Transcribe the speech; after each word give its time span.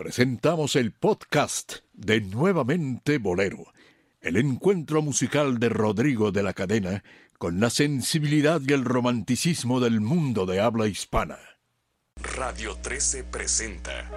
presentamos 0.00 0.76
el 0.76 0.92
podcast 0.92 1.80
de 1.92 2.22
Nuevamente 2.22 3.18
Bolero, 3.18 3.66
el 4.22 4.38
encuentro 4.38 5.02
musical 5.02 5.58
de 5.58 5.68
Rodrigo 5.68 6.32
de 6.32 6.42
la 6.42 6.54
Cadena 6.54 7.04
con 7.36 7.60
la 7.60 7.68
sensibilidad 7.68 8.62
y 8.66 8.72
el 8.72 8.86
romanticismo 8.86 9.78
del 9.78 10.00
mundo 10.00 10.46
de 10.46 10.58
habla 10.58 10.86
hispana. 10.86 11.38
Radio 12.34 12.76
13 12.76 13.24
presenta 13.24 14.10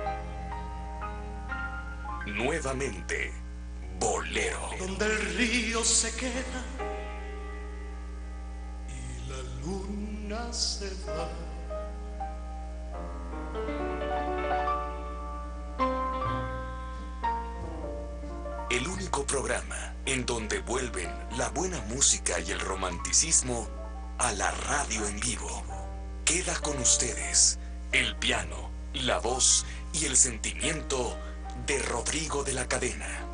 Nuevamente 2.28 3.34
Bolero. 4.00 4.70
Donde 4.80 5.06
el 5.06 5.36
río 5.36 5.84
se 5.84 6.18
queda 6.18 6.64
y 8.88 9.30
la 9.30 9.66
luna 9.66 10.54
se 10.54 10.88
va. 11.10 11.53
Programa 19.22 19.94
en 20.08 20.26
donde 20.26 20.60
vuelven 20.60 21.10
la 21.38 21.50
buena 21.50 21.80
música 21.82 22.40
y 22.40 22.52
el 22.52 22.60
romanticismo 22.60 23.70
a 24.18 24.32
la 24.34 24.50
radio 24.52 25.06
en 25.08 25.20
vivo. 25.20 25.64
Queda 26.26 26.56
con 26.56 26.80
ustedes 26.80 27.60
el 27.92 28.16
piano, 28.16 28.72
la 28.94 29.20
voz 29.20 29.66
y 29.94 30.06
el 30.06 30.18
sentimiento 30.18 31.16
de 31.68 31.80
Rodrigo 31.80 32.44
de 32.44 32.54
la 32.54 32.68
Cadena. 32.68 33.33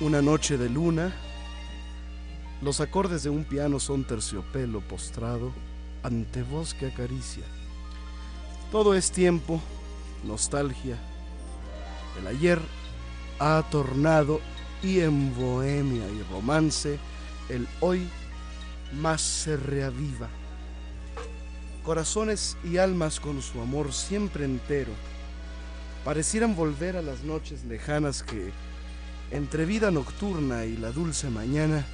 Una 0.00 0.22
noche 0.22 0.56
de 0.56 0.70
luna, 0.70 1.12
los 2.62 2.80
acordes 2.80 3.22
de 3.22 3.28
un 3.28 3.44
piano 3.44 3.78
son 3.78 4.04
terciopelo 4.04 4.80
postrado 4.80 5.52
ante 6.02 6.42
voz 6.42 6.72
que 6.72 6.86
acaricia. 6.86 7.44
Todo 8.72 8.94
es 8.94 9.12
tiempo, 9.12 9.60
nostalgia. 10.24 10.96
El 12.18 12.26
ayer 12.28 12.58
ha 13.40 13.62
tornado 13.70 14.40
y 14.82 15.00
en 15.00 15.34
bohemia 15.34 16.08
y 16.08 16.22
romance 16.32 16.98
el 17.50 17.68
hoy 17.80 18.08
más 19.02 19.20
se 19.20 19.58
reaviva. 19.58 20.30
Corazones 21.84 22.56
y 22.64 22.78
almas 22.78 23.20
con 23.20 23.42
su 23.42 23.60
amor 23.60 23.92
siempre 23.92 24.46
entero 24.46 24.92
parecieran 26.06 26.56
volver 26.56 26.96
a 26.96 27.02
las 27.02 27.22
noches 27.22 27.64
lejanas 27.66 28.22
que 28.22 28.50
entre 29.30 29.64
vida 29.64 29.90
nocturna 29.90 30.64
y 30.64 30.76
la 30.76 30.90
dulce 30.90 31.30
mañana, 31.30 31.86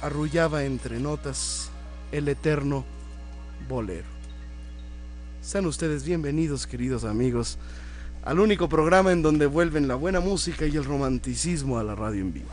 arrullaba 0.00 0.64
entre 0.64 0.98
notas 0.98 1.70
el 2.10 2.28
eterno 2.28 2.84
bolero. 3.68 4.06
Sean 5.40 5.66
ustedes 5.66 6.04
bienvenidos, 6.04 6.66
queridos 6.66 7.04
amigos, 7.04 7.58
al 8.24 8.40
único 8.40 8.68
programa 8.68 9.12
en 9.12 9.22
donde 9.22 9.46
vuelven 9.46 9.88
la 9.88 9.94
buena 9.94 10.20
música 10.20 10.66
y 10.66 10.76
el 10.76 10.84
romanticismo 10.84 11.78
a 11.78 11.84
la 11.84 11.94
radio 11.94 12.20
en 12.20 12.32
vivo. 12.32 12.50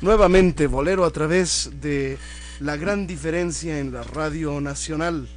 Nuevamente, 0.00 0.66
bolero 0.66 1.04
a 1.04 1.10
través 1.10 1.70
de 1.80 2.18
la 2.60 2.76
gran 2.76 3.06
diferencia 3.06 3.78
en 3.78 3.92
la 3.92 4.02
radio 4.02 4.60
nacional. 4.60 5.28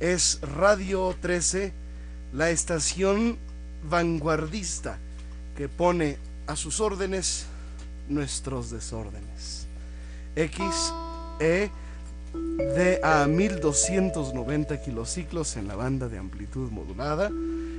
Es 0.00 0.40
Radio 0.42 1.14
13, 1.20 1.72
la 2.32 2.50
estación 2.50 3.38
vanguardista 3.88 4.98
que 5.56 5.68
pone 5.68 6.18
a 6.46 6.56
sus 6.56 6.80
órdenes 6.80 7.46
nuestros 8.08 8.70
desórdenes. 8.70 9.66
X, 10.34 10.92
E, 11.40 11.70
D 12.32 13.00
a 13.02 13.26
1290 13.26 14.80
kilociclos 14.82 15.56
en 15.56 15.68
la 15.68 15.76
banda 15.76 16.08
de 16.08 16.16
amplitud 16.18 16.70
modulada. 16.70 17.30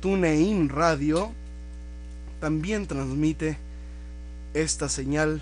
TuneIn 0.00 0.68
Radio 0.68 1.32
también 2.42 2.88
transmite 2.88 3.56
esta 4.52 4.88
señal 4.88 5.40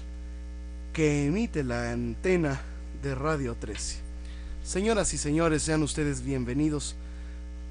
que 0.93 1.25
emite 1.25 1.65
la 1.65 1.93
antena 1.93 2.61
de 3.03 3.15
Radio 3.15 3.57
13. 3.59 3.97
Señoras 4.63 5.15
y 5.15 5.17
señores, 5.17 5.63
sean 5.63 5.83
ustedes 5.83 6.23
bienvenidos 6.23 6.97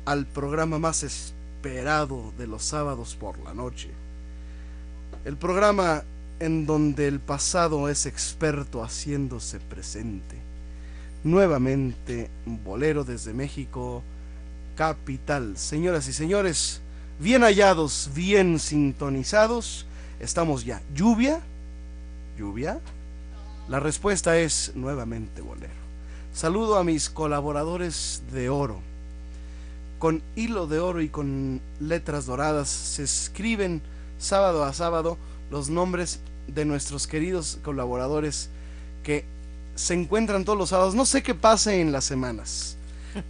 al 0.05 0.25
programa 0.25 0.79
más 0.79 1.03
esperado 1.03 2.33
de 2.39 2.47
los 2.47 2.63
sábados 2.63 3.15
por 3.15 3.37
la 3.41 3.53
noche. 3.53 3.89
El 5.25 5.37
programa 5.37 6.03
en 6.39 6.65
donde 6.65 7.07
el 7.07 7.19
pasado 7.19 7.87
es 7.87 8.07
experto 8.07 8.81
haciéndose 8.81 9.59
presente. 9.59 10.37
Nuevamente, 11.23 12.31
Bolero 12.65 13.03
desde 13.03 13.35
México, 13.35 14.01
capital. 14.75 15.55
Señoras 15.55 16.07
y 16.07 16.13
señores, 16.13 16.81
bien 17.19 17.43
hallados, 17.43 18.09
bien 18.15 18.59
sintonizados. 18.59 19.85
Estamos 20.19 20.65
ya. 20.65 20.81
¿Lluvia? 20.95 21.41
¿Lluvia? 22.37 22.79
La 23.67 23.79
respuesta 23.79 24.37
es 24.37 24.71
nuevamente 24.75 25.41
bolero. 25.41 25.73
Saludo 26.33 26.77
a 26.77 26.83
mis 26.83 27.09
colaboradores 27.09 28.23
de 28.31 28.49
oro. 28.49 28.79
Con 29.99 30.23
hilo 30.35 30.65
de 30.65 30.79
oro 30.79 31.01
y 31.01 31.09
con 31.09 31.61
letras 31.79 32.25
doradas 32.25 32.69
se 32.69 33.03
escriben 33.03 33.81
sábado 34.17 34.63
a 34.63 34.73
sábado 34.73 35.17
los 35.51 35.69
nombres 35.69 36.19
de 36.47 36.65
nuestros 36.65 37.05
queridos 37.05 37.59
colaboradores 37.63 38.49
que 39.03 39.25
se 39.75 39.93
encuentran 39.93 40.45
todos 40.45 40.57
los 40.57 40.69
sábados. 40.69 40.95
No 40.95 41.05
sé 41.05 41.21
qué 41.21 41.35
pase 41.35 41.81
en 41.81 41.91
las 41.91 42.05
semanas. 42.05 42.77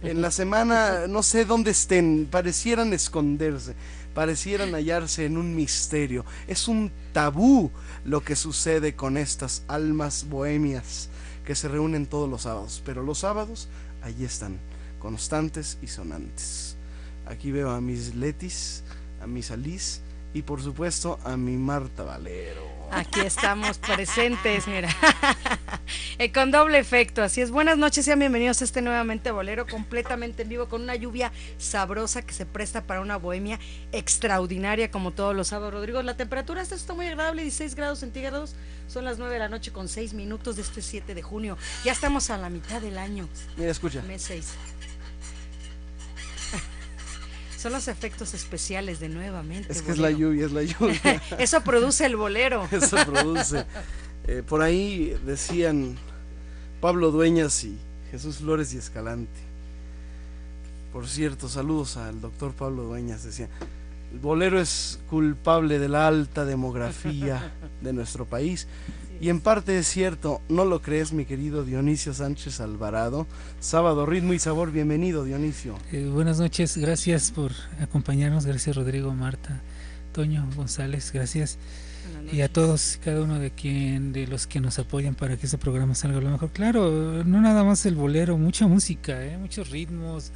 En 0.02 0.20
la 0.20 0.30
semana 0.30 1.06
no 1.08 1.22
sé 1.22 1.44
dónde 1.44 1.70
estén, 1.70 2.28
parecieran 2.30 2.92
esconderse, 2.92 3.74
parecieran 4.14 4.72
hallarse 4.74 5.24
en 5.24 5.36
un 5.36 5.54
misterio. 5.54 6.24
Es 6.46 6.68
un 6.68 6.92
tabú 7.12 7.70
lo 8.04 8.22
que 8.22 8.36
sucede 8.36 8.94
con 8.94 9.16
estas 9.16 9.62
almas 9.68 10.26
bohemias 10.28 11.08
que 11.44 11.54
se 11.54 11.68
reúnen 11.68 12.06
todos 12.06 12.28
los 12.28 12.42
sábados. 12.42 12.82
Pero 12.84 13.02
los 13.02 13.18
sábados 13.18 13.68
allí 14.02 14.24
están, 14.24 14.58
constantes 14.98 15.78
y 15.82 15.86
sonantes. 15.86 16.76
Aquí 17.26 17.50
veo 17.50 17.70
a 17.70 17.80
mis 17.80 18.14
Letis, 18.14 18.82
a 19.22 19.26
mis 19.26 19.50
Alice 19.50 20.00
y 20.34 20.42
por 20.42 20.62
supuesto 20.62 21.18
a 21.24 21.36
mi 21.36 21.56
Marta 21.56 22.02
Valero. 22.02 22.79
Aquí 22.90 23.20
estamos 23.20 23.78
presentes, 23.78 24.66
mira. 24.66 24.88
Eh, 26.18 26.32
con 26.32 26.50
doble 26.50 26.78
efecto, 26.78 27.22
así 27.22 27.40
es. 27.40 27.50
Buenas 27.50 27.78
noches, 27.78 28.04
sean 28.04 28.18
bienvenidos 28.18 28.60
a 28.60 28.64
este 28.64 28.82
nuevamente 28.82 29.30
bolero 29.30 29.66
completamente 29.66 30.42
en 30.42 30.50
vivo 30.50 30.68
con 30.68 30.82
una 30.82 30.94
lluvia 30.94 31.32
sabrosa 31.56 32.20
que 32.20 32.34
se 32.34 32.44
presta 32.44 32.82
para 32.82 33.00
una 33.00 33.16
bohemia 33.16 33.58
extraordinaria 33.90 34.90
como 34.90 35.12
todos 35.12 35.34
los 35.34 35.48
sábados. 35.48 35.72
Rodrigo, 35.72 36.02
la 36.02 36.18
temperatura 36.18 36.60
está 36.60 36.92
muy 36.92 37.06
agradable, 37.06 37.42
16 37.42 37.74
grados 37.74 38.00
centígrados. 38.00 38.54
Son 38.86 39.04
las 39.04 39.18
9 39.18 39.32
de 39.32 39.38
la 39.38 39.48
noche 39.48 39.72
con 39.72 39.88
6 39.88 40.12
minutos 40.12 40.56
de 40.56 40.62
este 40.62 40.82
7 40.82 41.14
de 41.14 41.22
junio. 41.22 41.56
Ya 41.84 41.92
estamos 41.92 42.28
a 42.28 42.36
la 42.36 42.50
mitad 42.50 42.82
del 42.82 42.98
año. 42.98 43.26
Mira, 43.56 43.70
escucha. 43.70 44.02
Mes 44.02 44.22
6. 44.22 44.54
Son 47.60 47.72
los 47.72 47.88
efectos 47.88 48.32
especiales 48.32 49.00
de 49.00 49.10
nuevamente. 49.10 49.70
Es 49.70 49.82
que 49.82 49.92
es 49.92 49.98
la 49.98 50.10
lluvia, 50.10 50.46
es 50.46 50.52
la 50.52 50.62
lluvia. 50.62 51.20
Eso 51.38 51.60
produce 51.60 52.06
el 52.06 52.16
bolero. 52.16 52.66
Eso 52.72 52.96
produce. 53.04 53.66
Eh, 54.26 54.42
por 54.48 54.62
ahí 54.62 55.14
decían 55.26 55.98
Pablo 56.80 57.10
Dueñas 57.10 57.62
y 57.64 57.78
Jesús 58.10 58.38
Flores 58.38 58.72
y 58.72 58.78
Escalante. 58.78 59.38
Por 60.90 61.06
cierto, 61.06 61.50
saludos 61.50 61.98
al 61.98 62.22
doctor 62.22 62.54
Pablo 62.54 62.84
Dueñas. 62.84 63.24
Decía, 63.24 63.50
el 64.10 64.20
bolero 64.20 64.58
es 64.58 64.98
culpable 65.10 65.78
de 65.78 65.90
la 65.90 66.08
alta 66.08 66.46
demografía 66.46 67.52
de 67.82 67.92
nuestro 67.92 68.24
país 68.24 68.68
y 69.20 69.28
en 69.28 69.40
parte 69.40 69.78
es 69.78 69.86
cierto, 69.86 70.40
¿no 70.48 70.64
lo 70.64 70.80
crees, 70.80 71.12
mi 71.12 71.26
querido 71.26 71.62
Dionisio 71.62 72.14
Sánchez 72.14 72.60
Alvarado? 72.60 73.26
Sábado, 73.60 74.06
ritmo 74.06 74.32
y 74.32 74.38
sabor, 74.38 74.72
bienvenido, 74.72 75.24
Dionisio. 75.24 75.76
Eh, 75.92 76.08
buenas 76.10 76.40
noches, 76.40 76.78
gracias 76.78 77.30
por 77.30 77.52
acompañarnos, 77.82 78.46
gracias 78.46 78.76
Rodrigo, 78.76 79.14
Marta, 79.14 79.60
Toño, 80.12 80.48
González, 80.56 81.12
gracias. 81.12 81.58
Y 82.32 82.40
a 82.40 82.48
todos, 82.48 82.98
cada 83.04 83.22
uno 83.22 83.38
de 83.38 83.50
quien, 83.50 84.12
de 84.12 84.26
los 84.26 84.46
que 84.46 84.58
nos 84.58 84.78
apoyan 84.78 85.14
para 85.14 85.36
que 85.36 85.44
este 85.44 85.58
programa 85.58 85.94
salga 85.94 86.18
lo 86.20 86.30
mejor. 86.30 86.50
Claro, 86.50 87.22
no 87.24 87.42
nada 87.42 87.62
más 87.62 87.84
el 87.84 87.96
bolero, 87.96 88.38
mucha 88.38 88.66
música, 88.66 89.22
¿eh? 89.22 89.36
muchos 89.36 89.68
ritmos, 89.68 90.32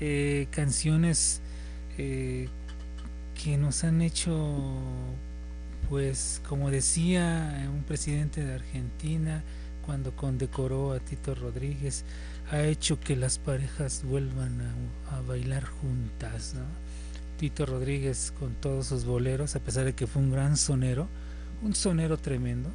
eh, 0.00 0.46
canciones 0.50 1.40
que 1.96 3.56
nos 3.58 3.82
han 3.82 4.00
hecho 4.00 4.54
pues 5.88 6.42
como 6.48 6.70
decía 6.70 7.68
un 7.72 7.82
presidente 7.82 8.44
de 8.44 8.54
Argentina 8.54 9.42
cuando 9.84 10.14
condecoró 10.14 10.92
a 10.92 11.00
Tito 11.00 11.34
Rodríguez, 11.34 12.04
ha 12.50 12.62
hecho 12.62 13.00
que 13.00 13.16
las 13.16 13.38
parejas 13.38 14.02
vuelvan 14.04 14.60
a, 15.10 15.20
bailar 15.22 15.64
juntas. 15.64 16.54
Tito 17.38 17.64
Rodríguez 17.64 18.32
con 18.38 18.54
todos 18.54 18.88
sus 18.88 19.04
boleros, 19.04 19.56
a 19.56 19.60
pesar 19.60 19.84
de 19.86 19.94
que 19.94 20.06
fue 20.06 20.20
un 20.20 20.30
gran 20.30 20.56
sonero, 20.56 21.08
un 21.62 21.74
sonero 21.74 22.18
tremendo, 22.18 22.70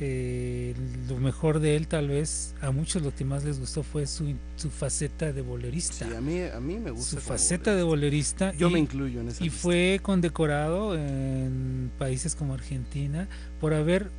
eh, 0.00 0.74
lo 1.08 1.16
mejor 1.16 1.58
de 1.58 1.74
él 1.74 1.88
tal 1.88 2.08
vez 2.08 2.54
a 2.60 2.70
muchos 2.70 3.02
lo 3.02 3.12
que 3.12 3.24
más 3.24 3.42
les 3.42 3.58
gustó 3.58 3.82
fue 3.82 4.06
su, 4.06 4.34
su 4.56 4.70
faceta 4.70 5.32
de 5.32 5.42
bolerista. 5.42 6.06
Sí, 6.06 6.14
a 6.14 6.20
mí, 6.20 6.40
a 6.42 6.60
mí 6.60 6.78
me 6.78 6.92
gusta. 6.92 7.16
Su 7.16 7.20
faceta 7.20 7.74
de 7.74 7.82
bolerista. 7.82 8.52
Yo 8.52 8.70
me 8.70 8.78
incluyo 8.78 9.20
en 9.20 9.28
esa. 9.28 9.44
Y 9.44 9.50
fue 9.50 9.98
condecorado 10.00 10.96
en 10.96 11.90
países 11.98 12.36
como 12.36 12.54
Argentina 12.54 13.28
por 13.60 13.74
haber 13.74 14.10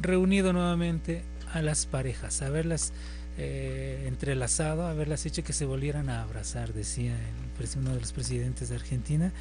reunido 0.00 0.54
nuevamente 0.54 1.22
a 1.52 1.60
las 1.60 1.84
parejas, 1.84 2.40
haberlas 2.40 2.94
eh, 3.36 4.04
entrelazado, 4.08 4.86
haberlas 4.86 5.26
hecho 5.26 5.44
que 5.44 5.52
se 5.52 5.66
volvieran 5.66 6.08
a 6.08 6.22
abrazar, 6.22 6.72
decía 6.72 7.14
el, 7.14 7.78
uno 7.78 7.92
de 7.94 8.00
los 8.00 8.12
presidentes 8.12 8.70
de 8.70 8.76
Argentina. 8.76 9.32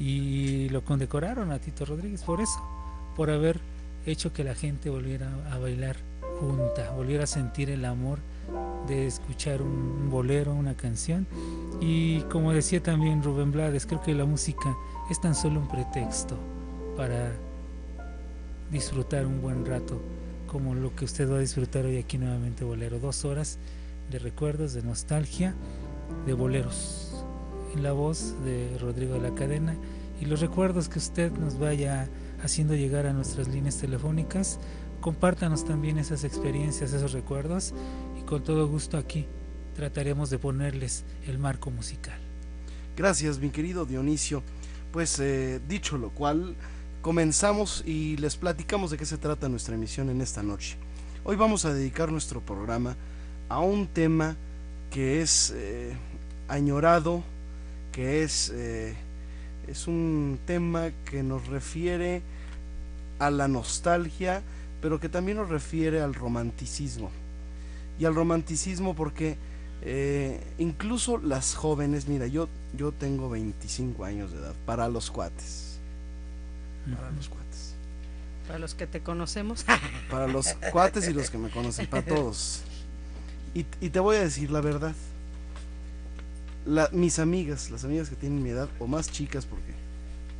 Y 0.00 0.70
lo 0.70 0.84
condecoraron 0.84 1.50
a 1.50 1.58
Tito 1.58 1.84
Rodríguez 1.84 2.22
por 2.22 2.40
eso, 2.40 2.62
por 3.16 3.30
haber 3.30 3.60
hecho 4.06 4.32
que 4.32 4.44
la 4.44 4.54
gente 4.54 4.90
volviera 4.90 5.28
a 5.50 5.58
bailar 5.58 5.96
junta, 6.40 6.90
volviera 6.92 7.24
a 7.24 7.26
sentir 7.26 7.70
el 7.70 7.84
amor 7.84 8.18
de 8.86 9.06
escuchar 9.06 9.60
un, 9.62 10.10
bolero, 10.10 10.54
una 10.54 10.74
canción. 10.74 11.26
Y 11.80 12.20
como 12.22 12.52
decía 12.52 12.82
también 12.82 13.22
Rubén 13.22 13.52
Blades, 13.52 13.86
creo 13.86 14.00
que 14.02 14.14
la 14.14 14.24
música 14.24 14.74
es 15.10 15.20
tan 15.20 15.34
solo 15.34 15.60
un 15.60 15.68
pretexto 15.68 16.36
para 16.96 17.32
disfrutar 18.70 19.26
un 19.26 19.40
buen 19.40 19.64
rato, 19.64 20.00
como 20.46 20.74
lo 20.74 20.94
que 20.94 21.04
usted 21.04 21.30
va 21.30 21.36
a 21.36 21.40
disfrutar 21.40 21.84
hoy 21.84 21.98
aquí 21.98 22.18
nuevamente, 22.18 22.64
Bolero. 22.64 22.98
Dos 22.98 23.24
horas 23.24 23.58
de 24.10 24.18
recuerdos, 24.18 24.72
de 24.72 24.82
nostalgia, 24.82 25.54
de 26.26 26.32
boleros, 26.32 27.24
en 27.74 27.82
la 27.82 27.92
voz 27.92 28.34
de 28.44 28.76
Rodrigo 28.78 29.14
de 29.14 29.20
la 29.20 29.34
Cadena 29.34 29.74
y 30.20 30.24
los 30.24 30.40
recuerdos 30.40 30.88
que 30.88 30.98
usted 30.98 31.30
nos 31.32 31.58
vaya 31.58 32.08
haciendo 32.42 32.74
llegar 32.74 33.06
a 33.06 33.12
nuestras 33.12 33.48
líneas 33.48 33.76
telefónicas. 33.76 34.58
Compártanos 35.00 35.64
también 35.64 35.98
esas 35.98 36.24
experiencias, 36.24 36.92
esos 36.92 37.12
recuerdos 37.12 37.72
y 38.20 38.24
con 38.24 38.42
todo 38.42 38.66
gusto 38.68 38.96
aquí 38.96 39.26
trataremos 39.76 40.28
de 40.30 40.38
ponerles 40.38 41.04
el 41.26 41.38
marco 41.38 41.70
musical. 41.70 42.18
Gracias, 42.96 43.38
mi 43.38 43.50
querido 43.50 43.86
Dionisio. 43.86 44.42
Pues 44.92 45.20
eh, 45.20 45.60
dicho 45.68 45.98
lo 45.98 46.10
cual, 46.10 46.56
comenzamos 47.00 47.84
y 47.86 48.16
les 48.16 48.36
platicamos 48.36 48.90
de 48.90 48.96
qué 48.96 49.06
se 49.06 49.18
trata 49.18 49.48
nuestra 49.48 49.74
emisión 49.76 50.10
en 50.10 50.20
esta 50.20 50.42
noche. 50.42 50.76
Hoy 51.22 51.36
vamos 51.36 51.64
a 51.64 51.72
dedicar 51.72 52.10
nuestro 52.10 52.40
programa 52.40 52.96
a 53.48 53.60
un 53.60 53.86
tema 53.86 54.36
que 54.90 55.20
es 55.20 55.52
eh, 55.54 55.94
añorado, 56.48 57.22
que 57.92 58.22
es 58.24 58.50
eh, 58.54 58.96
es 59.68 59.86
un 59.86 60.38
tema 60.46 60.90
que 61.04 61.22
nos 61.22 61.46
refiere 61.46 62.22
a 63.18 63.30
la 63.30 63.48
nostalgia, 63.48 64.42
pero 64.80 64.98
que 64.98 65.08
también 65.08 65.36
nos 65.36 65.48
refiere 65.48 66.00
al 66.00 66.14
romanticismo. 66.14 67.10
Y 67.98 68.04
al 68.04 68.14
romanticismo 68.14 68.94
porque 68.94 69.36
eh, 69.82 70.40
incluso 70.58 71.18
las 71.18 71.54
jóvenes, 71.54 72.08
mira, 72.08 72.26
yo, 72.26 72.48
yo 72.76 72.92
tengo 72.92 73.28
25 73.28 74.04
años 74.04 74.32
de 74.32 74.38
edad, 74.38 74.54
para 74.64 74.88
los 74.88 75.10
cuates. 75.10 75.78
Para 76.94 77.10
los 77.10 77.28
cuates. 77.28 77.74
Para 78.46 78.58
los 78.58 78.74
que 78.74 78.86
te 78.86 79.00
conocemos. 79.00 79.64
Para 80.10 80.26
los 80.26 80.54
cuates 80.72 81.08
y 81.08 81.12
los 81.12 81.30
que 81.30 81.38
me 81.38 81.50
conocen, 81.50 81.86
para 81.86 82.04
todos. 82.04 82.62
Y, 83.54 83.66
y 83.80 83.90
te 83.90 84.00
voy 84.00 84.16
a 84.16 84.20
decir 84.20 84.50
la 84.50 84.60
verdad 84.60 84.94
mis 86.92 87.18
amigas, 87.18 87.70
las 87.70 87.84
amigas 87.84 88.08
que 88.08 88.16
tienen 88.16 88.42
mi 88.42 88.50
edad 88.50 88.68
o 88.78 88.86
más 88.86 89.10
chicas, 89.10 89.46
porque, 89.46 89.72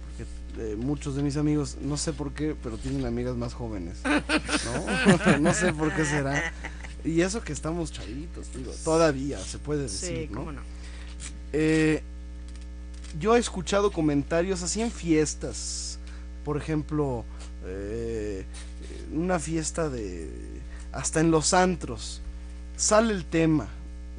porque 0.04 0.72
eh, 0.72 0.76
muchos 0.76 1.16
de 1.16 1.22
mis 1.22 1.36
amigos, 1.36 1.78
no 1.80 1.96
sé 1.96 2.12
por 2.12 2.32
qué, 2.32 2.54
pero 2.62 2.76
tienen 2.76 3.06
amigas 3.06 3.36
más 3.36 3.54
jóvenes. 3.54 3.98
No, 4.04 5.38
no 5.40 5.54
sé 5.54 5.72
por 5.72 5.94
qué 5.94 6.04
será. 6.04 6.52
Y 7.04 7.20
eso 7.22 7.42
que 7.42 7.52
estamos 7.52 7.92
chavitos, 7.92 8.52
digo, 8.54 8.72
todavía 8.84 9.38
se 9.38 9.58
puede 9.58 9.82
decir, 9.82 10.30
¿no? 10.30 10.46
Eh, 11.52 12.02
yo 13.18 13.36
he 13.36 13.38
escuchado 13.38 13.90
comentarios 13.90 14.62
así 14.62 14.82
en 14.82 14.90
fiestas, 14.90 15.98
por 16.44 16.58
ejemplo, 16.58 17.24
eh, 17.64 18.44
una 19.12 19.38
fiesta 19.38 19.88
de 19.88 20.30
hasta 20.92 21.20
en 21.20 21.30
los 21.30 21.54
antros 21.54 22.20
sale 22.76 23.14
el 23.14 23.24
tema. 23.24 23.68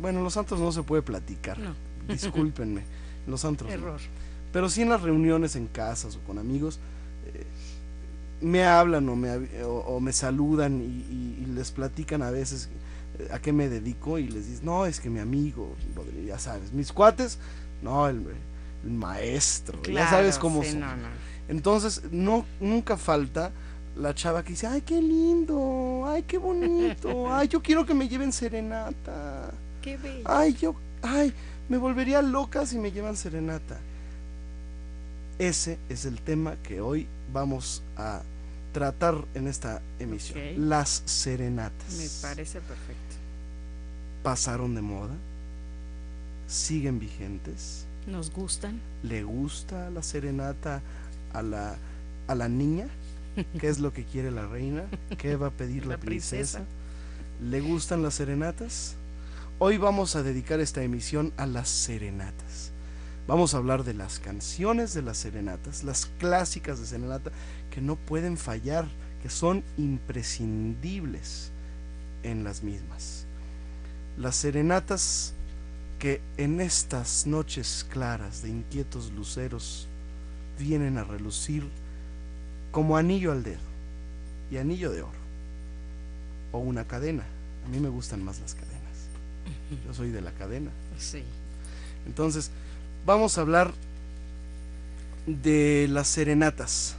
Bueno, 0.01 0.19
en 0.19 0.23
los 0.23 0.37
antros 0.37 0.59
no 0.59 0.71
se 0.71 0.81
puede 0.81 1.01
platicar. 1.01 1.59
No 1.59 1.88
discúlpenme, 2.13 2.83
los 3.27 3.45
antros. 3.45 3.71
Error. 3.71 3.99
Pero 4.51 4.69
sí 4.69 4.81
en 4.81 4.89
las 4.89 5.01
reuniones 5.01 5.55
en 5.55 5.67
casas 5.67 6.15
o 6.15 6.19
con 6.21 6.39
amigos, 6.39 6.79
eh, 7.33 7.45
me 8.41 8.63
hablan 8.63 9.07
o 9.09 9.15
me, 9.15 9.29
o, 9.63 9.99
me 9.99 10.13
saludan 10.13 10.81
y, 10.81 11.45
les 11.53 11.71
platican 11.71 12.21
a 12.21 12.31
veces 12.31 12.69
eh, 13.17 13.27
a 13.33 13.39
qué 13.39 13.51
me 13.51 13.67
dedico 13.67 14.17
y 14.17 14.27
les 14.27 14.47
dicen, 14.47 14.65
no, 14.65 14.85
es 14.85 14.99
que 14.99 15.09
mi 15.09 15.19
amigo, 15.19 15.75
ya 16.25 16.39
sabes, 16.39 16.71
mis 16.71 16.91
cuates, 16.91 17.37
no, 17.81 18.07
el, 18.07 18.23
maestro, 18.85 19.81
ya 19.83 20.09
sabes 20.09 20.37
cómo 20.37 20.63
son. 20.63 20.83
Entonces, 21.49 22.03
no, 22.11 22.45
nunca 22.61 22.95
falta 22.95 23.51
la 23.97 24.15
chava 24.15 24.43
que 24.43 24.51
dice, 24.51 24.67
ay, 24.67 24.81
qué 24.81 25.01
lindo, 25.01 26.03
ay, 26.07 26.23
qué 26.23 26.37
bonito, 26.37 27.31
ay, 27.33 27.47
yo 27.49 27.61
quiero 27.61 27.85
que 27.85 27.93
me 27.93 28.07
lleven 28.07 28.31
serenata. 28.31 29.51
Qué 29.81 29.97
bello. 29.97 30.23
Ay, 30.25 30.53
yo, 30.53 30.75
ay, 31.01 31.33
me 31.69 31.77
volvería 31.77 32.21
loca 32.21 32.65
si 32.65 32.77
me 32.77 32.91
llevan 32.91 33.15
serenata. 33.15 33.77
Ese 35.37 35.77
es 35.87 36.05
el 36.05 36.19
tema 36.21 36.55
que 36.63 36.81
hoy 36.81 37.07
vamos 37.31 37.81
a 37.95 38.21
tratar 38.73 39.23
en 39.33 39.47
esta 39.47 39.81
emisión. 39.99 40.69
Las 40.69 41.01
serenatas. 41.05 41.93
Me 41.93 42.27
parece 42.29 42.59
perfecto. 42.59 43.15
¿Pasaron 44.23 44.75
de 44.75 44.81
moda? 44.81 45.13
¿Siguen 46.47 46.99
vigentes? 46.99 47.85
Nos 48.07 48.31
gustan. 48.31 48.79
¿Le 49.03 49.23
gusta 49.23 49.89
la 49.91 50.01
serenata 50.03 50.81
a 51.33 51.41
la, 51.41 51.77
a 52.27 52.35
la 52.35 52.49
niña? 52.49 52.87
¿Qué 53.59 53.69
es 53.69 53.79
lo 53.79 53.93
que 53.93 54.03
quiere 54.03 54.31
la 54.31 54.47
reina? 54.47 54.83
¿Qué 55.17 55.35
va 55.37 55.47
a 55.47 55.51
pedir 55.51 55.85
la, 55.85 55.95
La 55.95 55.99
princesa? 55.99 56.59
princesa. 56.59 56.79
¿Le 57.49 57.61
gustan 57.61 58.03
las 58.03 58.15
serenatas? 58.15 58.95
Hoy 59.61 59.77
vamos 59.77 60.15
a 60.15 60.23
dedicar 60.23 60.61
esta 60.61 60.83
emisión 60.83 61.33
a 61.35 61.45
las 61.45 61.67
serenatas. 61.67 62.71
Vamos 63.27 63.53
a 63.53 63.57
hablar 63.57 63.83
de 63.83 63.93
las 63.93 64.19
canciones 64.19 64.93
de 64.93 65.01
las 65.01 65.17
serenatas, 65.17 65.83
las 65.83 66.05
clásicas 66.17 66.79
de 66.79 66.85
serenata 66.85 67.31
que 67.69 67.81
no 67.81 67.97
pueden 67.97 68.37
fallar, 68.37 68.87
que 69.21 69.29
son 69.29 69.65
imprescindibles 69.75 71.51
en 72.23 72.45
las 72.45 72.63
mismas. 72.63 73.25
Las 74.17 74.37
serenatas 74.37 75.33
que 75.99 76.21
en 76.37 76.61
estas 76.61 77.27
noches 77.27 77.85
claras 77.89 78.41
de 78.41 78.51
inquietos 78.51 79.11
luceros 79.11 79.89
vienen 80.57 80.97
a 80.97 81.03
relucir 81.03 81.67
como 82.71 82.95
anillo 82.95 83.33
al 83.33 83.43
dedo 83.43 83.59
y 84.51 84.55
anillo 84.55 84.89
de 84.91 85.01
oro 85.01 85.19
o 86.53 86.59
una 86.59 86.85
cadena. 86.85 87.25
A 87.65 87.69
mí 87.69 87.81
me 87.81 87.89
gustan 87.89 88.23
más 88.23 88.39
las 88.39 88.53
cadenas. 88.53 88.68
Yo 89.85 89.93
soy 89.93 90.09
de 90.09 90.21
la 90.21 90.31
cadena. 90.31 90.71
Sí. 90.97 91.23
Entonces, 92.05 92.51
vamos 93.05 93.37
a 93.37 93.41
hablar 93.41 93.71
de 95.25 95.87
las 95.89 96.07
serenatas. 96.07 96.95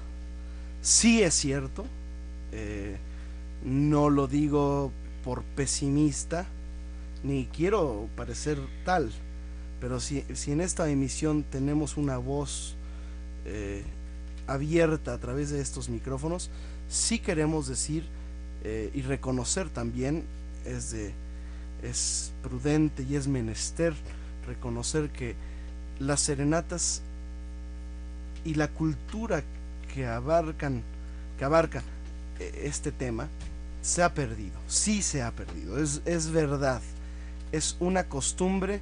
Sí 0.82 1.22
es 1.22 1.34
cierto, 1.34 1.84
eh, 2.52 2.96
no 3.64 4.08
lo 4.08 4.26
digo 4.26 4.92
por 5.24 5.42
pesimista, 5.42 6.46
ni 7.22 7.46
quiero 7.46 8.08
parecer 8.16 8.58
tal, 8.84 9.10
pero 9.80 10.00
si, 10.00 10.24
si 10.34 10.52
en 10.52 10.60
esta 10.60 10.88
emisión 10.88 11.42
tenemos 11.42 11.96
una 11.96 12.16
voz 12.16 12.76
eh, 13.44 13.82
abierta 14.46 15.14
a 15.14 15.18
través 15.18 15.50
de 15.50 15.60
estos 15.60 15.88
micrófonos, 15.88 16.50
sí 16.88 17.18
queremos 17.18 17.68
decir 17.68 18.04
eh, 18.64 18.90
y 18.94 19.02
reconocer 19.02 19.68
también, 19.68 20.24
es, 20.64 20.90
de, 20.92 21.12
es 21.82 22.32
prudente 22.42 23.04
y 23.08 23.16
es 23.16 23.26
menester 23.28 23.94
reconocer 24.46 25.10
que 25.10 25.34
las 25.98 26.20
serenatas 26.20 27.02
y 28.44 28.54
la 28.54 28.68
cultura 28.68 29.42
que 29.94 30.06
abarcan 30.06 30.82
que 31.38 31.44
abarca 31.44 31.82
eh, 32.38 32.62
este 32.64 32.92
tema 32.92 33.28
se 33.82 34.02
ha 34.02 34.12
perdido, 34.14 34.58
sí 34.68 35.02
se 35.02 35.22
ha 35.22 35.30
perdido, 35.30 35.78
es, 35.82 36.02
es 36.04 36.30
verdad, 36.30 36.82
es 37.52 37.76
una 37.80 38.04
costumbre 38.04 38.80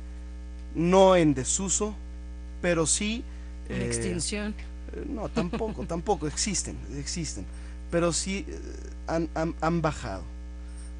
no 0.75 1.17
en 1.17 1.35
desuso, 1.35 1.95
pero 2.61 2.87
sí 2.87 3.23
En 3.69 3.81
eh, 3.81 3.87
extinción. 3.87 4.55
eh, 4.93 5.05
No, 5.09 5.29
tampoco, 5.29 5.85
tampoco, 5.85 6.27
existen, 6.27 6.77
existen. 6.97 7.45
Pero 7.91 8.13
sí 8.13 8.45
han, 9.07 9.29
han- 9.35 9.55
han 9.61 9.81
bajado. 9.81 10.23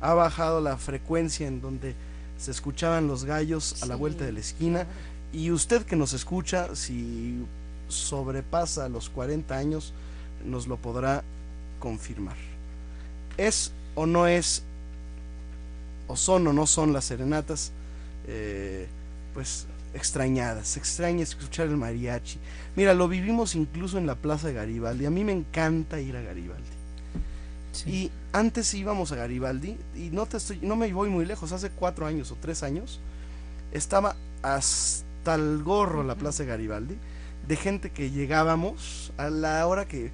Ha 0.01 0.15
bajado 0.15 0.61
la 0.61 0.77
frecuencia 0.77 1.47
en 1.47 1.61
donde 1.61 1.95
se 2.39 2.51
escuchaban 2.51 3.09
los 3.09 3.25
gallos 3.25 3.83
a 3.83 3.87
la 3.87 3.97
vuelta 3.97 4.25
de 4.25 4.33
la 4.33 4.41
esquina. 4.41 4.87
Y 5.33 5.51
usted 5.51 5.83
que 5.83 5.97
nos 5.97 6.13
escucha, 6.13 6.75
si 6.75 7.45
sobrepasa 7.89 8.89
los 8.89 9.11
40 9.11 9.57
años, 9.57 9.93
nos 10.45 10.67
lo 10.67 10.77
podrá 10.77 11.25
confirmar. 11.81 12.37
¿Es 13.37 13.73
o 13.95 14.07
no 14.07 14.27
es, 14.27 14.63
o 16.07 16.17
son 16.17 16.47
o 16.47 16.53
no 16.53 16.67
son 16.67 16.93
las 16.93 17.05
serenatas, 17.05 17.73
eh, 18.27 18.87
pues 19.35 19.67
extrañadas? 19.95 20.69
Se 20.69 20.79
extraña 20.79 21.23
escuchar 21.23 21.67
el 21.67 21.77
mariachi. 21.77 22.39
Mira, 22.77 22.95
lo 22.95 23.09
vivimos 23.09 23.55
incluso 23.55 23.99
en 23.99 24.07
la 24.07 24.15
Plaza 24.15 24.49
de 24.49 24.55
Garibaldi. 24.55 25.07
A 25.07 25.11
mí 25.11 25.25
me 25.25 25.33
encanta 25.33 26.01
ir 26.01 26.17
a 26.17 26.23
Garibaldi. 26.23 26.63
Sí. 27.73 28.11
Antes 28.33 28.73
íbamos 28.75 29.13
a 29.13 29.17
Garibaldi, 29.17 29.77
y 29.97 30.11
no, 30.11 30.27
te 30.27 30.37
estoy, 30.37 30.59
no 30.63 30.77
me 30.77 30.93
voy 30.93 31.09
muy 31.09 31.25
lejos, 31.25 31.53
hace 31.53 31.71
cuatro 31.71 32.07
años 32.07 32.31
o 32.31 32.37
tres 32.41 32.63
años, 32.63 33.01
estaba 33.73 34.17
hasta 34.43 35.35
el 35.35 35.63
gorro 35.63 36.03
la 36.03 36.15
Plaza 36.15 36.43
de 36.43 36.51
Garibaldi, 36.51 36.97
de 37.47 37.57
gente 37.57 37.91
que 37.91 38.11
llegábamos 38.11 39.13
a 39.17 39.31
la 39.31 39.67
hora 39.67 39.87
que, 39.89 40.11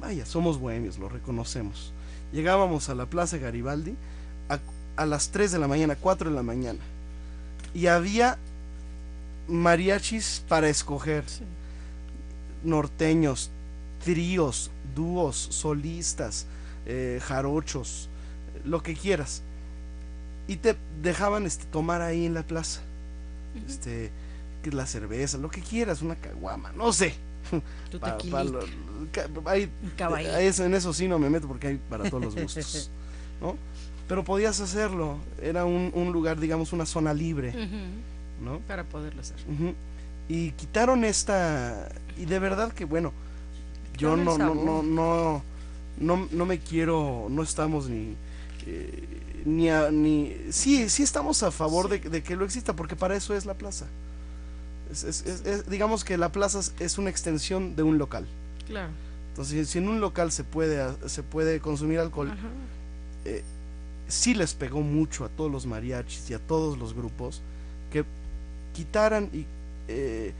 vaya, 0.00 0.24
somos 0.26 0.58
bohemios, 0.58 0.98
lo 0.98 1.08
reconocemos. 1.08 1.92
Llegábamos 2.32 2.88
a 2.88 2.94
la 2.94 3.06
Plaza 3.06 3.36
de 3.36 3.42
Garibaldi 3.42 3.96
a, 4.48 4.58
a 5.02 5.06
las 5.06 5.30
3 5.30 5.50
de 5.52 5.58
la 5.58 5.66
mañana, 5.68 5.96
4 5.96 6.30
de 6.30 6.36
la 6.36 6.42
mañana, 6.44 6.78
y 7.74 7.86
había 7.88 8.38
mariachis 9.48 10.44
para 10.48 10.68
escoger 10.68 11.24
Sí. 11.28 11.42
norteños, 12.62 13.50
tríos, 14.04 14.70
dúos, 14.94 15.36
solistas, 15.50 16.46
eh, 16.86 17.20
jarochos, 17.22 18.08
lo 18.64 18.82
que 18.82 18.94
quieras. 18.94 19.42
Y 20.48 20.56
te 20.56 20.76
dejaban 21.02 21.46
este, 21.46 21.64
tomar 21.66 22.02
ahí 22.02 22.26
en 22.26 22.34
la 22.34 22.42
plaza. 22.42 22.80
Este, 23.68 24.10
que 24.62 24.70
la 24.70 24.86
cerveza, 24.86 25.38
lo 25.38 25.50
que 25.50 25.60
quieras, 25.60 26.02
una 26.02 26.14
caguama, 26.16 26.72
no 26.72 26.92
sé. 26.92 27.14
Tu 27.90 27.98
Pa- 28.00 28.16
pa 28.18 28.44
lo- 28.44 28.60
eso- 30.40 30.64
en 30.64 30.74
eso 30.74 30.92
sí 30.92 31.08
no 31.08 31.18
me 31.18 31.30
meto 31.30 31.48
porque 31.48 31.68
hay 31.68 31.80
para 31.88 32.08
todos 32.10 32.24
los 32.24 32.34
gustos. 32.36 32.90
¿no? 33.40 33.56
Pero 34.08 34.24
podías 34.24 34.60
hacerlo. 34.60 35.16
Era 35.40 35.64
un, 35.64 35.90
un 35.94 36.12
lugar, 36.12 36.38
digamos, 36.40 36.72
una 36.72 36.84
zona 36.86 37.14
libre. 37.14 37.52
¿no? 38.42 38.58
Para 38.60 38.84
poderlo 38.84 39.20
hacer. 39.20 39.36
Y 40.28 40.50
quitaron 40.52 41.04
esta. 41.04 41.88
Y 42.18 42.24
de 42.26 42.38
verdad 42.38 42.72
que, 42.72 42.84
bueno, 42.84 43.12
yo 43.96 44.16
no, 44.16 44.36
no, 44.38 44.54
no, 44.54 44.82
no, 44.82 45.42
no, 45.98 46.28
no 46.30 46.46
me 46.46 46.58
quiero. 46.58 47.26
No 47.30 47.42
estamos 47.42 47.88
ni. 47.88 48.14
eh, 48.66 49.04
ni, 49.44 49.70
a- 49.70 49.90
ni 49.90 50.36
sí, 50.50 50.88
sí 50.90 51.02
estamos 51.02 51.42
a 51.42 51.50
favor 51.50 51.88
de, 51.88 51.98
de 51.98 52.22
que 52.22 52.36
lo 52.36 52.44
exista, 52.44 52.74
porque 52.74 52.94
para 52.96 53.16
eso 53.16 53.34
es 53.34 53.46
la 53.46 53.54
plaza. 53.54 53.86
Es- 54.92 55.04
es- 55.04 55.24
es- 55.26 55.46
es- 55.46 55.70
digamos 55.70 56.04
que 56.04 56.18
la 56.18 56.30
plaza 56.30 56.60
es- 56.78 56.98
una 56.98 57.08
extensión 57.10 57.74
de 57.76 57.82
un 57.82 57.96
local. 57.96 58.26
Claro. 58.66 58.90
Entonces, 59.30 59.68
si 59.70 59.78
en 59.78 59.88
un 59.88 60.00
local 60.00 60.30
se 60.32 60.44
puede, 60.44 60.84
se 61.08 61.22
puede 61.22 61.60
consumir 61.60 62.00
alcohol, 62.00 62.28
Ajá. 62.30 62.48
sí 64.08 64.34
les 64.34 64.54
pegó 64.54 64.80
mucho 64.82 65.24
a 65.24 65.28
todos 65.28 65.50
los 65.50 65.66
mariachis 65.66 66.28
y 66.30 66.34
a 66.34 66.38
todos 66.38 66.76
los 66.78 66.94
grupos 66.94 67.40
que 67.92 68.04
quitaran 68.74 69.30
y 69.32 69.46
eh, 69.88 70.32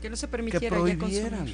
Que 0.00 0.08
no 0.10 0.16
se 0.16 0.26
que 0.26 0.30
permitiera 0.30 0.68
ya 0.68 0.68
prohibieran. 0.70 1.42
Ujú. 1.42 1.50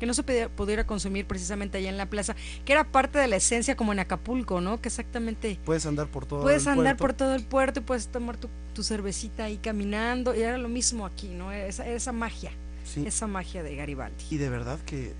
Que 0.00 0.06
no 0.06 0.14
se 0.14 0.22
pudiera 0.22 0.86
consumir 0.86 1.26
precisamente 1.26 1.78
allá 1.78 1.88
en 1.88 1.96
la 1.96 2.06
plaza, 2.06 2.34
que 2.64 2.72
era 2.72 2.84
parte 2.84 3.18
de 3.18 3.28
la 3.28 3.36
esencia 3.36 3.76
como 3.76 3.92
en 3.92 4.00
Acapulco, 4.00 4.60
¿no? 4.60 4.80
Que 4.80 4.88
exactamente 4.88 5.58
Puedes 5.64 5.86
andar 5.86 6.08
por 6.08 6.26
todo 6.26 6.42
puedes 6.42 6.62
el 6.64 6.72
andar 6.72 6.96
puerto. 6.96 7.02
por 7.02 7.26
todo 7.26 7.34
el 7.36 7.44
puerto 7.44 7.80
y 7.80 7.82
puedes 7.84 8.08
tomar 8.08 8.36
tu, 8.36 8.48
tu 8.74 8.82
cervecita 8.82 9.44
ahí 9.44 9.56
caminando, 9.58 10.34
y 10.34 10.42
era 10.42 10.58
lo 10.58 10.68
mismo 10.68 11.06
aquí, 11.06 11.28
¿no? 11.28 11.52
Esa, 11.52 11.86
esa 11.88 12.12
magia, 12.12 12.50
Sí, 12.84 13.06
esa 13.06 13.26
magia 13.26 13.62
de 13.62 13.76
Garibaldi. 13.76 14.24
Y 14.30 14.36
de 14.36 14.48
verdad 14.50 14.78
que 14.84 15.12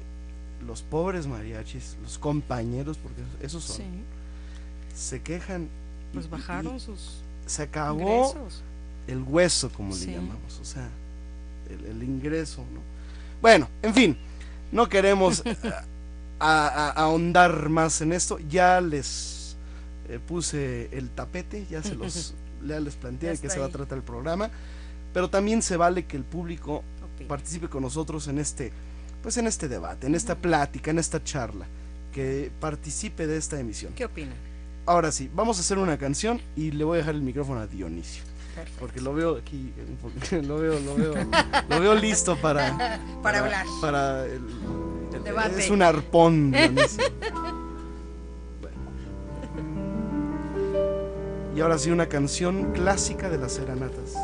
los 0.66 0.83
pobres 0.83 1.26
mariachis, 1.26 1.97
los 2.02 2.19
compañeros, 2.19 2.99
porque 2.99 3.23
esos 3.40 3.62
son, 3.64 3.76
Sí, 3.76 3.83
se 4.95 5.23
quejan. 5.23 5.69
pues 6.12 6.26
y- 6.26 6.28
bajaron 6.28 6.76
y 6.76 6.81
sus 6.81 7.21
se 7.47 7.62
acabó 7.62 8.00
ingresos. 8.33 8.62
el 9.07 9.23
hueso, 9.23 9.71
como 9.71 9.93
Sí. 9.95 10.07
le 10.07 10.12
llamamos, 10.14 10.59
o 10.61 10.64
sea, 10.64 10.88
el, 11.71 11.85
el 11.87 12.02
ingreso, 12.02 12.61
¿no? 12.73 12.81
Bueno, 13.43 13.69
en 13.83 13.93
fin, 13.95 14.16
no 14.75 14.88
queremos 14.88 15.43
eh, 15.47 15.57
ahondar 16.40 17.69
más 17.69 18.00
en 18.00 18.12
esto. 18.12 18.38
Ya 18.50 18.81
les 18.81 19.57
eh, 20.09 20.19
puse 20.19 20.90
el 20.93 21.11
tapete, 21.11 21.64
ya 21.71 21.83
se 21.83 21.95
los, 21.95 22.35
ya 22.66 22.81
les 22.81 22.97
planteé 22.97 23.31
de 23.31 23.38
qué 23.38 23.49
se 23.49 23.61
va 23.61 23.66
a 23.66 23.71
tratar 23.71 23.97
el 23.97 24.04
programa, 24.04 24.50
pero 25.14 25.31
también 25.31 25.62
se 25.62 25.76
vale 25.76 26.04
que 26.07 26.16
el 26.16 26.25
público 26.25 26.83
participe 27.28 27.69
con 27.69 27.83
nosotros 27.83 28.26
en 28.26 28.38
este, 28.38 28.73
pues 29.23 29.37
en 29.38 29.47
este 29.47 29.69
debate, 29.69 30.09
en 30.09 30.16
esta 30.16 30.35
plática, 30.35 30.90
en 30.90 30.99
esta 30.99 31.23
charla, 31.23 31.66
que 32.12 32.50
participe 32.61 33.28
de 33.28 33.37
esta 33.37 33.59
emisión. 33.59 33.95
¿Qué 33.95 34.04
opinan? 34.04 34.35
Ahora 34.87 35.12
sí, 35.12 35.31
vamos 35.33 35.57
a 35.59 35.61
hacer 35.61 35.78
una 35.78 35.97
canción 35.99 36.40
y 36.57 36.73
le 36.73 36.83
voy 36.83 36.97
a 36.97 36.99
dejar 36.99 37.14
el 37.14 37.23
micrófono 37.23 37.61
a 37.61 37.66
Dionisio, 37.69 38.25
Perfecto. 38.54 38.78
porque 38.80 39.00
lo 39.00 39.12
veo 39.14 39.37
aquí, 39.37 39.73
lo 40.42 40.58
veo, 40.58 40.78
lo 40.80 40.94
veo, 40.96 41.14
lo 41.68 41.80
veo 41.80 41.94
listo 41.94 42.37
para, 42.37 43.00
Para 43.23 43.40
hablar. 43.40 43.66
para 43.80 44.25
el, 44.26 44.40
el- 45.14 45.25
Debate. 45.25 45.61
es 45.61 45.70
un 45.70 45.82
arpón. 45.82 46.52
Bueno. 48.61 48.76
Y 51.56 51.61
ahora 51.61 51.78
sí 51.78 51.90
una 51.90 52.06
canción 52.08 52.73
clásica 52.73 53.28
de 53.28 53.38
las 53.38 53.52
serenatas. 53.52 54.14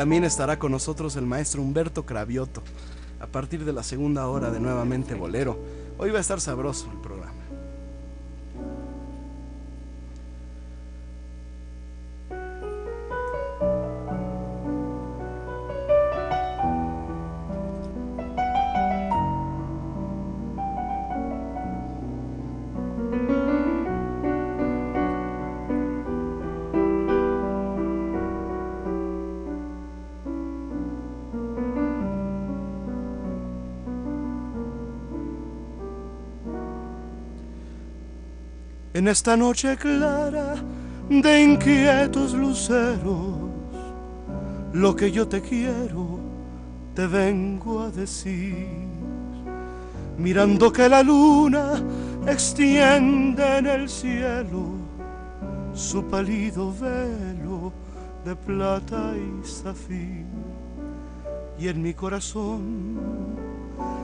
También 0.00 0.24
estará 0.24 0.58
con 0.58 0.72
nosotros 0.72 1.14
el 1.16 1.26
maestro 1.26 1.60
Humberto 1.60 2.06
Cravioto 2.06 2.62
a 3.20 3.26
partir 3.26 3.66
de 3.66 3.74
la 3.74 3.82
segunda 3.82 4.28
hora 4.28 4.50
de 4.50 4.58
Nuevamente 4.58 5.14
Bolero. 5.14 5.62
Hoy 5.98 6.10
va 6.10 6.16
a 6.16 6.22
estar 6.22 6.40
sabroso 6.40 6.90
el 6.90 7.02
programa. 7.02 7.39
En 39.00 39.08
esta 39.08 39.34
noche 39.34 39.78
clara 39.78 40.56
de 41.08 41.42
inquietos 41.42 42.34
luceros, 42.34 43.48
lo 44.74 44.94
que 44.94 45.10
yo 45.10 45.26
te 45.26 45.40
quiero 45.40 46.18
te 46.94 47.06
vengo 47.06 47.80
a 47.80 47.90
decir. 47.90 48.68
Mirando 50.18 50.70
que 50.70 50.86
la 50.86 51.02
luna 51.02 51.82
extiende 52.26 53.56
en 53.56 53.66
el 53.68 53.88
cielo 53.88 54.64
su 55.72 56.04
pálido 56.04 56.70
velo 56.78 57.72
de 58.22 58.36
plata 58.36 59.14
y 59.16 59.48
zafir. 59.48 60.26
Y 61.58 61.68
en 61.68 61.80
mi 61.80 61.94
corazón 61.94 62.98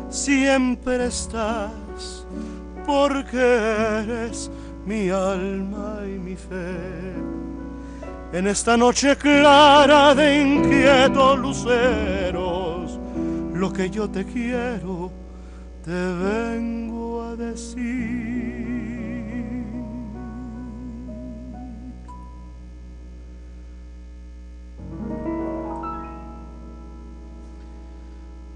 siempre 0.08 1.04
estás 1.04 2.24
porque 2.86 3.36
eres 3.36 4.50
mi 4.86 5.10
alma 5.10 5.98
y 6.06 6.18
mi 6.18 6.36
fe. 6.36 7.14
En 8.32 8.46
esta 8.46 8.76
noche 8.76 9.16
clara 9.16 10.14
de 10.14 10.42
inquietos 10.42 11.38
luceros, 11.38 12.98
lo 13.54 13.72
que 13.72 13.90
yo 13.90 14.08
te 14.08 14.24
quiero, 14.24 15.10
te 15.84 15.90
vengo 15.90 17.22
a 17.22 17.36
decir. 17.36 18.76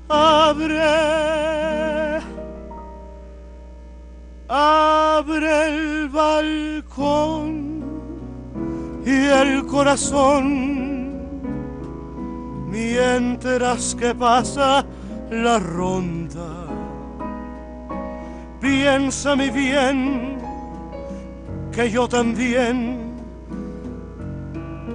Abre, 0.09 1.50
balcón 6.41 7.83
y 9.05 9.27
el 9.27 9.67
corazón 9.67 10.47
mientras 12.71 13.95
que 13.95 14.15
pasa 14.15 14.85
la 15.31 15.59
ronda. 15.59 16.67
Piensa 18.61 19.37
mi 19.37 19.51
bien 19.51 20.39
que 21.73 21.91
yo 21.91 22.09
también 22.09 22.99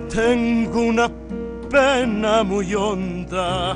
tengo 0.09 0.81
una 0.81 1.09
pena 1.69 2.43
muy 2.43 2.73
honda 2.75 3.75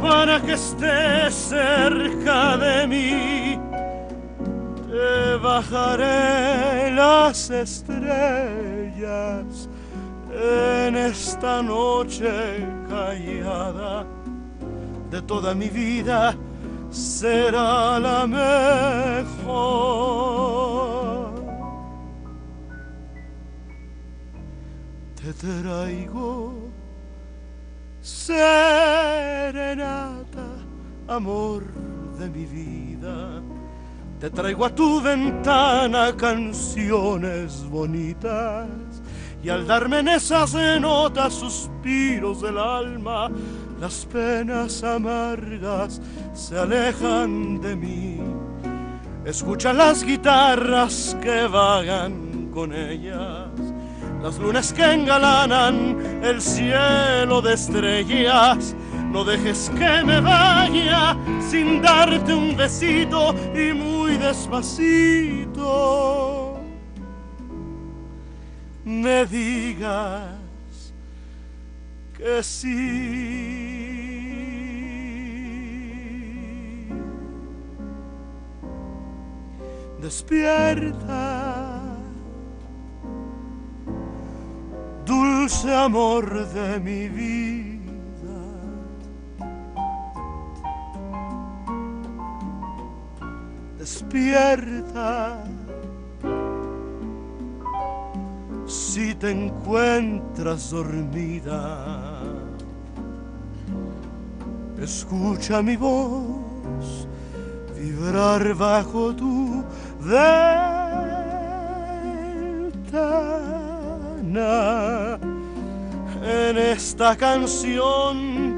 para 0.00 0.40
que 0.40 0.52
estés 0.52 1.34
cerca 1.34 2.56
de 2.56 2.86
mí. 2.86 3.67
Te 4.90 5.36
bajaré 5.36 6.90
las 6.92 7.50
estrellas 7.50 8.88
en 10.32 10.96
esta 10.96 11.62
noche 11.62 12.66
callada 12.88 14.06
de 15.10 15.22
toda 15.22 15.54
mi 15.54 15.68
vida 15.68 16.34
será 16.90 17.98
la 17.98 18.26
mejor. 18.26 19.68
Te 25.16 25.32
traigo 25.34 26.54
serenata, 28.00 28.86
amor 31.08 31.64
de 32.18 32.30
mi 32.30 32.46
vida. 32.46 33.42
Te 34.20 34.30
traigo 34.30 34.64
a 34.64 34.74
tu 34.74 35.00
ventana 35.00 36.12
canciones 36.16 37.64
bonitas 37.70 38.66
y 39.42 39.48
al 39.48 39.66
darme 39.66 40.00
en 40.00 40.08
esas 40.08 40.54
notas 40.80 41.34
suspiros 41.34 42.42
del 42.42 42.58
alma, 42.58 43.30
las 43.80 44.04
penas 44.06 44.82
amargas 44.82 46.00
se 46.34 46.58
alejan 46.58 47.60
de 47.60 47.76
mí. 47.76 48.20
Escucha 49.24 49.72
las 49.72 50.02
guitarras 50.02 51.16
que 51.22 51.46
vagan 51.46 52.50
con 52.52 52.74
ellas 52.74 53.48
las 54.22 54.38
lunas 54.38 54.72
que 54.72 54.84
engalanan 54.84 55.96
el 56.22 56.40
cielo 56.40 57.40
de 57.40 57.54
estrellas. 57.54 58.74
No 59.10 59.24
dejes 59.24 59.70
que 59.70 60.04
me 60.04 60.20
vaya 60.20 61.16
sin 61.48 61.80
darte 61.80 62.34
un 62.34 62.54
besito 62.56 63.34
y 63.54 63.72
muy 63.72 64.18
despacito. 64.18 65.48
Me 68.84 69.24
digas 69.26 70.92
que 72.16 72.42
sí. 72.42 73.38
Despierta 80.00 81.78
dulce 85.04 85.74
amor 85.74 86.46
de 86.48 86.78
mi 86.80 87.08
vida. 87.08 87.67
Despierta 93.78 95.44
si 98.66 99.14
te 99.14 99.30
encuentras 99.30 100.70
dormida. 100.70 102.20
Escucha 104.82 105.62
mi 105.62 105.76
voz 105.76 107.06
vibrar 107.78 108.54
bajo 108.54 109.14
tu 109.14 109.64
ventana. 110.00 110.28
En 116.22 116.58
esta 116.58 117.16
canción 117.16 118.56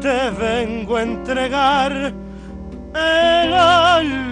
te 0.00 0.30
vengo 0.30 0.96
a 0.96 1.02
entregar 1.02 2.12
el 2.94 3.52
alma. 3.54 4.25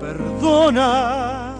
Perdona 0.00 1.54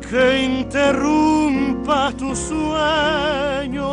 que 0.00 0.44
interrumpa 0.44 2.12
tu 2.12 2.34
sueño, 2.34 3.86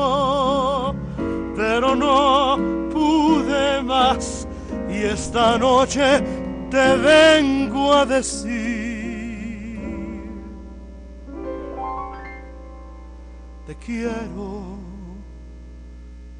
pero 1.55 1.95
no 1.95 2.57
pude 2.91 3.83
más 3.83 4.47
y 4.89 5.03
esta 5.03 5.57
noche 5.57 6.23
te 6.69 6.97
vengo 6.97 7.93
a 7.93 8.05
decir. 8.05 8.63
Te 13.67 13.75
quiero, 13.75 14.77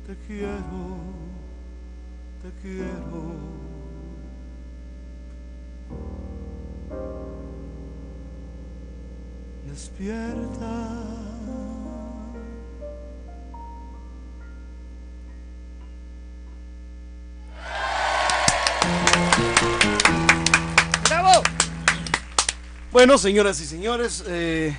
te 0.06 0.16
quiero, 0.28 0.93
quiero. 2.64 3.36
Despierta. 9.68 11.04
¡Bravo! 21.10 21.44
Bueno, 22.92 23.18
señoras 23.18 23.60
y 23.60 23.66
señores, 23.66 24.24
eh, 24.28 24.74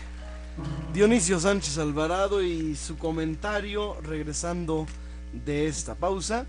Dionisio 0.95 1.39
Sánchez 1.39 1.77
Alvarado 1.77 2.43
y 2.43 2.77
su 2.77 2.97
comentario 2.97 4.01
regresando 4.01 4.87
de 5.33 5.67
esta 5.67 5.95
pausa. 5.97 6.47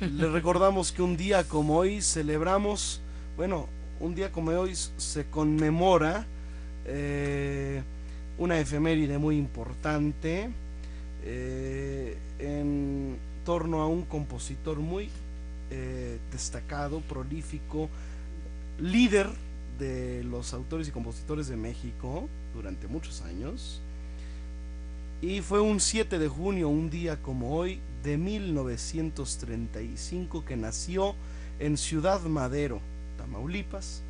Le 0.00 0.28
recordamos 0.28 0.90
que 0.90 1.02
un 1.02 1.16
día 1.16 1.44
como 1.44 1.76
hoy 1.76 2.02
celebramos, 2.02 3.00
bueno, 3.36 3.68
un 4.00 4.14
día 4.14 4.32
como 4.32 4.50
hoy 4.50 4.74
se 4.74 5.24
conmemora 5.26 6.26
eh, 6.84 7.80
una 8.36 8.58
efeméride 8.58 9.18
muy 9.18 9.36
importante 9.36 10.50
eh, 11.22 12.18
en 12.40 13.16
torno 13.44 13.82
a 13.82 13.86
un 13.86 14.02
compositor 14.02 14.78
muy 14.78 15.10
eh, 15.70 16.18
destacado, 16.32 17.00
prolífico, 17.00 17.88
líder 18.80 19.28
de 19.78 20.24
los 20.24 20.54
autores 20.54 20.88
y 20.88 20.90
compositores 20.90 21.46
de 21.46 21.56
México 21.56 22.28
durante 22.52 22.88
muchos 22.88 23.22
años. 23.22 23.80
Y 25.24 25.40
fue 25.40 25.60
un 25.62 25.80
7 25.80 26.18
de 26.18 26.28
junio, 26.28 26.68
un 26.68 26.90
día 26.90 27.16
como 27.22 27.56
hoy, 27.56 27.80
de 28.02 28.18
1935, 28.18 30.44
que 30.44 30.54
nació 30.54 31.14
en 31.58 31.78
Ciudad 31.78 32.20
Madero, 32.24 32.82
Tamaulipas, 33.16 34.02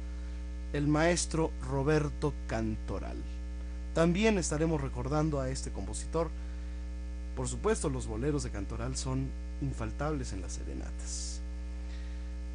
el 0.72 0.88
maestro 0.88 1.52
Roberto 1.70 2.34
Cantoral. 2.48 3.18
También 3.94 4.38
estaremos 4.38 4.80
recordando 4.80 5.40
a 5.40 5.50
este 5.50 5.70
compositor. 5.70 6.30
Por 7.36 7.46
supuesto, 7.46 7.88
los 7.88 8.08
boleros 8.08 8.42
de 8.42 8.50
Cantoral 8.50 8.96
son 8.96 9.28
infaltables 9.62 10.32
en 10.32 10.40
las 10.40 10.54
serenatas. 10.54 11.38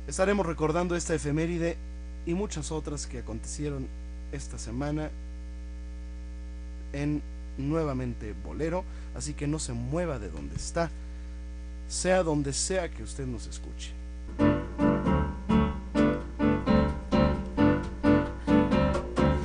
Estaremos 0.05 0.45
recordando 0.45 0.97
esta 0.97 1.15
efeméride 1.15 1.77
y 2.25 2.33
muchas 2.33 2.73
otras 2.73 3.07
que 3.07 3.19
acontecieron 3.19 3.87
esta 4.33 4.59
semana 4.59 5.11
en 6.91 7.21
nuevamente 7.59 8.33
Bolero, 8.43 8.83
así 9.15 9.33
que 9.33 9.47
no 9.47 9.59
se 9.59 9.73
mueva 9.73 10.17
de 10.17 10.29
donde 10.29 10.55
está, 10.55 10.89
sea 11.87 12.23
donde 12.23 12.53
sea 12.53 12.89
que 12.89 13.03
usted 13.03 13.27
nos 13.27 13.47
escuche. 13.47 13.93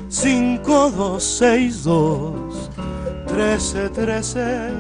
Cinco, 0.09 0.91
dos, 0.91 1.23
seis, 1.23 1.85
dos, 1.85 2.71
trece, 3.27 3.89
trece. 3.91 4.71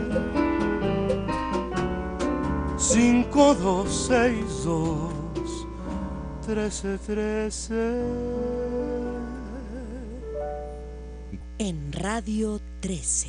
Cinco, 2.78 3.54
dos, 3.54 4.06
seis, 4.08 4.64
dos, 4.64 5.12
trece, 6.46 6.96
trece. 6.98 8.02
En 11.58 11.92
Radio 11.92 12.60
13. 12.88 13.28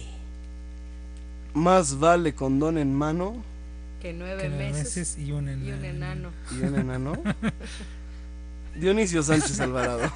Más 1.53 1.97
vale 1.97 2.35
condón 2.35 2.77
en 2.77 2.93
mano 2.93 3.41
Que 4.01 4.11
nueve, 4.11 4.41
Que 4.43 4.49
nueve 4.49 4.71
meses, 4.73 4.97
meses 4.97 5.17
y 5.17 5.31
un 5.31 5.47
y 5.65 5.71
un 5.71 5.85
enano. 5.85 6.31
y 6.51 6.61
un 6.65 6.75
enano. 6.75 7.13
Dionisio 8.75 9.23
Sánchez 9.23 9.57
Alvarado. 9.61 10.11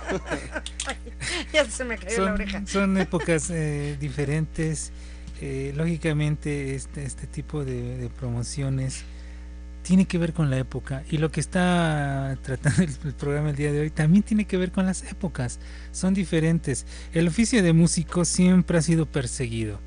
ya 1.54 1.64
se 1.70 1.86
me 1.86 1.98
cayó 1.98 2.26
la 2.26 2.34
oreja. 2.34 2.58
Son, 2.60 2.68
son 2.68 2.98
épocas 2.98 3.50
eh, 3.50 3.96
diferentes. 3.98 4.92
eh, 5.40 5.72
lógicamente, 5.74 6.76
este, 6.76 7.06
este 7.06 7.26
tipo 7.26 7.64
de, 7.64 7.98
de 7.98 8.10
promociones 8.10 9.04
tiene 9.90 10.06
que 10.06 10.20
ver 10.20 10.34
con 10.34 10.52
la 10.52 10.60
época. 10.60 11.04
Y 11.10 11.18
lo 11.18 11.32
que 11.32 11.40
está 11.40 12.38
tratando 12.44 12.84
el, 12.84 13.14
programa 13.16 13.50
el 13.50 13.56
día 13.56 13.72
de 13.72 13.80
hoy 13.80 13.90
también 13.90 14.22
tiene 14.22 14.46
que 14.46 14.56
ver 14.56 14.72
con 14.72 14.86
las 14.86 15.02
épocas. 15.02 15.58
Son 15.92 16.14
diferentes. 16.14 16.86
El 17.12 17.28
oficio 17.28 17.64
de 17.64 17.74
músico 17.74 18.24
siempre 18.24 18.78
ha 18.78 18.84
sido 18.84 19.08
perseguido. 19.08 19.80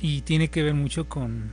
Y 0.00 0.22
tiene 0.22 0.48
que 0.48 0.62
ver 0.62 0.72
mucho 0.72 1.10
con, 1.10 1.50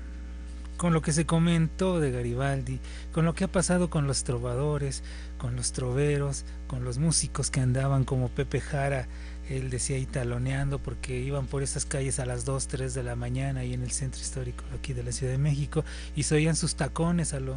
con 0.77 0.93
lo 0.93 1.01
que 1.01 1.11
se 1.11 1.25
comentó 1.25 1.99
de 1.99 2.11
Garibaldi, 2.11 2.79
con 3.11 3.25
lo 3.25 3.33
que 3.33 3.43
ha 3.43 3.51
pasado 3.51 3.89
con 3.89 4.07
los 4.07 4.23
trovadores, 4.23 5.03
con 5.37 5.57
los 5.57 5.73
troveros, 5.73 6.45
con 6.67 6.85
los 6.85 6.97
músicos 6.97 7.51
que 7.51 7.59
andaban 7.59 8.05
como 8.05 8.29
Pepe 8.29 8.61
Jara, 8.61 9.09
él 9.49 9.69
decía 9.69 9.97
ahí 9.97 10.05
taloneando 10.05 10.79
porque 10.79 11.19
iban 11.19 11.47
por 11.47 11.63
esas 11.63 11.85
calles 11.85 12.19
a 12.19 12.25
las 12.25 12.45
2, 12.45 12.67
3 12.67 12.93
de 12.93 13.03
la 13.03 13.15
mañana 13.15 13.61
ahí 13.61 13.73
en 13.73 13.83
el 13.83 13.91
centro 13.91 14.21
histórico 14.21 14.63
aquí 14.77 14.93
de 14.93 15.03
la 15.03 15.11
Ciudad 15.11 15.33
de 15.33 15.37
México 15.37 15.83
y 16.15 16.23
se 16.23 16.35
oían 16.35 16.55
sus 16.55 16.75
tacones 16.75 17.33
a 17.33 17.39
lo, 17.39 17.55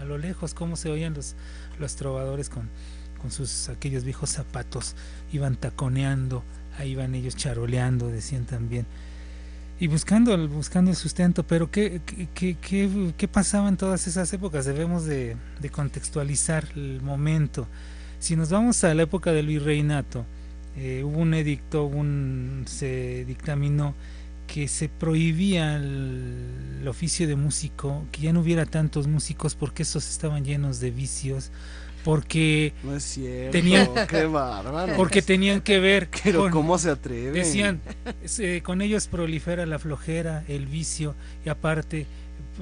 a 0.00 0.04
lo, 0.04 0.18
lejos, 0.18 0.54
cómo 0.54 0.76
se 0.76 0.90
oían 0.90 1.14
los, 1.14 1.34
los 1.78 1.96
trovadores 1.96 2.48
con, 2.48 2.68
con 3.20 3.30
sus 3.30 3.68
aquellos 3.68 4.04
viejos 4.04 4.30
zapatos, 4.30 4.94
iban 5.32 5.56
taconeando, 5.56 6.44
ahí 6.78 6.92
iban 6.92 7.14
ellos 7.14 7.36
charoleando, 7.36 8.08
decían 8.08 8.44
también 8.44 8.86
y 9.78 9.88
buscando 9.88 10.48
buscando 10.48 10.90
el 10.90 10.96
sustento, 10.96 11.42
pero 11.46 11.70
¿qué, 11.70 12.00
qué, 12.34 12.56
qué, 12.56 13.12
qué, 13.16 13.28
pasaba 13.28 13.68
en 13.68 13.76
todas 13.76 14.06
esas 14.06 14.32
épocas? 14.32 14.64
Debemos 14.64 15.04
de, 15.04 15.36
de, 15.60 15.70
contextualizar 15.70 16.66
el 16.76 17.02
momento. 17.02 17.66
Si 18.18 18.36
nos 18.36 18.48
vamos 18.48 18.82
a 18.84 18.94
la 18.94 19.02
época 19.02 19.32
del 19.32 19.48
virreinato, 19.48 20.24
eh, 20.76 21.02
hubo 21.04 21.20
un 21.20 21.34
edicto, 21.34 21.84
un, 21.84 22.64
se 22.66 23.24
dictaminó 23.24 23.94
que 24.46 24.68
se 24.68 24.88
prohibía 24.88 25.76
el, 25.76 26.78
el, 26.80 26.88
oficio 26.88 27.26
de 27.26 27.34
músico, 27.34 28.04
que 28.12 28.22
ya 28.22 28.32
no 28.32 28.40
hubiera 28.40 28.64
tantos 28.66 29.06
músicos 29.08 29.54
porque 29.54 29.82
esos 29.82 30.08
estaban 30.08 30.44
llenos 30.44 30.78
de 30.78 30.90
vicios, 30.90 31.50
porque 32.06 32.72
no 32.84 32.94
es 32.94 33.02
cierto, 33.02 33.50
tenían 33.50 33.88
qué 34.08 34.30
porque 34.96 35.22
tenían 35.22 35.60
que 35.60 35.80
ver 35.80 36.08
pero 36.22 36.42
con, 36.42 36.52
cómo 36.52 36.78
se 36.78 36.90
atreve 36.90 37.32
decían 37.32 37.80
eh, 38.38 38.60
con 38.62 38.80
ellos 38.80 39.08
prolifera 39.08 39.66
la 39.66 39.80
flojera 39.80 40.44
el 40.46 40.66
vicio 40.66 41.16
y 41.44 41.48
aparte 41.48 42.06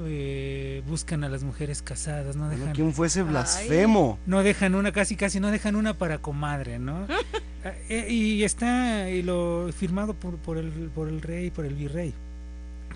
eh, 0.03 0.83
buscan 0.87 1.23
a 1.23 1.29
las 1.29 1.43
mujeres 1.43 1.81
casadas 1.81 2.35
no 2.35 2.49
dejan 2.49 2.73
quién 2.73 2.93
fuese 2.93 3.23
blasfemo 3.23 4.17
Ay, 4.19 4.23
no 4.27 4.43
dejan 4.43 4.75
una 4.75 4.91
casi 4.91 5.15
casi 5.15 5.39
no 5.39 5.51
dejan 5.51 5.75
una 5.75 5.93
para 5.93 6.17
comadre 6.19 6.79
no 6.79 7.07
eh, 7.89 8.07
y 8.09 8.43
está 8.43 9.09
y 9.09 9.21
lo 9.21 9.69
firmado 9.75 10.13
por, 10.13 10.37
por 10.37 10.57
el 10.57 10.71
por 10.93 11.07
el 11.07 11.21
rey 11.21 11.51
por 11.51 11.65
el 11.65 11.73
virrey. 11.73 12.13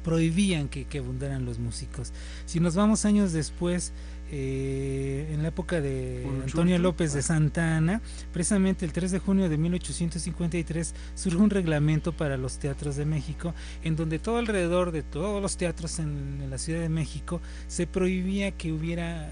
Prohibían 0.04 0.70
que, 0.70 0.86
que 0.86 1.00
abundaran 1.00 1.44
los 1.46 1.60
músicos. 1.60 2.14
Si 2.46 2.60
nos 2.62 2.74
vamos 2.74 3.04
años 3.04 3.34
después 3.34 3.92
eh, 4.32 5.28
en 5.32 5.42
la 5.42 5.50
época 5.50 5.82
de 5.82 6.24
Antonio 6.44 6.78
López 6.78 7.14
de 7.14 7.22
Santa 7.22 7.78
Ana, 7.78 8.02
precisamente 8.32 8.86
el 8.86 8.94
3 8.94 9.12
de 9.12 9.20
junio 9.20 9.50
de 9.50 9.58
1853 9.58 10.94
surge 11.16 11.38
un 11.38 11.50
reglamento 11.50 12.12
para 12.12 12.38
los 12.38 12.60
teatros 12.60 12.96
de 12.96 13.06
México, 13.06 13.54
en 13.84 13.96
donde 13.96 14.20
todo 14.20 14.38
alrededor 14.38 14.92
de 14.92 15.02
todos 15.02 15.42
los 15.42 15.58
teatros 15.58 16.00
en, 16.00 16.42
en 16.44 16.50
la 16.50 16.58
Ciudad 16.58 16.82
de 16.82 16.90
México 16.90 17.42
se 17.68 17.88
prohibía 17.88 18.52
que 18.52 18.72
hubiera 18.72 19.32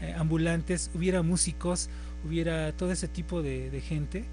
eh, 0.00 0.14
ambulantes, 0.16 0.90
hubiera 0.94 1.22
músicos, 1.22 1.90
hubiera 2.26 2.72
todo 2.72 2.90
ese 2.90 3.08
tipo 3.08 3.42
de, 3.42 3.70
de 3.70 3.80
gente, 3.80 4.24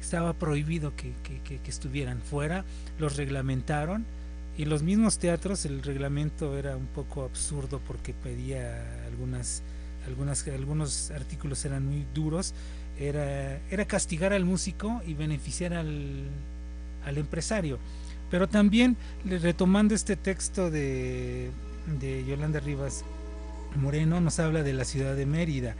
estaba 0.00 0.34
prohibido 0.34 0.94
que, 0.94 1.12
que, 1.22 1.40
que, 1.40 1.58
que 1.58 1.70
estuvieran 1.70 2.20
fuera, 2.20 2.64
los 2.98 3.16
reglamentaron 3.16 4.04
y 4.56 4.66
los 4.66 4.82
mismos 4.82 5.18
teatros 5.18 5.64
el 5.64 5.82
reglamento 5.82 6.56
era 6.56 6.76
un 6.76 6.86
poco 6.86 7.24
absurdo 7.24 7.80
porque 7.86 8.14
pedía 8.14 9.04
algunas, 9.06 9.62
algunas 10.06 10.46
algunos 10.46 11.10
artículos 11.10 11.64
eran 11.64 11.86
muy 11.86 12.06
duros. 12.14 12.54
Era, 12.98 13.58
era 13.70 13.84
castigar 13.86 14.32
al 14.32 14.44
músico 14.44 15.02
y 15.04 15.14
beneficiar 15.14 15.74
al, 15.74 16.28
al 17.04 17.18
empresario. 17.18 17.78
Pero 18.30 18.48
también 18.48 18.96
retomando 19.24 19.94
este 19.94 20.16
texto 20.16 20.70
de, 20.70 21.50
de 22.00 22.24
Yolanda 22.24 22.60
Rivas 22.60 23.04
Moreno 23.76 24.20
nos 24.20 24.38
habla 24.38 24.62
de 24.62 24.72
la 24.72 24.84
ciudad 24.84 25.16
de 25.16 25.26
Mérida. 25.26 25.74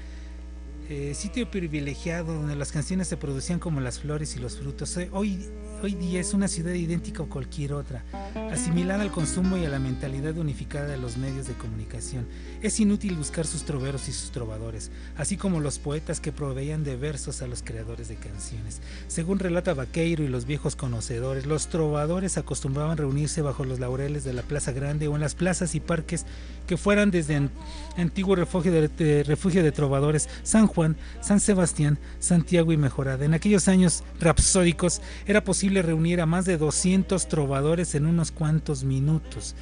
Eh, 0.91 1.15
sitio 1.15 1.51
privilegiado 1.51 2.35
donde 2.35 2.57
las 2.57 2.71
canciones 2.71 3.09
se 3.09 3.17
producían 3.17 3.59
como 3.59 3.81
las 3.81 4.01
flores 4.01 4.37
y 4.37 4.39
los 4.39 4.59
frutos. 4.59 4.99
Hoy, 5.13 5.47
hoy 5.85 5.95
día 5.95 6.19
es 6.19 6.33
una 6.33 6.49
ciudad 6.49 6.73
idéntica 6.73 7.25
a 7.25 7.27
cualquier 7.27 7.75
otra, 7.75 8.03
asimilada 8.51 9.03
al 9.03 9.11
consumo 9.11 9.59
y 9.59 9.67
a 9.67 9.69
la 9.69 9.79
mentalidad 9.79 10.35
unificada 10.39 10.87
de 10.87 10.97
los 10.97 11.19
medios 11.19 11.47
de 11.47 11.53
comunicación. 11.53 12.27
Es 12.63 12.81
inútil 12.81 13.17
buscar 13.17 13.47
sus 13.47 13.65
troveros 13.65 14.09
y 14.09 14.13
sus 14.13 14.31
trovadores, 14.31 14.91
así 15.19 15.37
como 15.37 15.61
los 15.61 15.79
poetas 15.79 16.21
que 16.21 16.33
proveían 16.33 16.85
de 16.85 16.97
versos 16.97 17.43
a 17.43 17.47
los 17.47 17.63
creadores 17.63 18.09
de 18.09 18.17
canciones. 18.17 18.81
Según 19.09 19.39
relata 19.39 19.75
Vaqueiro 19.75 20.25
y 20.25 20.29
los 20.29 20.47
viejos 20.47 20.75
conocedores, 20.75 21.45
los 21.45 21.69
trovadores 21.69 22.39
acostumbraban 22.39 22.97
reunirse 22.97 23.43
bajo 23.43 23.67
los 23.67 23.79
laureles 23.79 24.25
de 24.25 24.33
la 24.33 24.43
Plaza 24.43 24.73
Grande 24.73 25.09
o 25.09 25.17
en 25.17 25.21
las 25.21 25.35
plazas 25.35 25.75
y 25.75 25.81
parques 25.81 26.25
que 26.67 26.77
fueran 26.77 27.11
desde 27.11 27.37
an 27.37 27.51
antiguo 27.97 28.35
refugio 28.35 28.73
de, 28.73 28.89
de, 28.89 29.23
refugio 29.23 29.63
de 29.63 29.71
trovadores, 29.71 30.29
San 30.43 30.67
Juan, 30.67 30.97
San 31.21 31.39
Sebastián, 31.39 31.99
Santiago 32.19 32.73
y 32.73 32.77
Mejorada. 32.77 33.25
En 33.25 33.35
aquellos 33.35 33.69
años 33.69 34.03
rapsódicos 34.21 35.01
era 35.27 35.45
posible 35.45 35.83
reunir 35.83 36.21
a 36.21 36.27
más 36.27 36.45
de 36.45 36.59
200 36.59 37.29
trovadores 37.29 37.95
en 37.95 38.07
unos 38.07 38.33
cuantos 38.33 38.83
minutos. 38.85 39.55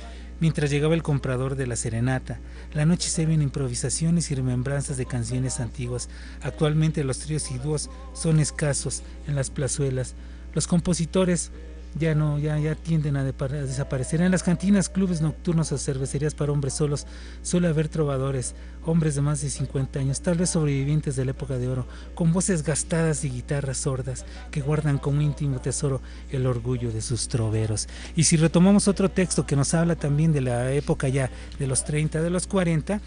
Mientras 0.42 0.70
llegaba 0.70 0.94
el 0.94 1.04
comprador 1.04 1.54
de 1.54 1.68
la 1.68 1.76
serenata, 1.76 2.40
la 2.72 2.84
noche 2.84 3.08
se 3.08 3.26
ven 3.26 3.42
improvisaciones 3.42 4.28
y 4.32 4.34
remembranzas 4.34 4.96
de 4.96 5.06
canciones 5.06 5.60
antiguas. 5.60 6.08
Actualmente 6.42 7.04
los 7.04 7.20
tríos 7.20 7.48
y 7.52 7.58
dúos 7.58 7.90
son 8.12 8.40
escasos 8.40 9.04
en 9.28 9.36
las 9.36 9.50
plazuelas. 9.50 10.16
Los 10.52 10.66
compositores 10.66 11.52
ya 11.98 12.14
no, 12.14 12.38
ya, 12.38 12.58
ya 12.58 12.74
tienden 12.74 13.16
a, 13.16 13.24
desaparecer. 13.24 14.20
En 14.20 14.30
las 14.30 14.42
cantinas, 14.42 14.88
clubes 14.88 15.20
nocturnos 15.20 15.72
o 15.72 15.78
cervecerías 15.78 16.34
para 16.34 16.52
hombres 16.52 16.74
solos 16.74 17.06
suele 17.42 17.68
haber 17.68 17.88
trovadores, 17.88 18.54
hombres 18.84 19.14
de 19.14 19.20
más 19.20 19.42
de 19.42 19.50
50 19.50 19.98
años, 19.98 20.22
tal 20.22 20.38
vez 20.38 20.50
sobrevivientes 20.50 21.16
de 21.16 21.24
la 21.24 21.32
época 21.32 21.58
de 21.58 21.68
oro, 21.68 21.86
con 22.14 22.32
voces 22.32 22.62
gastadas 22.62 23.24
y 23.24 23.30
guitarras 23.30 23.78
sordas 23.78 24.24
que 24.50 24.60
guardan 24.60 24.98
como 24.98 25.22
íntimo 25.22 25.60
tesoro 25.60 26.00
el 26.30 26.46
orgullo 26.46 26.90
de 26.92 27.02
sus 27.02 27.28
troveros. 27.28 27.88
Y 28.16 28.24
si 28.24 28.36
retomamos 28.36 28.88
otro 28.88 29.10
texto 29.10 29.46
que 29.46 29.56
nos 29.56 29.74
habla 29.74 29.96
también 29.96 30.32
de 30.32 30.40
la 30.40 30.72
época 30.72 31.08
ya 31.08 31.30
de 31.58 31.66
los 31.66 31.84
30, 31.84 32.22
de 32.22 32.30
los 32.30 32.46
40, 32.46 33.00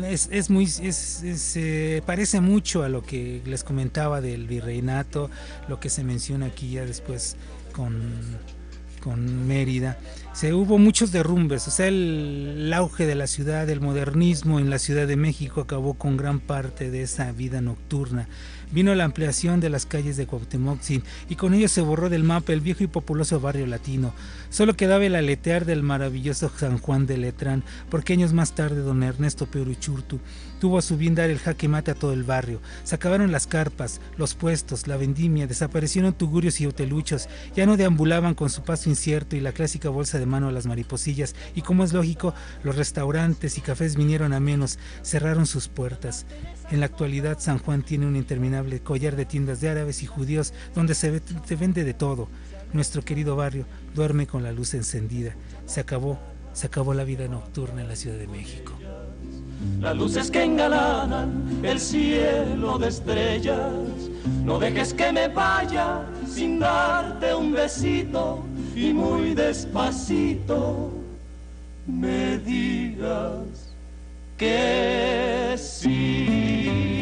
es, 0.00 0.48
muy 0.48 0.66
se 0.66 2.02
parece 2.06 2.40
mucho 2.40 2.82
a 2.82 2.88
lo 2.88 3.02
que 3.02 3.42
les 3.44 3.62
comentaba 3.62 4.20
del 4.20 4.46
virreinato 4.46 5.30
lo 5.68 5.80
que 5.80 5.90
se 5.90 6.02
menciona 6.02 6.46
aquí 6.46 6.70
ya 6.70 6.86
después 6.86 7.36
con, 7.72 8.00
con 9.02 9.46
Mérida, 9.46 9.98
se 10.32 10.54
hubo 10.54 10.78
muchos 10.78 11.12
derrumbes, 11.12 11.68
o 11.68 11.70
sea, 11.70 11.88
el, 11.88 12.72
auge 12.74 13.04
de 13.04 13.14
la 13.14 13.26
ciudad, 13.26 13.68
el 13.68 13.80
modernismo 13.80 14.58
en 14.58 14.70
la 14.70 14.78
Ciudad 14.78 15.06
de 15.06 15.16
México 15.16 15.60
acabó 15.60 15.94
con 15.94 16.16
gran 16.16 16.40
parte 16.40 16.90
de 16.90 17.02
esa 17.02 17.30
vida 17.32 17.60
nocturna. 17.60 18.28
Vino 18.70 18.94
la 18.94 19.04
ampliación 19.04 19.60
de 19.60 19.68
las 19.68 19.84
calles 19.84 20.16
de 20.16 20.26
Cuauhtémoc 20.26 20.80
y 21.28 21.36
con 21.36 21.52
ello 21.52 21.68
se 21.68 21.82
borró 21.82 22.08
del 22.08 22.24
mapa 22.24 22.54
el 22.54 22.62
viejo 22.62 22.82
y 22.82 22.86
populoso 22.86 23.38
barrio 23.40 23.66
latino. 23.66 24.14
Solo 24.48 24.74
quedaba 24.74 25.04
el 25.04 25.14
aletear 25.14 25.66
del 25.66 25.82
maravilloso 25.82 26.50
San 26.56 26.78
Juan 26.78 27.06
de 27.06 27.18
Letrán, 27.18 27.62
porque 27.90 28.14
años 28.14 28.32
más 28.32 28.54
tarde 28.54 28.80
don 28.80 29.02
Ernesto 29.02 29.44
Peuruchurtu 29.44 30.18
tuvo 30.62 30.78
a 30.78 30.82
su 30.82 30.96
bien 30.96 31.16
dar 31.16 31.28
el 31.28 31.40
jaque 31.40 31.66
mate 31.66 31.90
a 31.90 31.96
todo 31.96 32.12
el 32.12 32.22
barrio. 32.22 32.60
Se 32.84 32.94
acabaron 32.94 33.32
las 33.32 33.48
carpas, 33.48 34.00
los 34.16 34.36
puestos, 34.36 34.86
la 34.86 34.96
vendimia, 34.96 35.48
desaparecieron 35.48 36.12
tugurios 36.12 36.60
y 36.60 36.66
hoteluchos, 36.66 37.28
ya 37.56 37.66
no 37.66 37.76
deambulaban 37.76 38.36
con 38.36 38.48
su 38.48 38.62
paso 38.62 38.88
incierto 38.88 39.34
y 39.34 39.40
la 39.40 39.50
clásica 39.50 39.88
bolsa 39.88 40.20
de 40.20 40.26
mano 40.26 40.46
a 40.46 40.52
las 40.52 40.66
mariposillas, 40.66 41.34
y 41.56 41.62
como 41.62 41.82
es 41.82 41.92
lógico, 41.92 42.32
los 42.62 42.76
restaurantes 42.76 43.58
y 43.58 43.60
cafés 43.60 43.96
vinieron 43.96 44.32
a 44.32 44.38
menos, 44.38 44.78
cerraron 45.02 45.46
sus 45.46 45.66
puertas. 45.66 46.26
En 46.70 46.78
la 46.78 46.86
actualidad 46.86 47.40
San 47.40 47.58
Juan 47.58 47.82
tiene 47.82 48.06
un 48.06 48.14
interminable 48.14 48.78
collar 48.84 49.16
de 49.16 49.24
tiendas 49.24 49.60
de 49.60 49.68
árabes 49.68 50.04
y 50.04 50.06
judíos 50.06 50.54
donde 50.76 50.94
se, 50.94 51.20
se 51.44 51.56
vende 51.56 51.82
de 51.82 51.94
todo. 51.94 52.28
Nuestro 52.72 53.02
querido 53.02 53.34
barrio 53.34 53.66
duerme 53.96 54.28
con 54.28 54.44
la 54.44 54.52
luz 54.52 54.74
encendida. 54.74 55.34
Se 55.66 55.80
acabó, 55.80 56.20
se 56.52 56.68
acabó 56.68 56.94
la 56.94 57.02
vida 57.02 57.26
nocturna 57.26 57.82
en 57.82 57.88
la 57.88 57.96
Ciudad 57.96 58.16
de 58.16 58.28
México 58.28 58.78
las 59.80 59.96
luces 59.96 60.30
que 60.30 60.44
engalanan 60.44 61.60
el 61.62 61.78
cielo 61.78 62.78
de 62.78 62.88
estrellas. 62.88 63.72
No 64.44 64.58
dejes 64.58 64.94
que 64.94 65.12
me 65.12 65.28
vaya 65.28 66.02
sin 66.26 66.58
darte 66.58 67.34
un 67.34 67.52
besito 67.52 68.44
y 68.74 68.92
muy 68.92 69.34
despacito 69.34 71.02
me 71.86 72.38
digas 72.38 73.74
que 74.36 75.54
sí. 75.58 77.01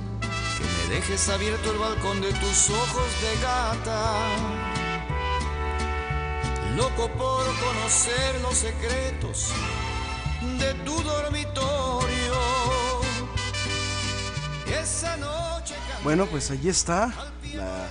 dejes 0.91 1.29
abierto 1.29 1.71
el 1.71 1.77
balcón 1.77 2.19
de 2.19 2.33
tus 2.33 2.69
ojos 2.69 3.21
de 3.21 3.41
gata. 3.41 4.13
Loco 6.75 7.09
por 7.13 7.45
conocer 7.59 8.41
los 8.41 8.55
secretos 8.55 9.53
de 10.59 10.73
tu 10.83 11.01
dormitorio. 11.01 12.33
Esa 14.81 15.15
noche. 15.15 15.75
Bueno, 16.03 16.25
pues 16.25 16.51
allí 16.51 16.67
está 16.67 17.13
la, 17.53 17.87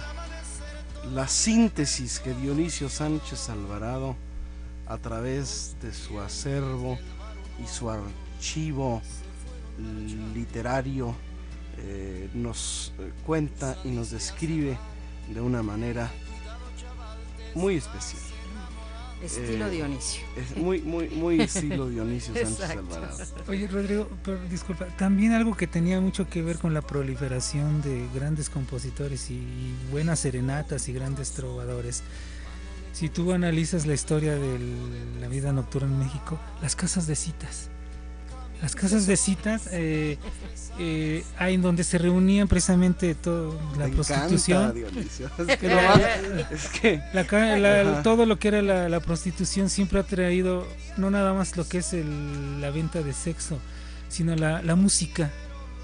la 1.10 1.26
síntesis 1.26 2.20
que 2.20 2.34
Dionisio 2.34 2.90
Sánchez 2.90 3.48
Alvarado, 3.48 4.14
a 4.86 4.98
través 4.98 5.74
de 5.80 5.94
su 5.94 6.20
acervo 6.20 6.98
y 7.62 7.66
su 7.66 7.88
archivo 7.88 9.00
literario, 10.34 11.14
eh, 11.82 12.28
nos 12.34 12.92
eh, 12.98 13.10
cuenta 13.24 13.76
y 13.84 13.88
nos 13.88 14.10
describe 14.10 14.78
de 15.32 15.40
una 15.40 15.62
manera 15.62 16.10
muy 17.54 17.76
especial. 17.76 18.22
Estilo 19.22 19.66
eh, 19.66 19.70
Dionisio. 19.70 20.22
Es 20.36 20.56
muy, 20.56 20.80
muy, 20.80 21.08
muy 21.10 21.40
estilo 21.40 21.88
Dionisio 21.88 22.34
Sánchez 22.42 22.70
Alvarado. 22.70 23.18
Oye, 23.48 23.66
Rodrigo, 23.66 24.08
pero 24.24 24.38
disculpa, 24.48 24.86
también 24.96 25.32
algo 25.32 25.56
que 25.56 25.66
tenía 25.66 26.00
mucho 26.00 26.28
que 26.28 26.42
ver 26.42 26.58
con 26.58 26.72
la 26.72 26.80
proliferación 26.82 27.82
de 27.82 28.06
grandes 28.14 28.48
compositores 28.48 29.30
y 29.30 29.74
buenas 29.90 30.20
serenatas 30.20 30.88
y 30.88 30.92
grandes 30.92 31.32
trovadores. 31.32 32.02
Si 32.92 33.08
tú 33.08 33.32
analizas 33.32 33.86
la 33.86 33.94
historia 33.94 34.34
de 34.34 34.58
la 35.20 35.28
vida 35.28 35.52
nocturna 35.52 35.88
en 35.88 35.98
México, 35.98 36.38
las 36.62 36.74
casas 36.74 37.06
de 37.06 37.14
citas 37.14 37.70
las 38.62 38.74
casas 38.74 39.06
de 39.06 39.16
citas 39.16 39.68
eh, 39.72 40.18
eh, 40.78 41.24
en 41.40 41.62
donde 41.62 41.84
se 41.84 41.98
reunían 41.98 42.48
precisamente 42.48 43.14
toda 43.14 43.54
la 43.78 43.88
prostitución. 43.88 44.74
Es 46.50 46.68
que, 46.68 47.00
todo 48.02 48.26
lo 48.26 48.38
que 48.38 48.48
era 48.48 48.88
la, 48.88 49.00
prostitución 49.00 49.68
siempre 49.68 50.00
ha 50.00 50.02
traído 50.02 50.66
no 50.96 51.10
nada 51.10 51.32
más 51.32 51.56
lo 51.56 51.66
que 51.66 51.78
es 51.78 51.94
la 52.60 52.70
venta 52.70 53.02
de 53.02 53.12
sexo 53.12 53.58
sino 54.10 54.36
la, 54.36 54.76
música. 54.76 55.30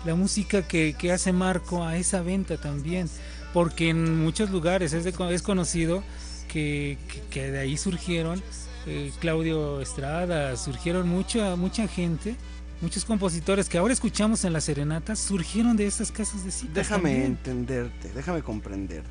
La 0.04 0.14
música 0.14 0.62
que, 0.62 0.94
hace 1.12 1.32
marco 1.32 1.84
a 1.84 1.96
esa 1.96 2.20
venta 2.20 2.58
también. 2.58 3.08
Porque 3.54 3.88
en 3.88 4.22
muchos 4.22 4.50
lugares 4.50 4.92
es, 4.92 5.06
es 5.06 5.42
conocido 5.42 6.02
que, 6.48 6.98
de 7.32 7.58
ahí 7.58 7.76
surgieron 7.76 8.42
eh, 8.86 9.12
Claudio 9.20 9.80
Estrada 9.80 10.56
surgieron 10.56 11.08
mucha 11.08 11.56
mucha 11.56 11.86
gente 11.88 12.36
muchos 12.80 13.04
compositores 13.04 13.68
que 13.68 13.78
ahora 13.78 13.92
escuchamos 13.92 14.44
en 14.44 14.52
las 14.52 14.64
serenatas 14.64 15.18
surgieron 15.18 15.76
de 15.76 15.86
esas 15.86 16.12
casas 16.12 16.44
de 16.44 16.50
citas. 16.50 16.74
Déjame 16.74 17.24
entenderte, 17.24 18.10
déjame 18.14 18.42
comprenderte. 18.42 19.08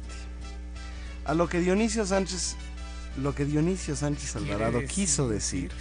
A 1.26 1.34
lo 1.34 1.50
que 1.50 1.60
Dionisio 1.60 2.06
Sánchez, 2.06 2.56
lo 3.22 3.34
que 3.34 3.46
Dionisio 3.46 3.96
Sánchez 3.96 4.36
Alvarado 4.36 4.80
quiso 4.86 5.28
decir, 5.28 5.72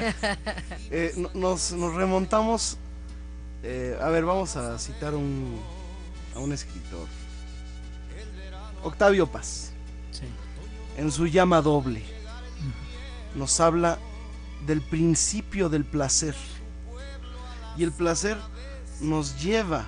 eh, 0.90 1.14
nos, 1.34 1.72
remontamos. 1.72 2.78
Eh, 3.62 3.96
a 4.00 4.08
ver, 4.08 4.24
vamos 4.24 4.56
a 4.56 4.78
citar 4.78 5.14
un, 5.14 5.60
a 6.34 6.38
un 6.38 6.52
escritor, 6.52 7.06
Octavio 8.82 9.26
Paz. 9.26 9.70
En 10.96 11.10
su 11.10 11.26
llama 11.26 11.62
doble, 11.62 12.02
nos 13.34 13.60
habla 13.60 13.98
del 14.66 14.82
principio 14.82 15.70
del 15.70 15.84
placer 15.84 16.34
y 17.76 17.84
el 17.84 17.92
placer 17.92 18.36
nos 19.00 19.40
lleva 19.42 19.86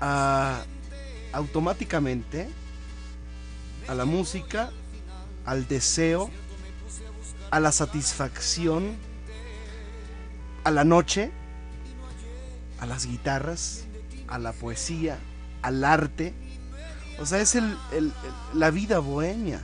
a 0.00 0.62
automáticamente 1.32 2.48
a 3.88 3.94
la 3.94 4.04
música, 4.04 4.70
al 5.44 5.66
deseo, 5.66 6.30
a 7.50 7.60
la 7.60 7.72
satisfacción, 7.72 8.96
a 10.64 10.70
la 10.70 10.84
noche, 10.84 11.30
a 12.80 12.86
las 12.86 13.06
guitarras, 13.06 13.84
a 14.28 14.38
la 14.38 14.52
poesía, 14.52 15.18
al 15.62 15.84
arte. 15.84 16.34
O 17.18 17.26
sea, 17.26 17.40
es 17.40 17.54
el, 17.54 17.76
la 18.54 18.70
vida 18.70 18.98
bohemia. 18.98 19.60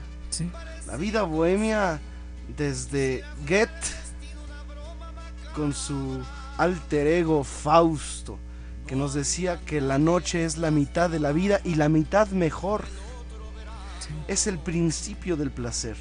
La 0.87 0.97
vida 0.97 1.23
bohemia 1.23 2.01
desde 2.57 3.25
Goethe 3.47 3.69
con 5.55 5.75
su 5.75 6.23
alter 6.59 7.07
ego 7.07 7.45
Fausto, 7.45 8.39
que 8.87 8.97
nos 8.97 9.15
decía 9.15 9.61
que 9.65 9.81
la 9.81 9.99
noche 9.99 10.45
es 10.45 10.59
la 10.59 10.71
mitad 10.71 11.09
de 11.09 11.21
la 11.21 11.33
vida 11.33 11.61
y 11.65 11.77
la 11.77 11.89
mitad 11.89 12.29
mejor. 12.29 12.85
Es 14.27 14.47
el 14.47 14.59
principio 14.59 15.37
del 15.37 15.51
placer. 15.51 15.97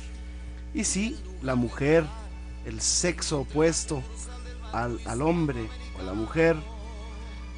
Y 0.73 0.83
sí, 0.83 1.17
la 1.41 1.55
mujer, 1.55 2.05
el 2.65 2.81
sexo 2.81 3.41
opuesto 3.41 4.03
al, 4.73 4.99
al 5.05 5.21
hombre 5.21 5.69
o 5.97 6.01
a 6.01 6.03
la 6.03 6.13
mujer, 6.13 6.55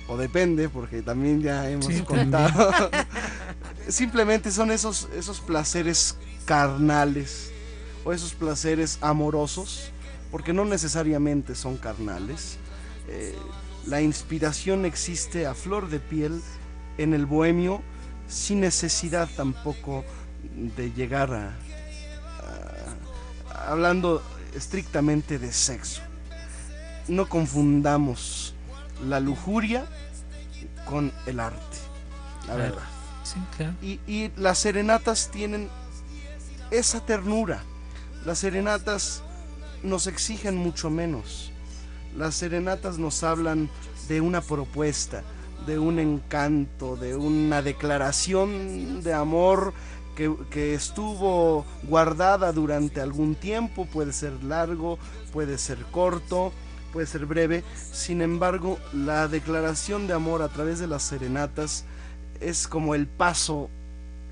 o 0.07 0.17
depende, 0.17 0.69
porque 0.69 1.01
también 1.03 1.41
ya 1.41 1.69
hemos 1.69 1.85
Sí, 1.85 2.01
contado, 2.01 2.71
simplemente 3.88 4.51
son 4.51 4.71
esos, 4.71 5.07
esos 5.15 5.39
placeres 5.39 6.17
carnales 6.45 7.51
o 8.03 8.12
esos 8.12 8.33
placeres 8.33 8.97
amorosos, 9.01 9.91
porque 10.31 10.51
no 10.51 10.65
necesariamente 10.65 11.53
son 11.53 11.77
carnales. 11.77 12.57
Eh, 13.12 13.36
la 13.88 14.02
inspiración 14.02 14.86
existe 14.86 15.48
a 15.48 15.56
flor 15.56 15.89
de 15.89 16.00
piel 16.00 16.41
en 16.98 17.13
el 17.13 17.26
bohemio 17.26 17.82
sin 18.28 18.60
necesidad 18.60 19.28
tampoco 19.36 20.06
de 20.76 20.91
llegar 20.93 21.34
a, 21.34 21.56
a- 23.56 23.72
hablando 23.72 24.22
estrictamente 24.56 25.39
de 25.39 25.52
sexo. 25.52 26.02
No 27.08 27.28
confundamos 27.28 28.54
la 29.08 29.19
lujuria 29.19 29.86
con 30.86 31.12
el 31.26 31.39
arte, 31.39 31.78
la 32.41 32.56
Claro. 32.56 32.60
verdad. 32.63 32.88
Sí, 33.24 33.39
claro. 33.58 33.74
Y, 33.82 34.00
y 34.08 34.32
las 34.38 34.60
serenatas 34.60 35.30
tienen 35.32 35.69
esa 36.72 37.04
ternura. 37.06 37.63
Las 38.26 38.39
serenatas 38.39 39.24
nos 39.84 40.06
exigen 40.08 40.56
mucho 40.56 40.89
menos. 40.89 41.52
Las 42.17 42.36
serenatas 42.36 42.98
nos 42.98 43.24
hablan 43.24 43.69
de 44.08 44.22
una 44.22 44.41
propuesta, 44.41 45.24
de 45.65 45.80
un 45.80 46.00
encanto, 46.00 46.95
de 46.95 47.15
una 47.15 47.62
declaración 47.62 49.04
de 49.04 49.13
amor 49.13 49.74
que, 50.52 50.74
estuvo 50.74 51.65
guardada 51.84 52.52
durante 52.52 53.00
algún 53.00 53.36
tiempo, 53.36 53.86
puede 53.86 54.12
ser 54.12 54.43
largo, 54.43 55.00
puede 55.32 55.58
ser 55.58 55.78
corto, 55.91 56.52
puede 56.91 57.08
ser 57.08 57.26
breve. 57.26 57.63
Sin 57.93 58.22
embargo, 58.22 58.80
la 58.93 59.28
declaración 59.28 60.08
de 60.08 60.13
amor 60.13 60.41
a 60.41 60.50
través 60.50 60.80
de 60.80 60.88
las 60.88 61.04
serenatas 61.04 61.86
es 62.41 62.67
como 62.67 62.95
el 62.95 63.08
paso 63.08 63.69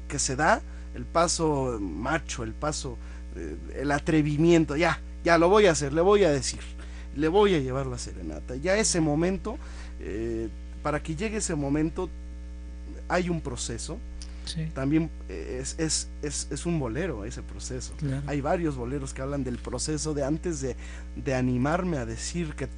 que 0.10 0.20
se 0.20 0.36
da, 0.36 0.62
el 0.94 1.06
paso 1.06 1.78
macho, 1.80 2.44
el 2.44 2.54
paso, 2.54 2.98
eh, 3.36 3.56
el 3.76 3.92
atrevimiento, 3.92 4.76
ya, 4.76 5.00
ya 5.24 5.38
lo 5.38 5.48
voy 5.48 5.68
a 5.68 5.72
hacer, 5.72 5.94
le 5.94 6.02
voy 6.02 6.24
a 6.24 6.32
decir, 6.32 6.60
le 7.16 7.28
voy 7.28 7.56
a 7.56 7.60
llevar 7.60 7.86
la 7.88 7.98
serenata. 7.98 8.56
Ya 8.56 8.78
ese 8.78 9.02
momento, 9.02 9.58
eh, 10.00 10.50
para 10.84 11.02
que 11.02 11.16
llegue 11.16 11.38
ese 11.38 11.56
momento, 11.56 12.10
hay 13.08 13.30
un 13.30 13.42
proceso. 13.42 13.98
Sí, 14.46 14.66
También 14.74 15.10
eh, 15.28 15.60
es, 15.62 15.76
es, 15.78 16.08
es, 16.22 16.48
es 16.50 16.66
un 16.66 16.80
bolero 16.80 17.26
ese 17.26 17.42
proceso. 17.42 17.94
claro. 17.98 18.24
Hay 18.28 18.40
varios 18.40 18.78
boleros 18.78 19.14
que 19.14 19.22
hablan 19.22 19.44
del 19.44 19.58
proceso 19.58 20.14
de 20.14 20.24
antes 20.24 20.62
de, 20.62 20.78
de 21.18 21.36
animarme 21.36 21.98
a 21.98 22.06
decir 22.06 22.54
que 22.54 22.70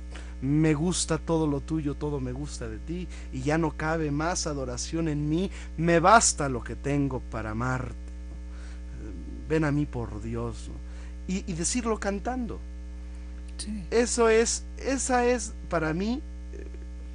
me 0.42 0.74
gusta 0.74 1.18
todo 1.20 1.46
lo 1.46 1.60
tuyo, 1.62 1.94
todo 1.96 2.20
me 2.22 2.32
gusta 2.32 2.68
de 2.68 2.78
ti, 2.80 3.08
y 3.34 3.42
ya 3.42 3.58
no 3.58 3.72
cabe 3.76 4.10
más 4.10 4.48
adoración 4.48 5.10
en 5.10 5.30
mí, 5.30 5.52
me 5.78 6.00
basta 6.00 6.50
lo 6.50 6.64
que 6.64 6.76
tengo 6.76 7.20
para 7.20 7.52
amarte. 7.52 7.94
¿no? 7.94 9.48
Ven 9.50 9.64
a 9.64 9.72
mí 9.72 9.86
por 9.86 10.22
Dios. 10.24 10.70
¿no? 10.70 10.76
Y, 11.36 11.44
y 11.46 11.54
decirlo 11.54 12.00
cantando. 12.00 12.60
Sí. 13.60 13.86
Eso 13.92 14.30
es, 14.30 14.64
esa 14.78 15.26
es 15.26 15.54
para 15.70 15.94
mí 15.94 16.22
eh, 16.54 16.66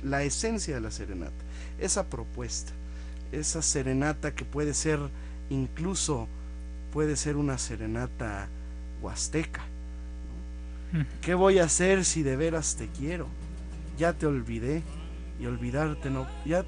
la 0.04 0.22
esencia 0.22 0.74
de 0.76 0.80
la 0.80 0.90
serenata, 0.90 1.32
esa 1.78 2.04
propuesta, 2.04 2.72
esa 3.32 3.60
serenata 3.62 4.34
que 4.34 4.44
puede 4.44 4.74
ser 4.74 4.98
incluso 5.50 6.28
puede 6.92 7.16
ser 7.16 7.36
una 7.36 7.58
serenata 7.58 8.48
huasteca. 9.02 9.62
¿Qué 11.22 11.34
voy 11.34 11.58
a 11.58 11.64
hacer 11.64 12.04
si 12.04 12.22
de 12.22 12.36
veras 12.36 12.76
te 12.76 12.86
quiero? 12.86 13.26
Ya 13.98 14.12
te 14.12 14.26
olvidé 14.26 14.82
y 15.40 15.46
olvidarte 15.46 16.08
no, 16.08 16.26
ya, 16.46 16.64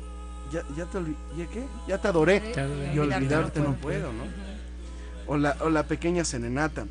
ya, 0.52 0.64
ya 0.76 0.84
te 0.86 0.98
olvidé, 0.98 1.16
¿ya 1.38 1.46
qué? 1.46 1.64
Ya 1.86 1.98
te 2.00 2.08
adoré 2.08 2.40
Te 2.40 2.60
adoré. 2.60 2.92
y 2.92 2.98
olvidarte 2.98 3.60
no 3.60 3.74
puedo, 3.76 4.12
¿no? 4.12 4.24
O 5.28 5.36
la, 5.36 5.56
o 5.60 5.70
la 5.70 5.84
pequeña 5.84 6.24
serenata. 6.24 6.86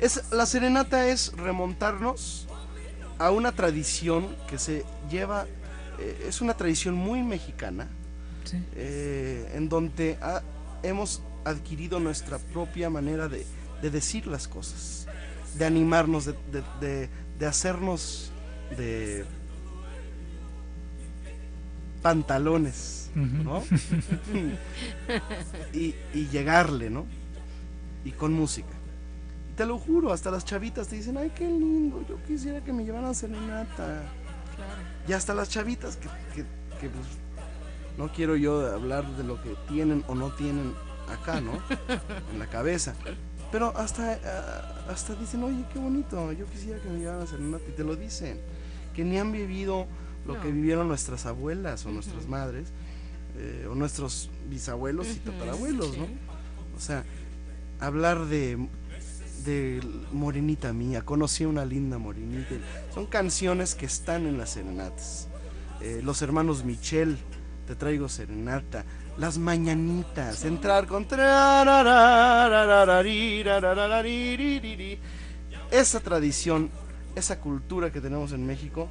Es, 0.00 0.30
la 0.30 0.46
serenata 0.46 1.08
es 1.08 1.32
remontarnos 1.36 2.46
a 3.18 3.30
una 3.30 3.52
tradición 3.52 4.28
que 4.48 4.58
se 4.58 4.84
lleva, 5.10 5.46
eh, 5.98 6.26
es 6.28 6.40
una 6.40 6.54
tradición 6.54 6.94
muy 6.94 7.22
mexicana, 7.22 7.88
Sí. 8.44 8.62
eh, 8.74 9.50
en 9.54 9.68
donde 9.68 10.18
ha- 10.20 10.42
hemos 10.82 11.22
adquirido 11.44 11.98
nuestra 11.98 12.38
propia 12.38 12.90
manera 12.90 13.28
de, 13.28 13.46
de 13.82 13.90
decir 13.90 14.26
las 14.26 14.46
cosas, 14.48 15.06
de 15.54 15.64
animarnos, 15.64 16.26
de, 16.26 16.34
de- 16.80 17.08
de- 17.38 17.46
hacernos 17.46 18.30
de 18.76 19.24
pantalones. 22.02 23.10
¿no? 23.14 23.62
y, 25.72 25.94
y 26.12 26.28
llegarle, 26.28 26.90
¿no? 26.90 27.06
Y 28.04 28.10
con 28.12 28.32
música. 28.34 28.68
Te 29.56 29.64
lo 29.64 29.78
juro, 29.78 30.12
hasta 30.12 30.30
las 30.30 30.44
chavitas 30.44 30.88
te 30.88 30.96
dicen, 30.96 31.16
ay, 31.16 31.32
qué 31.34 31.46
lindo, 31.48 32.04
yo 32.08 32.16
quisiera 32.26 32.62
que 32.62 32.72
me 32.72 32.84
llevaran 32.84 33.14
serenata. 33.14 34.02
Y 35.08 35.12
hasta 35.12 35.32
las 35.34 35.48
chavitas 35.48 35.96
que, 35.96 36.08
que- 36.34 36.44
que, 36.80 36.88
pues, 36.90 37.06
no 37.96 38.12
quiero 38.12 38.36
yo 38.36 38.70
hablar 38.74 39.06
de 39.16 39.24
lo 39.24 39.40
que 39.42 39.56
tienen 39.68 40.04
o 40.08 40.14
no 40.14 40.30
tienen 40.30 40.74
acá, 41.08 41.40
¿no? 41.40 41.52
en 42.32 42.38
la 42.38 42.46
cabeza. 42.48 42.94
Pero 43.50 43.74
hasta, 43.76 44.18
ah, 44.24 44.90
hasta 44.90 45.14
dicen, 45.14 45.42
oye, 45.44 45.64
qué 45.72 45.78
bonito, 45.78 46.32
yo 46.32 46.44
quisiera 46.46 46.78
que 46.80 46.88
me 46.90 46.98
llevaran 46.98 47.26
serenata. 47.26 47.64
Y 47.68 47.72
te 47.72 47.84
lo 47.84 47.96
dicen, 47.96 48.38
que 48.94 49.04
ni 49.04 49.18
han 49.18 49.32
vivido 49.32 49.86
lo 50.26 50.38
que 50.40 50.50
vivieron 50.50 50.88
nuestras 50.88 51.24
abuelas 51.24 51.86
o 51.86 51.90
nuestras 51.90 52.26
madres, 52.26 52.68
eh, 53.38 53.66
o 53.70 53.74
nuestros 53.74 54.28
bisabuelos 54.50 55.06
y 55.08 55.14
tatarabuelos, 55.20 55.96
¿no? 55.96 56.04
O 56.76 56.80
sea, 56.80 57.04
hablar 57.80 58.26
de, 58.26 58.58
de 59.46 59.80
Morenita 60.12 60.72
Mía, 60.72 61.02
conocí 61.02 61.44
a 61.44 61.48
una 61.48 61.64
linda 61.64 61.96
Morenita. 61.96 62.56
Son 62.92 63.06
canciones 63.06 63.74
que 63.74 63.86
están 63.86 64.26
en 64.26 64.36
las 64.36 64.50
serenatas. 64.50 65.28
Eh, 65.80 66.00
los 66.02 66.20
hermanos 66.20 66.64
Michel, 66.64 67.16
Te 67.66 67.74
traigo 67.74 68.08
serenata. 68.08 68.84
Las 69.18 69.38
mañanitas, 69.38 70.44
entrar 70.44 70.86
con... 70.86 71.06
Esa 75.70 76.00
tradición, 76.00 76.70
esa 77.16 77.40
cultura 77.40 77.90
que 77.90 78.00
tenemos 78.00 78.32
en 78.32 78.46
México 78.46 78.88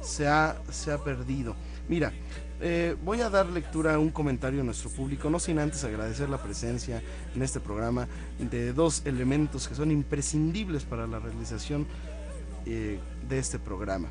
se 0.00 0.28
ha, 0.28 0.56
se 0.70 0.92
ha 0.92 0.98
perdido. 0.98 1.56
Mira, 1.88 2.12
eh, 2.60 2.96
voy 3.04 3.20
a 3.20 3.30
dar 3.30 3.46
lectura 3.46 3.94
a 3.94 3.98
un 3.98 4.10
comentario 4.10 4.58
de 4.58 4.64
nuestro 4.64 4.90
público, 4.90 5.28
no 5.30 5.38
sin 5.38 5.58
antes 5.58 5.84
agradecer 5.84 6.28
la 6.28 6.42
presencia 6.42 7.02
en 7.34 7.42
este 7.42 7.60
programa 7.60 8.08
de 8.38 8.72
dos 8.72 9.02
elementos 9.04 9.68
que 9.68 9.74
son 9.74 9.90
imprescindibles 9.90 10.84
para 10.84 11.06
la 11.06 11.18
realización 11.18 11.86
eh, 12.64 12.98
de 13.28 13.38
este 13.38 13.58
programa. 13.58 14.08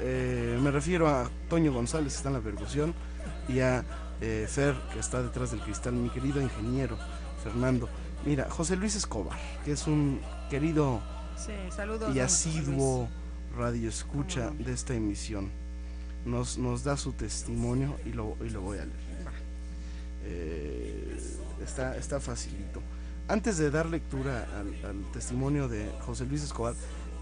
Eh, 0.00 0.58
me 0.62 0.70
refiero 0.70 1.08
a 1.08 1.30
Toño 1.48 1.72
González, 1.72 2.12
que 2.12 2.16
está 2.16 2.28
en 2.30 2.34
la 2.34 2.40
percusión, 2.40 2.94
y 3.48 3.60
a 3.60 3.84
Fer, 4.20 4.76
que 4.92 5.00
está 5.00 5.20
detrás 5.20 5.50
del 5.50 5.60
cristal, 5.60 5.94
mi 5.94 6.08
querido 6.08 6.40
ingeniero 6.40 6.96
Fernando. 7.42 7.88
Mira, 8.24 8.48
José 8.48 8.76
Luis 8.76 8.94
Escobar, 8.94 9.36
que 9.64 9.72
es 9.72 9.86
un 9.88 10.20
querido 10.48 11.00
Sí, 11.36 11.52
saludos. 11.70 12.14
y 12.14 12.20
asiduo 12.20 13.08
radio 13.56 13.88
escucha 13.88 14.50
de 14.50 14.72
esta 14.72 14.94
emisión. 14.94 15.50
Nos, 16.24 16.56
nos 16.58 16.84
da 16.84 16.96
su 16.96 17.12
testimonio 17.12 17.96
y 18.06 18.12
lo, 18.12 18.36
y 18.44 18.50
lo 18.50 18.60
voy 18.60 18.78
a 18.78 18.84
leer. 18.84 18.92
Eh, 20.24 21.18
está, 21.64 21.96
está 21.96 22.20
facilito. 22.20 22.80
Antes 23.28 23.58
de 23.58 23.70
dar 23.70 23.86
lectura 23.86 24.46
al, 24.58 24.84
al 24.84 25.12
testimonio 25.12 25.68
de 25.68 25.90
José 26.00 26.26
Luis 26.26 26.42
Escobar, 26.42 26.74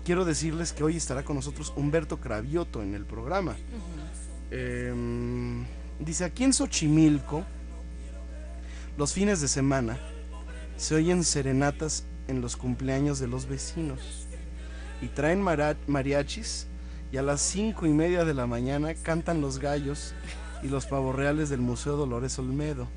quiero 0.05 0.25
decirles 0.25 0.73
que 0.73 0.85
hoy 0.85 0.97
estará 0.97 1.25
con 1.25 1.37
nosotros 1.37 1.73
Humberto 1.77 2.19
Cravioto 2.19 2.83
en 2.83 2.95
el 2.95 3.05
programa. 3.05 3.57
Em, 4.51 5.65
dice, 5.99 6.25
aquí 6.25 6.45
en 6.45 6.53
Xochimilco, 6.53 7.45
los 8.97 9.13
fines 9.13 9.41
de 9.41 9.49
semana, 9.49 9.99
se 10.77 10.95
oyen 10.95 11.25
serenatas 11.25 12.05
en 12.29 12.41
los 12.41 12.57
cumpleaños 12.57 13.19
de 13.19 13.29
los 13.29 13.47
vecinos 13.47 14.27
y 15.03 15.09
traen 15.09 15.43
mariachis 15.43 16.67
y 17.13 17.17
a 17.17 17.23
las 17.23 17.41
cinco 17.41 17.87
y 17.87 17.91
media 17.91 18.25
de 18.25 18.35
la 18.35 18.47
mañana 18.47 18.95
cantan 18.95 19.41
los 19.41 19.59
gallos 19.59 20.15
y 20.63 20.69
los 20.69 20.87
pavorreales 20.87 21.49
del 21.49 21.61
Museo 21.61 21.97
Dolores 21.97 22.39
Olmedo, 22.39 22.89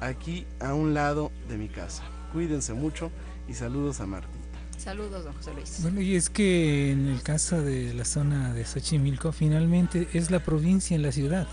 aquí 0.00 0.46
a 0.60 0.74
un 0.74 0.94
lado 0.94 1.30
de 1.48 1.58
mi 1.58 1.68
casa. 1.68 2.02
Cuídense 2.32 2.72
mucho 2.74 3.10
y 3.48 3.54
saludos 3.54 4.00
a 4.00 4.06
Martita. 4.06 4.38
Saludos, 4.76 5.24
don 5.24 5.32
José 5.34 5.52
Luis. 5.54 5.78
Bueno, 5.82 6.00
y 6.00 6.14
es 6.14 6.30
que 6.30 6.92
en 6.92 7.08
el 7.08 7.22
caso 7.22 7.60
de 7.60 7.92
la 7.94 8.04
zona 8.04 8.54
de 8.54 8.64
Xochimilco, 8.64 9.32
finalmente 9.32 10.08
es 10.12 10.30
la 10.30 10.38
provincia 10.44 10.94
en 10.94 11.02
la 11.02 11.10
ciudad. 11.10 11.48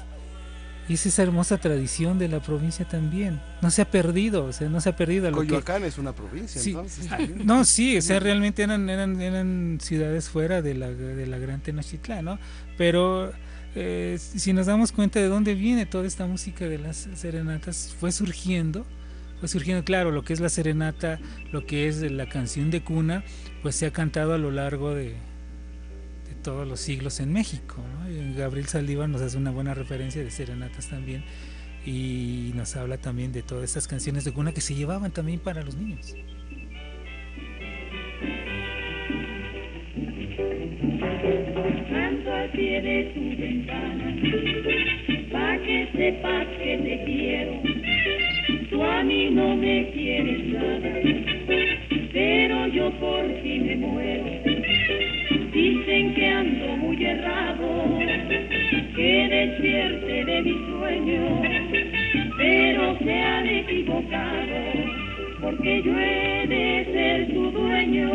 Y 0.87 0.93
es 0.93 1.05
esa 1.07 1.23
hermosa 1.23 1.57
tradición 1.57 2.19
de 2.19 2.27
la 2.27 2.39
provincia 2.41 2.85
también. 2.87 3.41
No 3.61 3.71
se 3.71 3.81
ha 3.81 3.89
perdido, 3.89 4.45
o 4.45 4.53
sea, 4.53 4.69
no 4.69 4.79
se 4.81 4.89
ha 4.89 4.95
perdido. 4.95 5.31
Lo 5.31 5.37
Coyoacán 5.37 5.83
es 5.83 5.97
una 5.97 6.13
provincia, 6.13 6.61
Sí. 6.61 6.71
entonces. 6.71 7.07
No, 7.43 7.65
sí, 7.65 7.97
o 7.97 8.01
sea, 8.01 8.19
realmente 8.19 8.61
eran, 8.63 8.87
eran, 8.89 9.19
eran 9.19 9.79
ciudades 9.81 10.29
fuera 10.29 10.61
de 10.61 10.75
la, 10.75 10.91
de 10.91 11.25
la 11.25 11.39
gran 11.39 11.61
Tenochtitlán, 11.61 12.25
¿no? 12.25 12.39
Pero 12.77 13.33
eh, 13.75 14.17
si 14.19 14.53
nos 14.53 14.67
damos 14.67 14.91
cuenta 14.91 15.19
de 15.19 15.27
dónde 15.27 15.55
viene 15.55 15.85
toda 15.87 16.05
esta 16.05 16.27
música 16.27 16.65
de 16.65 16.77
las 16.77 17.07
serenatas, 17.15 17.95
fue 17.99 18.11
surgiendo, 18.11 18.85
fue 19.39 19.49
surgiendo, 19.49 19.83
claro, 19.83 20.11
lo 20.11 20.23
que 20.23 20.33
es 20.33 20.39
la 20.39 20.49
serenata, 20.49 21.19
lo 21.51 21.65
que 21.65 21.87
es 21.87 22.01
la 22.01 22.29
canción 22.29 22.69
de 22.69 22.83
cuna, 22.83 23.23
pues 23.63 23.75
se 23.75 23.87
ha 23.87 23.91
cantado 23.91 24.33
a 24.33 24.37
lo 24.37 24.51
largo 24.51 24.93
de 24.93 25.15
todos 26.45 26.67
los 26.67 26.79
siglos 26.79 27.19
en 27.19 27.33
México, 27.33 27.77
¿no? 27.77 28.35
Gabriel 28.37 28.67
Saldívar 28.67 29.09
nos 29.09 29.19
hace 29.23 29.35
una 29.35 29.49
buena 29.49 29.73
referencia 29.73 30.23
de 30.23 30.29
serenatas 30.29 30.87
también 30.87 31.23
y 31.83 32.51
nos 32.53 32.75
habla 32.75 32.97
también 32.97 33.31
de 33.31 33.41
todas 33.41 33.63
estas 33.63 33.87
canciones 33.87 34.25
de 34.25 34.31
cuna 34.31 34.53
que 34.53 34.61
se 34.61 34.75
llevaban 34.75 35.11
también 35.11 35.39
para 35.39 35.63
los 35.63 35.75
niños. 35.75 36.15
De 42.55 43.11
tu 43.13 43.21
ventana, 43.41 44.15
pa' 45.31 45.57
que 45.65 45.89
sepas 45.95 46.47
que 46.57 46.77
te 46.77 47.03
quiero. 47.05 47.53
Tú 48.69 48.83
a 48.83 49.03
mí 49.03 49.29
no 49.31 49.55
me 49.55 49.91
quieres 49.91 50.45
nada, 50.53 50.93
pero 52.13 52.67
yo 52.67 52.91
por 52.99 53.25
ti 53.41 53.59
me 53.59 53.75
muero. 53.77 54.54
Dicen 55.65 56.13
que 56.13 56.27
ando 56.27 56.77
muy 56.77 57.03
errado, 57.03 57.97
que 58.95 59.27
despierte 59.31 60.25
de 60.25 60.41
mi 60.43 60.53
sueño, 60.69 61.41
pero 62.37 62.99
se 62.99 63.11
han 63.11 63.47
equivocado, 63.47 64.57
porque 65.41 65.81
yo 65.83 65.91
he 65.97 66.45
de 66.47 66.85
ser 66.93 67.33
tu 67.33 67.49
dueño. 67.49 68.11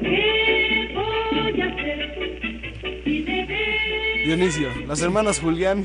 ¿Qué 0.00 0.88
voy 0.94 1.60
a 1.60 1.66
hacer 1.66 3.02
si 3.04 3.20
te? 3.24 4.24
Dionisio, 4.24 4.68
las 4.86 5.02
hermanas 5.02 5.40
Julián. 5.40 5.84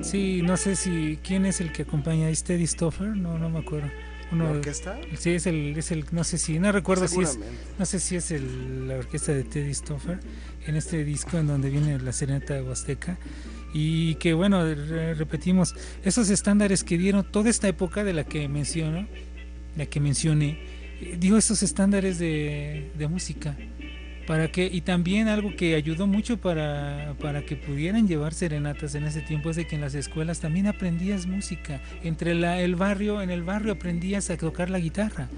Sí, 0.00 0.42
no 0.44 0.56
sé 0.56 0.76
si 0.76 1.18
quién 1.24 1.44
es 1.44 1.60
el 1.60 1.72
que 1.72 1.82
acompaña 1.82 2.28
a 2.28 2.34
Steady 2.36 2.68
Stoffer, 2.68 3.16
no, 3.16 3.36
no 3.36 3.50
me 3.50 3.58
acuerdo. 3.58 3.88
Uno, 4.30 4.44
¿La 4.44 4.50
orquesta? 4.50 4.98
Sí, 5.18 5.30
es 5.30 5.46
el, 5.46 5.74
es 5.76 5.90
el, 5.90 6.04
no 6.12 6.22
sé 6.22 6.36
si, 6.38 6.58
no 6.58 6.70
recuerdo 6.70 7.08
si 7.08 7.20
es, 7.22 7.38
no 7.78 7.86
sé 7.86 7.98
si 7.98 8.16
es 8.16 8.30
el, 8.30 8.86
la 8.88 8.96
orquesta 8.98 9.32
de 9.32 9.42
Teddy 9.44 9.72
Stoffer 9.72 10.18
en 10.66 10.76
este 10.76 11.02
disco 11.04 11.38
en 11.38 11.46
donde 11.46 11.70
viene 11.70 11.98
la 11.98 12.12
serenata 12.12 12.62
huasteca 12.62 13.16
y 13.72 14.16
que 14.16 14.34
bueno, 14.34 14.62
re- 14.64 15.14
repetimos, 15.14 15.74
esos 16.04 16.28
estándares 16.30 16.84
que 16.84 16.98
dieron 16.98 17.24
toda 17.30 17.48
esta 17.48 17.68
época 17.68 18.04
de 18.04 18.12
la 18.12 18.24
que 18.24 18.48
menciono, 18.48 19.06
la 19.76 19.86
que 19.86 20.00
mencioné, 20.00 20.58
eh, 21.00 21.16
dio 21.18 21.36
esos 21.38 21.62
estándares 21.62 22.18
de, 22.18 22.90
de 22.98 23.08
música 23.08 23.56
para 24.28 24.52
que 24.52 24.66
y 24.70 24.82
también 24.82 25.26
algo 25.26 25.56
que 25.56 25.74
ayudó 25.74 26.06
mucho 26.06 26.36
para, 26.36 27.14
para 27.18 27.46
que 27.46 27.56
pudieran 27.56 28.06
llevar 28.06 28.34
serenatas 28.34 28.94
en 28.94 29.04
ese 29.04 29.22
tiempo 29.22 29.48
es 29.48 29.56
de 29.56 29.66
que 29.66 29.76
en 29.76 29.80
las 29.80 29.94
escuelas 29.94 30.38
también 30.38 30.66
aprendías 30.66 31.24
música. 31.24 31.80
Entre 32.04 32.34
la, 32.34 32.60
el 32.60 32.76
barrio 32.76 33.22
en 33.22 33.30
el 33.30 33.42
barrio 33.42 33.72
aprendías 33.72 34.28
a 34.28 34.36
tocar 34.36 34.68
la 34.68 34.80
guitarra. 34.80 35.28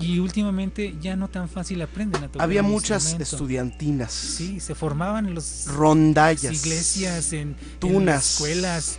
Y 0.00 0.18
últimamente 0.18 0.94
ya 0.98 1.14
no 1.14 1.28
tan 1.28 1.50
fácil 1.50 1.82
aprenden 1.82 2.24
a 2.24 2.28
tocar 2.28 2.42
Había 2.42 2.62
muchas 2.62 3.18
estudiantinas. 3.20 4.12
sí 4.12 4.60
se 4.60 4.74
formaban 4.74 5.26
en 5.26 5.34
los 5.34 5.66
Rondallas. 5.66 6.64
iglesias 6.64 7.34
en, 7.34 7.54
en 7.82 8.06
las 8.06 8.32
escuelas 8.32 8.98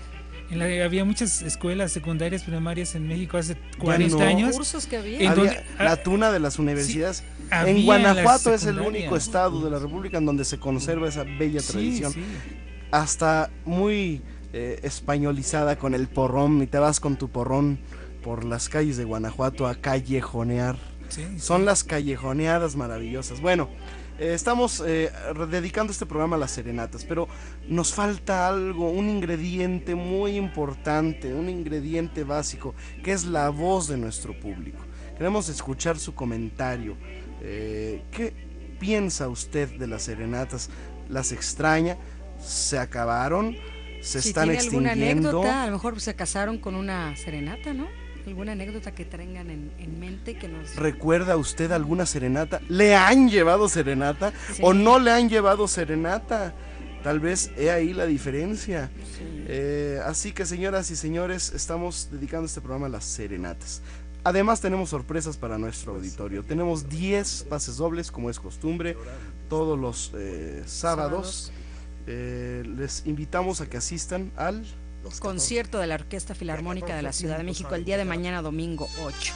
en 0.50 0.60
la- 0.60 0.86
había 0.86 1.04
muchas 1.06 1.42
escuelas 1.42 1.92
secundarias 1.92 2.44
primarias 2.44 2.96
en 2.96 3.08
México 3.08 3.38
hace 3.38 3.56
40 3.80 4.16
no. 4.18 4.24
años 4.24 4.56
Cursos 4.56 4.86
que 4.88 4.98
había. 4.98 5.20
en 5.20 5.28
Había 5.28 5.44
donde- 5.44 5.64
la 5.80 5.96
tuna 6.04 6.32
de 6.32 6.40
las 6.40 6.60
universidades. 6.60 7.24
en 7.52 7.86
Guanajuato 7.86 8.54
es 8.54 8.66
el 8.66 8.80
único 8.80 9.16
estado 9.16 9.64
de 9.64 9.72
la 9.72 9.80
República 9.80 10.18
en 10.18 10.26
donde 10.26 10.46
se 10.46 10.58
conserva 10.60 11.08
esa 11.10 11.24
bella 11.24 11.60
Sí, 11.62 11.72
tradición. 11.72 12.14
sí. 12.14 12.22
Hasta 12.92 13.50
muy 13.66 14.22
eh, 14.54 14.80
españolizada 14.84 15.78
con 15.78 15.94
el 15.94 16.08
porrón. 16.08 16.62
Y 16.64 16.68
te 16.68 16.80
vas 16.80 17.00
con 17.02 17.18
tu 17.18 17.28
porrón 17.30 17.78
por 18.24 18.46
las 18.46 18.70
calles 18.70 18.96
de 18.98 19.04
Guanajuato 19.04 19.68
a 19.68 19.76
callejonear. 19.76 20.78
Sí, 21.10 21.22
sí. 21.34 21.40
Son 21.40 21.66
las 21.66 21.84
callejoneadas 21.84 22.76
maravillosas. 22.78 23.42
Bueno, 23.42 23.70
eh, 24.20 24.34
estamos 24.34 24.84
eh, 24.86 25.12
dedicando 25.50 25.92
este 25.92 26.06
programa 26.06 26.36
a 26.36 26.40
las 26.40 26.52
serenatas, 26.52 27.06
pero 27.06 27.28
nos 27.68 27.94
falta 27.94 28.48
algo, 28.48 28.90
un 28.90 29.10
ingrediente 29.10 29.96
muy 29.96 30.36
importante, 30.38 31.34
un 31.34 31.50
ingrediente 31.50 32.24
básico, 32.24 32.74
que 33.04 33.12
es 33.12 33.26
la 33.26 33.50
voz 33.50 33.88
de 33.88 33.98
nuestro 33.98 34.38
público. 34.40 34.80
Queremos 35.18 35.50
escuchar 35.50 35.98
su 35.98 36.14
comentario. 36.14 36.96
Eh, 37.42 38.04
¿Qué 38.12 38.34
piensa 38.80 39.28
usted 39.30 39.78
de 39.78 39.88
las 39.88 40.04
serenatas? 40.04 40.70
¿Las 41.10 41.32
extraña? 41.32 41.98
¿Se 42.40 42.78
acabaron? 42.78 43.56
¿Se 44.02 44.22
si 44.22 44.30
están 44.30 44.46
tiene 44.50 44.60
alguna 44.60 44.90
extinguiendo? 44.90 45.30
anécdota, 45.30 45.64
a 45.64 45.66
lo 45.68 45.74
mejor 45.74 46.00
se 46.00 46.16
casaron 46.16 46.60
con 46.60 46.76
una 46.76 47.16
serenata, 47.16 47.74
¿no? 47.74 47.88
¿Alguna 48.28 48.52
anécdota 48.52 48.94
que 48.94 49.06
tengan 49.06 49.50
en, 49.50 49.72
en 49.80 50.00
mente 50.02 50.38
que 50.38 50.50
nos... 50.50 50.76
¿Recuerda 50.76 51.38
usted 51.38 51.72
alguna 51.72 52.06
serenata? 52.06 52.60
¿Le 52.68 52.94
han 52.94 53.30
llevado 53.30 53.70
serenata 53.70 54.34
Sí. 54.54 54.62
o 54.66 54.74
no 54.74 55.00
le 55.00 55.12
han 55.12 55.30
llevado 55.30 55.66
serenata? 55.70 56.54
Tal 57.04 57.22
vez 57.22 57.52
he 57.58 57.72
ahí 57.72 57.94
la 57.94 58.06
diferencia. 58.06 58.90
Eh, 59.48 60.02
así 60.06 60.34
que 60.34 60.46
señoras 60.46 60.92
y 60.92 60.98
señores, 60.98 61.54
estamos 61.54 62.10
dedicando 62.12 62.48
este 62.48 62.60
programa 62.60 62.88
a 62.88 62.90
las 62.90 63.06
serenatas. 63.06 63.82
Además 64.26 64.60
tenemos 64.60 64.90
sorpresas 64.90 65.38
para 65.38 65.58
nuestro 65.58 65.96
auditorio. 65.96 66.44
Tenemos 66.44 66.90
10 66.90 67.46
pases 67.50 67.78
dobles, 67.78 68.12
como 68.12 68.30
es 68.30 68.42
costumbre, 68.42 68.98
todos 69.48 69.80
los 69.80 70.12
eh, 70.18 70.64
sábados. 70.66 71.54
Eh, 72.08 72.64
les 72.76 73.06
invitamos 73.06 73.62
a 73.62 73.70
que 73.70 73.78
asistan 73.78 74.34
al... 74.36 74.66
concierto 75.20 75.80
de 75.80 75.88
la 75.88 75.96
Orquesta 75.96 76.36
Filarmónica 76.36 76.96
de 76.96 77.02
la 77.02 77.14
Ciudad 77.14 77.38
de 77.38 77.44
México 77.44 77.74
el 77.76 77.86
día 77.86 77.98
de 77.98 78.06
mañana, 78.06 78.42
domingo 78.42 78.88
8, 79.02 79.34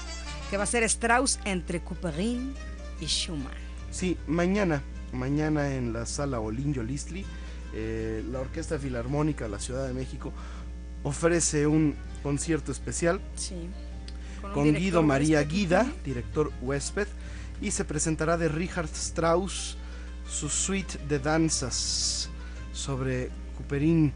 que 0.49 0.57
va 0.57 0.63
a 0.63 0.67
ser 0.67 0.83
Strauss 0.83 1.39
entre 1.45 1.81
Couperin 1.81 2.53
y 2.99 3.05
Schumann. 3.05 3.53
Sí, 3.89 4.17
mañana, 4.27 4.81
mañana 5.13 5.73
en 5.73 5.93
la 5.93 6.05
sala 6.05 6.39
Olinjo 6.39 6.83
Listli, 6.83 7.25
eh, 7.73 8.23
la 8.31 8.39
Orquesta 8.39 8.77
Filarmónica 8.77 9.45
de 9.45 9.49
la 9.51 9.59
Ciudad 9.59 9.87
de 9.87 9.93
México 9.93 10.33
ofrece 11.03 11.67
un 11.67 11.95
concierto 12.21 12.71
especial 12.71 13.19
Sí. 13.35 13.69
con 14.53 14.73
Guido 14.73 15.01
María 15.03 15.39
huésped. 15.39 15.55
Guida, 15.55 15.93
director 16.03 16.51
huésped, 16.61 17.07
y 17.61 17.71
se 17.71 17.85
presentará 17.85 18.37
de 18.37 18.47
Richard 18.49 18.89
Strauss 18.93 19.77
su 20.29 20.49
suite 20.49 20.97
de 21.07 21.19
danzas 21.19 22.29
sobre 22.73 23.29
Couperin. 23.57 24.13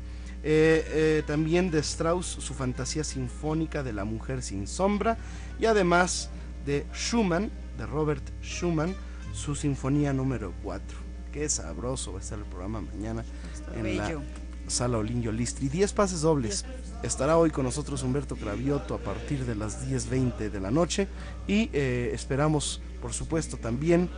Eh, 0.47 0.85
eh, 0.89 1.23
también 1.25 1.71
de 1.71 1.79
Strauss 1.79 2.27
su 2.27 2.53
fantasía 2.53 3.03
sinfónica 3.03 3.81
de 3.81 3.93
la 3.93 4.05
mujer 4.05 4.43
sin 4.43 4.67
sombra 4.67 5.17
y 5.59 5.65
además 5.65 6.29
de 6.67 6.85
Schumann, 6.93 7.49
de 7.79 7.87
Robert 7.87 8.23
Schumann, 8.43 8.93
su 9.33 9.55
sinfonía 9.55 10.13
número 10.13 10.53
4. 10.61 10.99
Qué 11.33 11.49
sabroso 11.49 12.13
va 12.13 12.19
a 12.19 12.21
estar 12.21 12.37
el 12.37 12.45
programa 12.45 12.81
mañana 12.81 13.25
en 13.75 13.97
la. 13.97 14.21
Sala 14.67 14.97
Olinjo 14.97 15.31
Listri. 15.31 15.69
10 15.69 15.93
pases 15.93 16.21
dobles. 16.21 16.65
Estará 17.03 17.37
hoy 17.37 17.51
con 17.51 17.65
nosotros 17.65 18.03
Humberto 18.03 18.35
Cravioto 18.35 18.95
a 18.95 18.99
partir 18.99 19.45
de 19.45 19.55
las 19.55 19.87
10.20 19.87 20.49
de 20.49 20.59
la 20.59 20.71
noche 20.71 21.07
y 21.47 21.69
eh, 21.73 22.11
esperamos, 22.13 22.81
por 23.01 23.13
supuesto, 23.13 23.57
también 23.57 24.09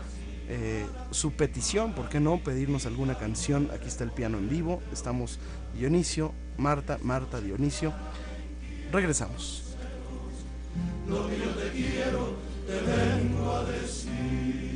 eh, 0.49 0.85
su 1.11 1.33
petición, 1.33 1.93
¿por 1.93 2.07
qué 2.09 2.19
no? 2.19 2.37
Pedirnos 2.37 2.85
alguna 2.85 3.17
canción. 3.17 3.69
Aquí 3.73 3.87
está 3.87 4.03
el 4.03 4.11
piano 4.11 4.37
en 4.37 4.49
vivo. 4.49 4.81
Estamos 4.93 5.39
Dionisio, 5.75 6.33
Marta, 6.57 6.97
Marta, 7.01 7.41
Dionisio. 7.41 7.93
Regresamos. 8.91 9.75
Lo 11.07 11.27
que 11.27 11.37
yo 11.37 11.49
te 11.51 11.71
quiero, 11.71 12.35
te 12.65 12.73
vengo 12.73 13.51
a 13.51 13.63
decir. 13.65 14.66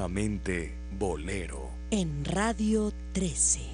Nuevamente 0.00 0.72
Bolero. 0.98 1.68
En 1.90 2.24
Radio 2.24 2.90
13. 3.12 3.69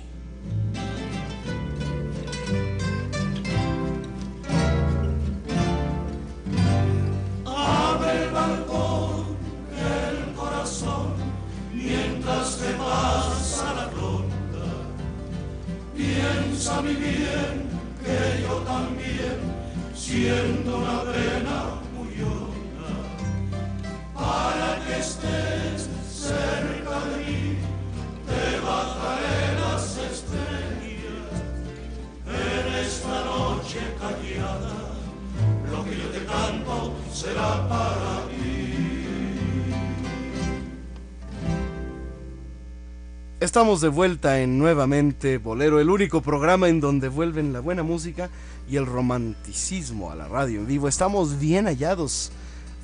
Estamos 43.56 43.80
de 43.80 43.88
vuelta 43.88 44.42
en 44.42 44.58
nuevamente 44.58 45.38
Bolero, 45.38 45.80
el 45.80 45.88
único 45.88 46.20
programa 46.20 46.68
en 46.68 46.78
donde 46.78 47.08
vuelven 47.08 47.54
la 47.54 47.60
buena 47.60 47.82
música 47.82 48.28
y 48.68 48.76
el 48.76 48.84
romanticismo 48.84 50.10
a 50.10 50.14
la 50.14 50.28
radio 50.28 50.60
en 50.60 50.66
vivo. 50.66 50.88
Estamos 50.88 51.40
bien 51.40 51.64
hallados, 51.64 52.32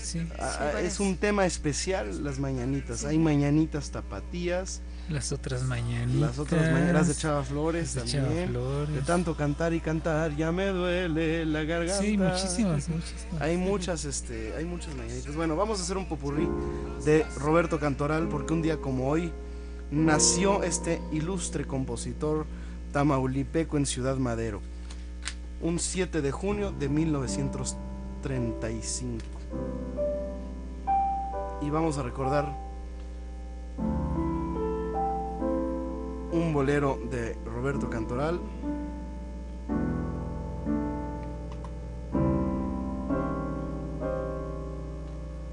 Sí. 0.01 0.28
Ah, 0.38 0.74
es 0.82 0.99
un 0.99 1.15
tema 1.15 1.45
especial 1.45 2.24
las 2.24 2.38
mañanitas. 2.39 3.05
Hay 3.05 3.17
mañanitas 3.17 3.91
tapatías. 3.91 4.82
Las 5.09 5.32
otras 5.32 5.63
mañanitas. 5.63 6.22
Las 6.22 6.39
otras 6.39 6.72
mañanas 6.72 7.07
de 7.07 7.15
Chava 7.15 7.43
Flores 7.43 7.95
de 7.95 8.03
Chava 8.03 8.28
también. 8.28 8.49
Flores. 8.49 8.93
De 8.93 9.01
tanto 9.01 9.36
cantar 9.36 9.74
y 9.74 9.80
cantar, 9.80 10.36
ya 10.36 10.51
me 10.51 10.67
duele 10.67 11.45
la 11.45 11.63
garganta. 11.63 12.01
Sí, 12.01 12.17
muchísimas, 12.17 12.89
muchísimas. 12.89 13.41
Hay 13.41 13.57
muchas, 13.57 14.05
este, 14.05 14.53
hay 14.55 14.65
muchas 14.65 14.93
mañanitas. 14.95 15.34
Bueno, 15.34 15.55
vamos 15.55 15.80
a 15.80 15.84
hacer 15.84 15.97
un 15.97 16.07
popurrí 16.07 16.47
de 17.05 17.26
Roberto 17.38 17.80
Cantoral 17.80 18.28
porque 18.28 18.53
un 18.53 18.61
día 18.61 18.78
como 18.78 19.07
hoy 19.07 19.32
nació 19.91 20.63
este 20.63 21.01
ilustre 21.11 21.65
compositor 21.65 22.47
tamaulipeco 22.91 23.77
en 23.77 23.85
Ciudad 23.85 24.17
Madero. 24.17 24.61
Un 25.61 25.77
7 25.79 26.21
de 26.21 26.31
junio 26.31 26.71
de 26.71 26.89
1935. 26.89 29.23
Y 31.61 31.69
vamos 31.69 31.97
a 31.97 32.03
recordar 32.03 32.53
un 36.31 36.53
bolero 36.53 36.97
de 37.09 37.35
Roberto 37.45 37.89
Cantoral. 37.89 38.39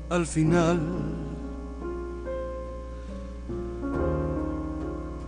Al 0.09 0.25
final 0.27 1.26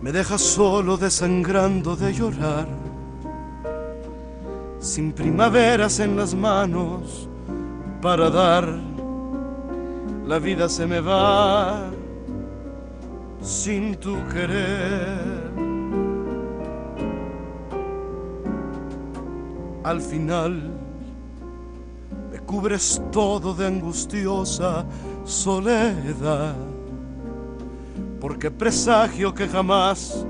me 0.09 0.13
dejas 0.13 0.41
solo 0.41 0.97
desangrando 0.97 1.95
de 1.95 2.11
llorar, 2.11 2.67
sin 4.79 5.11
primaveras 5.13 5.99
en 5.99 6.17
las 6.17 6.33
manos 6.33 7.29
para 8.01 8.31
dar, 8.31 8.67
la 10.25 10.39
vida 10.39 10.67
se 10.67 10.87
me 10.87 10.99
va 10.99 11.91
sin 13.39 13.97
tu 13.97 14.15
querer. 14.29 15.51
Al 19.83 20.01
final 20.01 20.71
me 22.31 22.39
cubres 22.39 22.99
todo 23.11 23.53
de 23.53 23.67
angustiosa 23.67 24.85
soledad, 25.23 26.55
porque 28.39 28.51
presagio 28.51 29.33
que 29.33 29.49
jamás 29.49 30.25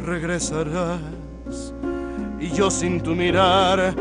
regresarás. 0.00 0.98
Y 2.40 2.48
yo 2.48 2.68
sin 2.68 3.00
tu 3.00 3.14
mirar, 3.14 3.94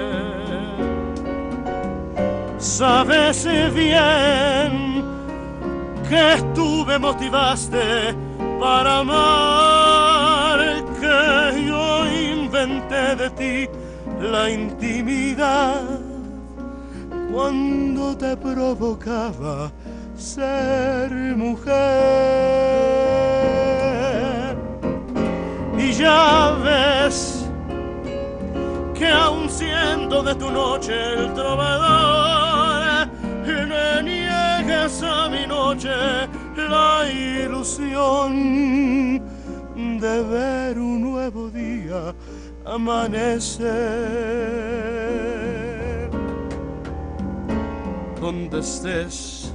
Sabes 2.59 3.49
bien 3.75 5.03
que 6.09 6.41
tú 6.55 6.85
me 6.87 6.97
motivaste 6.97 8.15
para 8.61 8.99
amar, 8.99 10.85
que 11.01 11.67
yo 11.67 12.07
inventé 12.07 13.17
de 13.17 13.31
ti 13.31 13.69
la 14.21 14.49
intimidad 14.49 15.89
cuando 17.33 18.16
te 18.16 18.37
provocaba 18.37 19.70
ser 20.16 21.11
mujer. 21.37 21.70
Y 25.78 25.93
ya 25.93 26.57
ves 26.62 27.47
que 28.95 29.09
aun 29.09 29.49
siendo 29.49 30.22
de 30.22 30.35
tu 30.35 30.51
noche 30.51 30.93
el 31.14 31.33
trovador, 31.35 33.09
me 33.47 34.03
niegas 34.03 35.03
a 35.03 35.28
mi 35.28 35.47
noche 35.47 35.89
la 36.57 37.09
ilusión 37.11 38.31
de 40.01 40.22
ver 40.22 40.78
un 40.78 41.03
nuevo 41.03 41.49
día 41.51 42.14
amanecer. 42.64 43.70
Donde 48.21 48.61
estés, 48.61 49.51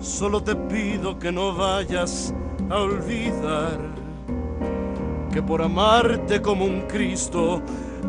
solo 0.00 0.42
te 0.42 0.54
pido 0.54 1.18
que 1.18 1.32
no 1.32 1.54
vayas 1.54 2.32
a 2.70 2.78
olvidar 2.78 3.78
que 5.32 5.42
por 5.42 5.60
amarte 5.60 6.40
como 6.40 6.64
un 6.64 6.82
Cristo 6.82 7.60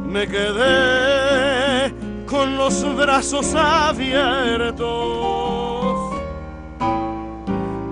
me 0.05 0.27
quedé 0.27 1.91
con 2.27 2.57
los 2.57 2.83
brazos 2.95 3.55
abiertos. 3.55 4.83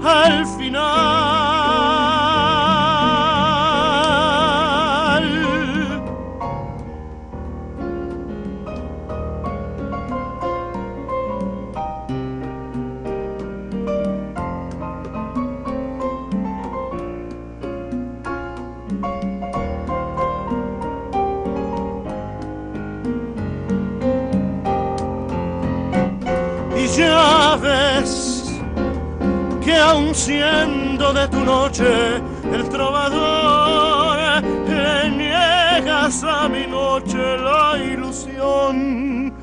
Al 0.04 0.46
final, 0.58 1.41
siendo 30.14 31.14
de 31.14 31.28
tu 31.28 31.40
noche 31.40 32.18
el 32.52 32.68
trovador, 32.70 34.18
le 34.68 35.10
niegas 35.10 36.24
a 36.24 36.50
mi 36.50 36.68
noche 36.68 37.38
la 37.38 37.78
ilusión 37.78 39.34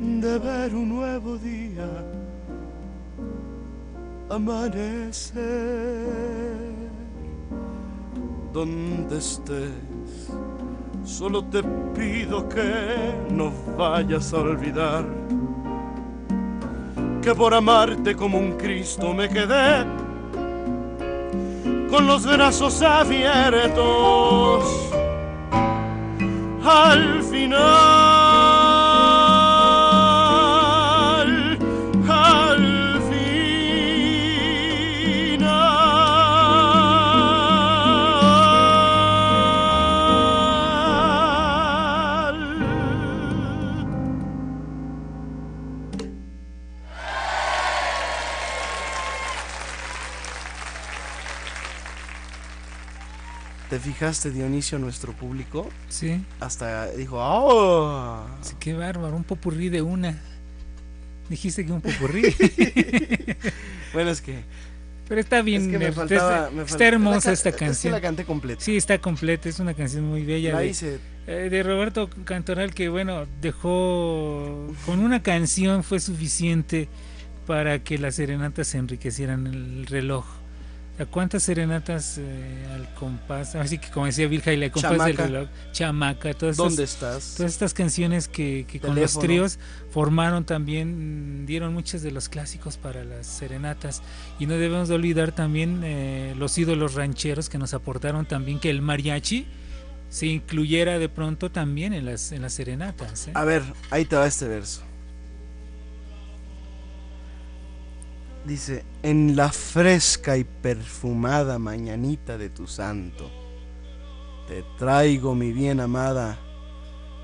de 0.00 0.38
ver 0.38 0.74
un 0.74 0.88
nuevo 0.88 1.36
día 1.38 1.88
amanecer. 4.30 5.44
Donde 8.52 9.18
estés, 9.18 10.28
solo 11.04 11.44
te 11.44 11.62
pido 11.94 12.48
que 12.48 13.14
no 13.30 13.52
vayas 13.76 14.32
a 14.32 14.38
olvidar 14.38 15.04
que 17.24 17.34
por 17.34 17.54
amarte 17.54 18.14
como 18.14 18.38
un 18.38 18.52
Cristo 18.58 19.14
me 19.14 19.30
quedé 19.30 19.82
con 21.88 22.06
los 22.06 22.26
brazos 22.26 22.82
abiertos. 22.82 24.62
Al 26.62 27.22
final, 27.22 27.93
fijaste, 53.84 54.30
Dionisio, 54.30 54.78
nuestro 54.78 55.12
público? 55.12 55.68
Sí. 55.88 56.20
Hasta 56.40 56.86
dijo, 56.92 57.16
¡oh! 57.20 58.26
Sí, 58.42 58.54
qué 58.58 58.72
bárbaro, 58.74 59.14
un 59.16 59.24
popurrí 59.24 59.68
de 59.68 59.82
una. 59.82 60.18
Dijiste 61.28 61.64
que 61.64 61.72
un 61.72 61.80
popurrí. 61.80 62.22
bueno, 63.92 64.10
es 64.10 64.20
que 64.20 64.42
pero 65.06 65.20
está 65.20 65.42
bien, 65.42 65.62
es 65.66 65.68
que 65.68 65.78
me 65.78 65.92
faltaba- 65.92 66.44
está, 66.46 66.50
me 66.50 66.62
está 66.62 66.78
fal- 66.78 66.82
hermosa 66.88 67.30
esta 67.32 67.50
es 67.50 67.54
que 67.56 67.64
canción. 67.66 67.92
la 67.92 68.00
canté 68.00 68.24
completa. 68.24 68.62
Sí, 68.64 68.74
está 68.74 68.98
completa, 68.98 69.50
es 69.50 69.60
una 69.60 69.74
canción 69.74 70.06
muy 70.08 70.22
bella. 70.24 70.52
La 70.54 70.60
de, 70.60 70.68
hice- 70.68 70.98
eh, 71.26 71.48
de 71.50 71.62
Roberto 71.62 72.08
Cantoral 72.24 72.72
que, 72.72 72.88
bueno, 72.88 73.26
dejó, 73.42 74.72
con 74.86 75.00
una 75.00 75.22
canción 75.22 75.84
fue 75.84 76.00
suficiente 76.00 76.88
para 77.46 77.80
que 77.84 77.98
las 77.98 78.14
serenatas 78.14 78.68
se 78.68 78.78
enriquecieran 78.78 79.46
el 79.46 79.84
reloj. 79.86 80.24
¿Cuántas 81.10 81.42
serenatas 81.42 82.18
eh, 82.18 82.66
al 82.72 82.92
compás? 82.94 83.56
Así 83.56 83.78
que 83.78 83.90
como 83.90 84.06
decía 84.06 84.28
Virja, 84.28 84.52
al 84.52 84.70
compás 84.70 84.92
Chamaca. 84.92 85.06
del 85.06 85.16
reloj, 85.16 85.48
chamaca, 85.72 86.34
todas 86.34 86.56
¿Dónde 86.56 86.84
estas, 86.84 87.16
estás? 87.16 87.34
Todas 87.36 87.52
estas 87.52 87.74
canciones 87.74 88.28
que, 88.28 88.64
que 88.68 88.78
con 88.78 88.94
los 88.94 89.18
tríos 89.18 89.58
formaron 89.90 90.44
también, 90.44 91.46
dieron 91.46 91.74
muchos 91.74 92.02
de 92.02 92.12
los 92.12 92.28
clásicos 92.28 92.76
para 92.76 93.04
las 93.04 93.26
serenatas. 93.26 94.02
Y 94.38 94.46
no 94.46 94.54
debemos 94.54 94.88
de 94.88 94.94
olvidar 94.94 95.32
también 95.32 95.80
eh, 95.82 96.34
los 96.38 96.56
ídolos 96.58 96.94
rancheros 96.94 97.48
que 97.48 97.58
nos 97.58 97.74
aportaron 97.74 98.24
también 98.24 98.60
que 98.60 98.70
el 98.70 98.80
mariachi 98.80 99.46
se 100.10 100.26
incluyera 100.26 101.00
de 101.00 101.08
pronto 101.08 101.50
también 101.50 101.92
en 101.92 102.04
las, 102.04 102.30
en 102.30 102.42
las 102.42 102.52
serenatas. 102.52 103.26
¿eh? 103.26 103.32
A 103.34 103.44
ver, 103.44 103.64
ahí 103.90 104.04
te 104.04 104.14
va 104.14 104.28
este 104.28 104.46
verso. 104.46 104.82
Dice, 108.44 108.84
en 109.02 109.36
la 109.36 109.50
fresca 109.50 110.36
y 110.36 110.44
perfumada 110.44 111.58
mañanita 111.58 112.36
de 112.36 112.50
tu 112.50 112.66
santo, 112.66 113.30
te 114.46 114.62
traigo 114.78 115.34
mi 115.34 115.50
bien 115.52 115.80
amada, 115.80 116.38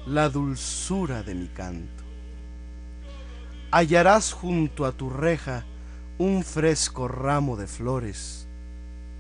la 0.07 0.31
dulzura 0.31 1.23
de 1.23 1.35
mi 1.35 1.49
canto. 1.49 2.03
Hallarás 3.71 4.33
junto 4.33 4.87
a 4.87 4.93
tu 4.93 5.11
reja 5.11 5.67
un 6.17 6.43
fresco 6.43 7.07
ramo 7.07 7.57
de 7.57 7.67
flores 7.67 8.47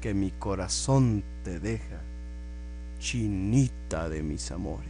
que 0.01 0.15
mi 0.15 0.31
corazón 0.31 1.23
te 1.45 1.61
deja, 1.61 2.01
chinita 2.99 4.09
de 4.09 4.23
mis 4.23 4.51
amores. 4.51 4.90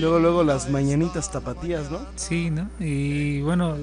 Luego, 0.00 0.18
luego 0.18 0.44
las 0.44 0.68
mañanitas 0.70 1.30
tapatías, 1.30 1.90
¿no? 1.90 2.00
Sí, 2.16 2.50
¿no? 2.50 2.68
Y 2.80 3.42
bueno, 3.42 3.76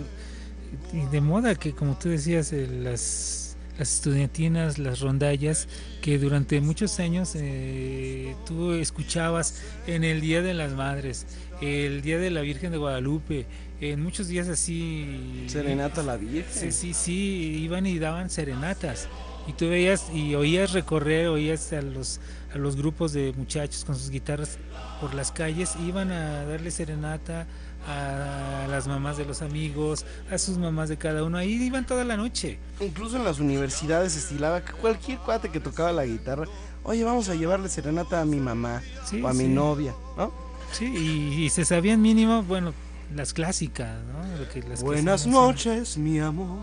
y 0.91 1.05
de 1.05 1.21
moda 1.21 1.55
que 1.55 1.73
como 1.73 1.95
tú 1.97 2.09
decías, 2.09 2.51
eh, 2.53 2.67
las, 2.67 3.46
las 3.77 3.93
estudiantinas, 3.93 4.77
las 4.77 4.99
rondallas, 4.99 5.67
que 6.01 6.17
durante 6.17 6.59
muchos 6.61 6.99
años 6.99 7.33
eh, 7.35 8.35
tú 8.45 8.73
escuchabas 8.73 9.61
en 9.85 10.03
el 10.03 10.21
Día 10.21 10.41
de 10.41 10.53
las 10.53 10.73
Madres, 10.73 11.25
el 11.61 12.01
Día 12.01 12.17
de 12.17 12.31
la 12.31 12.41
Virgen 12.41 12.71
de 12.71 12.77
Guadalupe, 12.77 13.45
en 13.79 14.01
muchos 14.01 14.27
días 14.27 14.47
así... 14.47 15.45
Serenata 15.47 16.01
la 16.01 16.17
Virgen. 16.17 16.45
Sí, 16.51 16.71
sí, 16.71 16.93
sí, 16.93 17.59
iban 17.61 17.85
y 17.85 17.99
daban 17.99 18.29
serenatas. 18.29 19.07
Y 19.47 19.53
tú 19.53 19.69
veías 19.69 20.11
y 20.13 20.35
oías 20.35 20.73
recorrer, 20.73 21.27
oías 21.27 21.71
a 21.73 21.81
los, 21.81 22.19
a 22.53 22.57
los 22.57 22.75
grupos 22.75 23.13
de 23.13 23.33
muchachos 23.37 23.85
con 23.85 23.95
sus 23.95 24.09
guitarras 24.09 24.57
por 24.99 25.13
las 25.13 25.31
calles, 25.31 25.73
iban 25.87 26.11
a 26.11 26.43
darle 26.45 26.71
serenata 26.71 27.45
a 27.85 28.65
las 28.69 28.87
mamás 28.87 29.17
de 29.17 29.25
los 29.25 29.41
amigos, 29.41 30.05
a 30.31 30.37
sus 30.37 30.57
mamás 30.57 30.89
de 30.89 30.97
cada 30.97 31.23
uno, 31.23 31.37
ahí 31.37 31.53
iban 31.63 31.85
toda 31.85 32.03
la 32.03 32.17
noche. 32.17 32.59
Incluso 32.79 33.17
en 33.17 33.23
las 33.25 33.39
universidades 33.39 34.15
estilaba 34.15 34.63
que 34.63 34.73
cualquier 34.73 35.19
cuate 35.19 35.49
que 35.49 35.59
tocaba 35.59 35.91
la 35.91 36.05
guitarra, 36.05 36.45
oye, 36.83 37.03
vamos 37.03 37.29
a 37.29 37.35
llevarle 37.35 37.69
serenata 37.69 38.21
a 38.21 38.25
mi 38.25 38.37
mamá 38.39 38.81
Sí, 39.05 39.21
o 39.21 39.27
a 39.27 39.33
mi 39.33 39.45
sí. 39.45 39.47
novia, 39.49 39.93
¿no? 40.17 40.31
Sí, 40.71 40.85
y, 40.85 41.43
y 41.45 41.49
se 41.49 41.63
sabían 41.63 42.01
mínimo, 42.01 42.43
bueno, 42.43 42.73
las 43.15 43.33
clásicas, 43.33 43.97
¿no? 44.05 44.37
Lo 44.37 44.49
que- 44.49 44.61
las 44.67 44.79
que 44.79 44.85
Buenas 44.85 45.21
se- 45.21 45.29
noches, 45.29 45.97
mi 45.97 46.19
amor. 46.19 46.59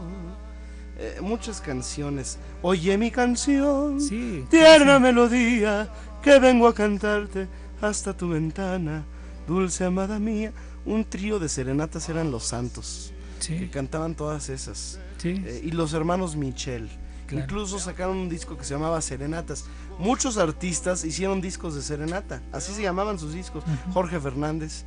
Eh, 0.99 1.19
muchas 1.23 1.61
canciones. 1.61 2.39
Oye 2.63 2.97
mi 2.99 3.11
canción, 3.11 4.01
Sí, 4.01 4.45
tierna 4.51 4.99
melodía, 4.99 5.89
que 6.23 6.39
vengo 6.39 6.69
a 6.69 6.75
cantarte 6.75 7.49
hasta 7.81 8.17
tu 8.17 8.29
ventana, 8.29 9.05
dulce 9.49 9.85
amada 9.85 10.19
mía. 10.19 10.53
Un 10.87 11.05
trío 11.05 11.39
de 11.39 11.49
serenatas 11.49 12.09
eran 12.09 12.31
los 12.31 12.45
santos, 12.45 13.13
Sí. 13.41 13.59
que 13.59 13.71
cantaban 13.71 14.15
todas 14.15 14.49
esas. 14.49 14.99
Sí. 15.19 15.43
Eh, 15.45 15.61
y 15.65 15.71
los 15.73 15.93
hermanos 15.95 16.37
Michel. 16.37 16.89
Claro. 17.27 17.45
Incluso 17.45 17.79
sacaron 17.79 18.19
un 18.19 18.29
disco 18.29 18.57
que 18.59 18.65
se 18.65 18.75
llamaba 18.75 19.01
Serenatas. 19.01 19.65
Muchos 19.99 20.37
artistas 20.37 21.05
hicieron 21.05 21.41
discos 21.41 21.75
de 21.75 21.81
serenata, 21.83 22.43
así 22.53 22.73
se 22.75 22.83
llamaban 22.83 23.19
sus 23.19 23.33
discos. 23.33 23.65
Jorge 23.95 24.21
Fernández, 24.21 24.85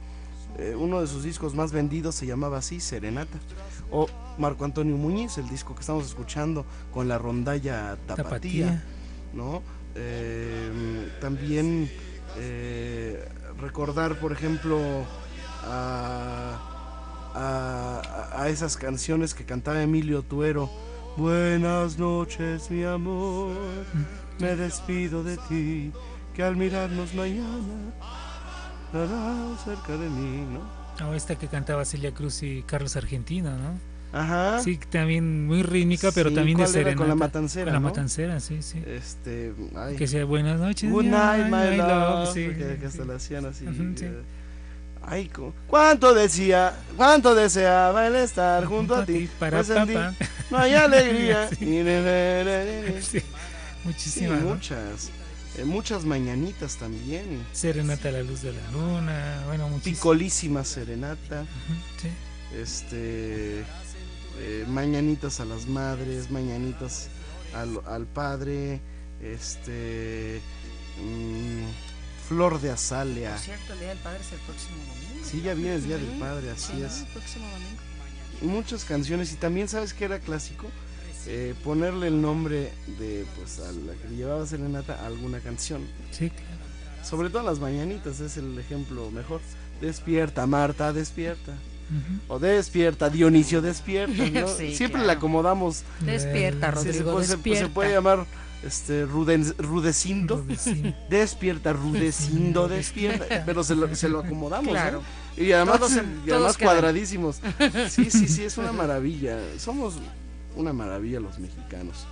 eh, 0.60 0.76
uno 0.78 1.02
de 1.02 1.08
sus 1.08 1.24
discos 1.24 1.56
más 1.56 1.72
vendidos 1.72 2.14
se 2.14 2.28
llamaba 2.28 2.60
así, 2.60 2.80
Serenata. 2.80 3.40
O 3.90 4.08
Marco 4.38 4.66
Antonio 4.66 4.96
Muñiz, 4.98 5.38
el 5.40 5.50
disco 5.50 5.74
que 5.74 5.82
estamos 5.82 6.06
escuchando 6.06 6.64
con 6.94 7.08
la 7.08 7.18
rondalla 7.18 7.96
Tapatía, 8.06 8.24
Tapatía. 8.24 8.84
¿no? 9.34 9.64
Eh, 9.96 11.10
también 11.20 11.90
recordar, 13.60 14.20
por 14.20 14.32
ejemplo, 14.32 14.78
a, 15.68 16.60
a- 17.36 18.42
a 18.44 18.50
esas 18.50 18.78
canciones 18.78 19.34
que 19.34 19.46
cantaba 19.46 19.82
Emilio 19.82 20.22
Tuero. 20.24 20.70
Buenas 21.18 21.98
noches, 21.98 22.70
mi 22.70 22.84
amor, 22.84 23.56
me 24.40 24.56
despido 24.56 25.24
de 25.24 25.38
ti, 25.50 25.92
que 26.36 26.44
al 26.44 26.56
mirarnos 26.56 27.14
mañana 27.16 27.92
estarás 28.86 29.64
cerca 29.64 29.94
de 29.98 30.10
mí, 30.10 30.46
¿no? 30.54 31.08
O 31.10 31.14
esta 31.14 31.36
que 31.36 31.48
cantaba 31.48 31.86
Celia 31.86 32.14
Cruz 32.14 32.44
y 32.44 32.62
Carlos 32.64 32.96
Argentino, 32.96 33.52
¿no? 33.58 33.98
Ajá. 34.18 34.60
Sí, 34.62 34.80
también 34.90 35.46
muy 35.48 35.64
rítmica, 35.64 36.12
pero 36.14 36.30
Sí, 36.30 36.36
también 36.36 36.58
de 36.60 36.68
serenata. 36.68 36.98
Con 36.98 37.08
la 37.10 37.16
matancera, 37.16 37.66
Con 37.66 37.74
la 37.74 37.80
¿no? 37.80 37.88
matancera, 37.88 38.40
sí, 38.40 38.62
sí. 38.62 38.82
Este, 38.86 39.54
ay. 39.76 39.96
Que 39.96 40.08
sea 40.08 40.24
buenas 40.26 40.60
noches. 40.60 40.90
Good 40.90 41.06
night, 41.06 41.46
my 41.48 41.72
my 41.72 41.78
love. 41.78 42.32
sí, 42.34 42.48
que, 42.48 42.78
que 42.80 42.86
hasta 42.86 43.06
la 43.06 43.16
hacían 43.16 43.46
así. 43.46 43.66
Ujú, 43.68 43.94
sí. 43.96 44.06
eh, 44.06 44.22
Ay, 45.04 45.30
cu- 45.30 45.54
cuánto 45.68 46.14
decía, 46.14 46.74
cuánto 46.96 47.34
deseaba 47.36 48.08
el 48.08 48.16
estar 48.16 48.66
junto 48.66 48.96
a 48.96 49.06
ti. 49.06 49.30
para 49.40 49.58
pues 49.64 49.68
ti 49.68 49.74
papá. 49.94 50.14
no 50.52 50.58
hay 50.58 50.74
alegría. 50.74 51.50
Sí. 51.58 51.66
Ni. 51.66 53.02
Sí, 53.02 53.20
Sí, 53.20 53.26
muchísimas. 53.84 54.42
¿no? 54.42 54.50
muchas. 54.56 55.10
Eh, 55.58 55.64
muchas 55.66 56.04
mañanitas 56.06 56.76
también. 56.78 57.46
Serenata 57.54 58.10
a 58.10 58.12
la 58.12 58.22
luz 58.24 58.42
de 58.42 58.54
la 58.54 58.72
luna, 58.72 59.44
bueno, 59.48 59.70
muchísimas. 59.70 59.98
Picolísima 60.00 60.64
serenata. 60.64 61.46
Sí. 62.02 62.10
Este. 62.56 63.62
eh, 64.40 64.66
mañanitas 64.68 65.40
a 65.40 65.46
las 65.46 65.66
madres, 65.68 66.30
mañanitas 66.32 67.10
al, 67.56 67.80
al 67.88 68.06
padre. 68.06 68.82
Este. 69.22 70.42
mm, 71.02 71.64
flor 72.28 72.60
de 72.62 72.72
azalea. 72.72 73.32
Por 73.32 73.40
cierto, 73.40 73.74
el 73.74 73.80
Día 73.80 73.90
del 73.90 73.98
Padre 74.00 74.20
es 74.22 74.32
el 74.34 74.40
próximo 74.40 74.78
domingo. 74.78 75.26
Sí, 75.26 75.42
ya 75.42 75.54
viene 75.54 75.76
el 75.76 75.84
Día 75.86 75.98
del. 75.98 76.06
Padre, 76.20 76.52
así 76.52 76.74
Sí, 76.76 76.82
es. 76.84 77.00
El 77.02 77.08
próximo 77.08 77.46
domingo. 77.50 78.54
muchas 78.56 78.84
canciones 78.86 79.32
y 79.34 79.36
también 79.36 79.68
sabes 79.68 79.94
que 79.94 80.06
era 80.06 80.20
clásico 80.20 80.68
Eh, 81.30 81.56
ponerle 81.64 82.08
el 82.08 82.22
nombre 82.22 82.72
de 83.00 83.26
pues 83.36 83.60
a 83.60 83.70
la 83.72 83.94
que 84.02 84.08
le 84.10 84.16
llevaba 84.16 84.46
serenata 84.46 84.94
a 85.02 85.08
alguna 85.08 85.40
canción 85.42 85.82
Sí, 86.12 86.30
claro. 86.30 86.46
Sobre 87.04 87.30
todo 87.30 87.44
las 87.44 87.60
mañanitas 87.60 88.20
es 88.22 88.38
el 88.38 88.58
ejemplo 88.60 89.10
mejor. 89.12 89.42
Despierta, 89.82 90.46
Marta, 90.48 90.92
despierta. 90.94 91.54
O 92.28 92.38
despierta, 92.40 93.10
Dionisio, 93.10 93.62
despierta. 93.62 94.24
¿no? 94.42 94.48
Sí, 94.58 94.76
Siempre 94.76 95.00
claro. 95.02 95.08
le 95.08 95.14
acomodamos. 95.14 95.84
Despierta, 96.02 96.72
Sí, 96.76 96.80
se, 96.80 96.86
Rodrigo, 96.88 97.12
puede, 97.14 97.26
se- 97.28 97.34
despierta. 97.34 97.64
se 97.66 97.70
puede 97.74 97.92
llamar 97.94 98.26
este 98.64 99.06
Ruden- 99.06 99.56
Rudecindo. 99.58 100.38
Rudecindo. 100.38 100.94
Despierta, 101.10 101.74
Rudecindo, 101.74 102.68
despierta. 102.68 103.26
Pero 103.46 103.64
se 103.64 103.76
lo, 103.76 103.94
se 103.96 104.10
lo 104.10 104.20
acomodamos. 104.20 104.70
Claro. 104.72 105.02
¿eh? 105.38 105.46
Y 105.46 105.52
además, 105.52 105.80
Todos 105.80 105.94
y 106.26 106.32
además 106.32 106.58
cuadradísimos. 106.58 107.40
Sí, 107.90 108.10
sí, 108.10 108.28
sí, 108.28 108.44
es 108.44 108.58
una 108.58 108.72
maravilla. 108.72 109.38
Somos 109.58 109.96
una 110.56 110.74
maravilla 110.74 111.20
los 111.20 111.38
mexicanos. 111.40 112.06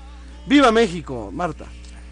¡Viva 0.46 0.72
México, 0.72 1.32
Marta! 1.34 1.66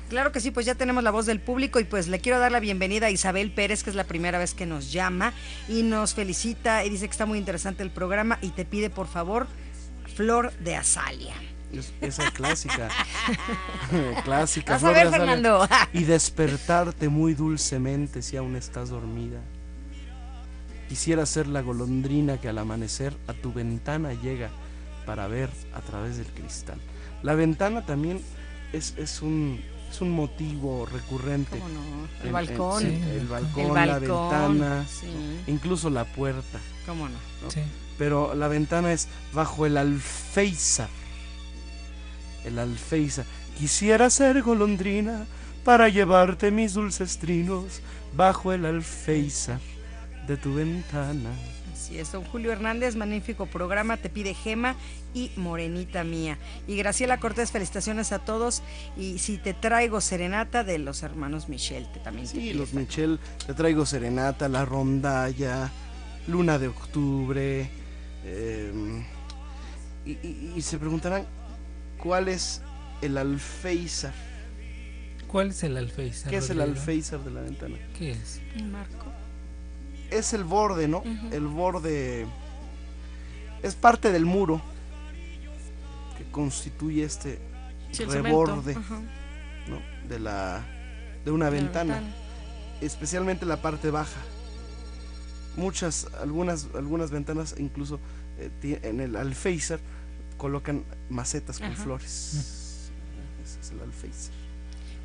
Claro 0.10 0.32
que 0.32 0.40
sí, 0.40 0.52
pues 0.52 0.66
ya 0.66 0.76
tenemos 0.76 1.04
la 1.04 1.12
voz 1.12 1.26
del 1.26 1.40
público 1.40 1.80
y 1.80 1.86
pues 1.86 2.08
le 2.08 2.20
quiero 2.20 2.38
dar 2.38 2.52
la 2.52 2.60
bienvenida 2.60 3.08
a 3.08 3.12
Isabel 3.12 3.52
Pérez, 3.52 3.84
que 3.84 3.90
es 3.90 3.96
la 3.96 4.04
primera 4.04 4.38
vez 4.38 4.54
que 4.54 4.66
nos 4.66 4.92
llama 4.92 5.34
y 5.68 5.82
nos 5.82 6.14
felicita 6.14 6.84
y 6.86 6.90
dice 6.90 7.06
que 7.08 7.12
está 7.12 7.26
muy 7.26 7.40
interesante 7.40 7.82
el 7.84 7.90
programa 7.90 8.38
y 8.42 8.50
te 8.50 8.66
pide 8.66 8.90
por 8.92 9.08
favor 9.08 9.48
Flor 10.16 10.52
de 10.60 10.76
Azalia. 10.76 11.34
Es- 11.74 11.94
esa 12.02 12.32
clásica. 12.32 12.90
clásica. 14.24 14.74
Vas 14.74 14.84
a 14.84 14.88
Flor 14.92 14.94
ver, 14.94 15.10
de 15.10 15.16
Azalea. 15.16 15.36
Fernando. 15.36 15.68
Y 15.94 16.04
despertarte 16.04 17.10
muy 17.10 17.34
dulcemente 17.34 18.22
si 18.22 18.38
aún 18.38 18.56
estás 18.56 18.90
dormida. 18.90 19.40
Quisiera 20.90 21.26
ser 21.26 21.48
la 21.48 21.62
golondrina 21.62 22.38
que 22.40 22.50
al 22.50 22.58
amanecer 22.58 23.16
a 23.28 23.34
tu 23.34 23.52
ventana 23.54 24.14
llega 24.14 24.50
para 25.06 25.28
ver 25.28 25.50
a 25.74 25.82
través 25.82 26.18
del 26.18 26.28
cristal. 26.28 26.78
La 27.24 27.34
ventana 27.36 27.86
también 27.86 28.22
es, 28.74 28.94
es 28.98 29.22
un, 29.22 29.60
es 29.90 30.02
un 30.02 30.12
motivo 30.12 30.86
recurrente. 30.86 31.58
¿Cómo 31.58 31.70
no? 31.70 31.82
En- 32.22 32.28
El 32.28 32.32
balcón. 32.34 32.82
Sí, 32.82 33.02
el 33.12 33.28
balcón, 33.28 33.78
El 33.78 33.88
la 33.88 34.00
ventana, 34.00 34.86
sí. 34.88 35.08
incluso 35.48 35.90
la 35.90 36.06
puerta. 36.06 36.60
¿Cómo 36.86 37.06
no? 37.08 37.16
¿no? 37.42 37.50
Sí. 37.52 37.62
Pero 37.98 38.36
la 38.36 38.48
ventana 38.48 38.92
es 38.94 39.08
bajo 39.34 39.66
el 39.66 39.78
alféizar. 39.78 40.90
El 42.46 42.60
alféizar. 42.60 43.26
Quisiera 43.58 44.10
ser 44.10 44.42
golondrina 44.42 45.26
para 45.64 45.88
llevarte 45.90 46.52
mis 46.52 46.74
dulces 46.74 47.18
trinos 47.20 47.82
bajo 48.16 48.52
el 48.52 48.66
alféizar 48.66 49.60
de 50.28 50.38
tu 50.38 50.54
ventana. 50.56 51.30
Así 51.74 52.00
es, 52.00 52.12
don 52.12 52.24
Julio 52.24 52.52
Hernández, 52.52 52.96
magnífico 52.96 53.46
programa, 53.46 53.98
te 53.98 54.10
pide 54.10 54.34
Gema 54.34 54.76
y 55.14 55.32
Morenita 55.36 56.04
Mía. 56.04 56.38
Y 56.68 56.78
Graciela 56.78 57.20
Cortés, 57.20 57.52
felicitaciones 57.52 58.12
a 58.12 58.20
todos. 58.20 58.62
Y 58.98 59.20
si 59.20 59.38
te 59.38 59.54
traigo 59.54 60.00
serenata 60.00 60.64
de 60.64 60.80
los 60.80 61.04
hermanos 61.04 61.50
Michel, 61.50 61.88
te 61.92 62.00
también 62.00 62.26
te 62.28 62.34
Sí, 62.34 62.40
pide 62.40 62.54
los. 62.56 62.74
Michel, 62.74 63.20
te 63.46 63.54
traigo 63.54 63.86
serenata, 63.86 64.48
la 64.50 64.64
rondalla, 64.66 65.70
luna 66.28 66.58
de 66.58 66.68
octubre. 66.70 67.70
eh, 68.26 69.04
y, 70.06 70.12
y- 70.12 70.54
y 70.56 70.62
se 70.62 70.78
preguntarán, 70.78 71.26
¿cuál 72.04 72.28
es 72.28 72.62
el 73.02 73.18
alféizar? 73.18 74.14
¿Cuál 75.28 75.50
es 75.52 75.64
el 75.64 75.78
alféizar? 75.78 76.30
¿Qué 76.30 76.38
es 76.38 76.50
el 76.50 76.60
alféizar 76.62 77.24
de 77.24 77.32
la 77.32 77.42
ventana? 77.42 77.78
¿Qué 77.98 78.12
es? 78.12 78.42
Un 78.60 78.72
marco. 78.74 79.06
es 80.12 80.34
el 80.34 80.44
borde, 80.44 80.88
¿no? 80.88 81.02
El 81.32 81.48
borde 81.48 82.28
es 83.64 83.74
parte 83.76 84.12
del 84.12 84.26
muro 84.26 84.62
que 86.18 86.26
constituye 86.30 87.04
este 87.04 87.40
Sí, 87.92 88.04
el 88.04 88.12
reborde. 88.12 88.76
De 90.08 90.20
la 90.20 90.62
de 91.24 91.32
una 91.32 91.46
De 91.50 91.52
ventana, 91.52 91.96
ventana. 91.96 92.16
especialmente 92.82 93.46
la 93.46 93.62
parte 93.62 93.90
baja. 93.90 94.20
Muchas, 95.56 96.08
algunas, 96.20 96.68
algunas 96.76 97.12
ventanas 97.12 97.56
incluso 97.58 98.00
eh, 98.38 98.80
en 98.84 99.00
el 99.00 99.16
alféizar 99.16 99.80
colocan 100.38 100.86
macetas 101.10 101.60
con 101.60 101.76
flores. 101.76 102.92
Ese 103.44 103.60
es 103.60 103.72
el 103.72 103.82
alféizar. 103.82 104.43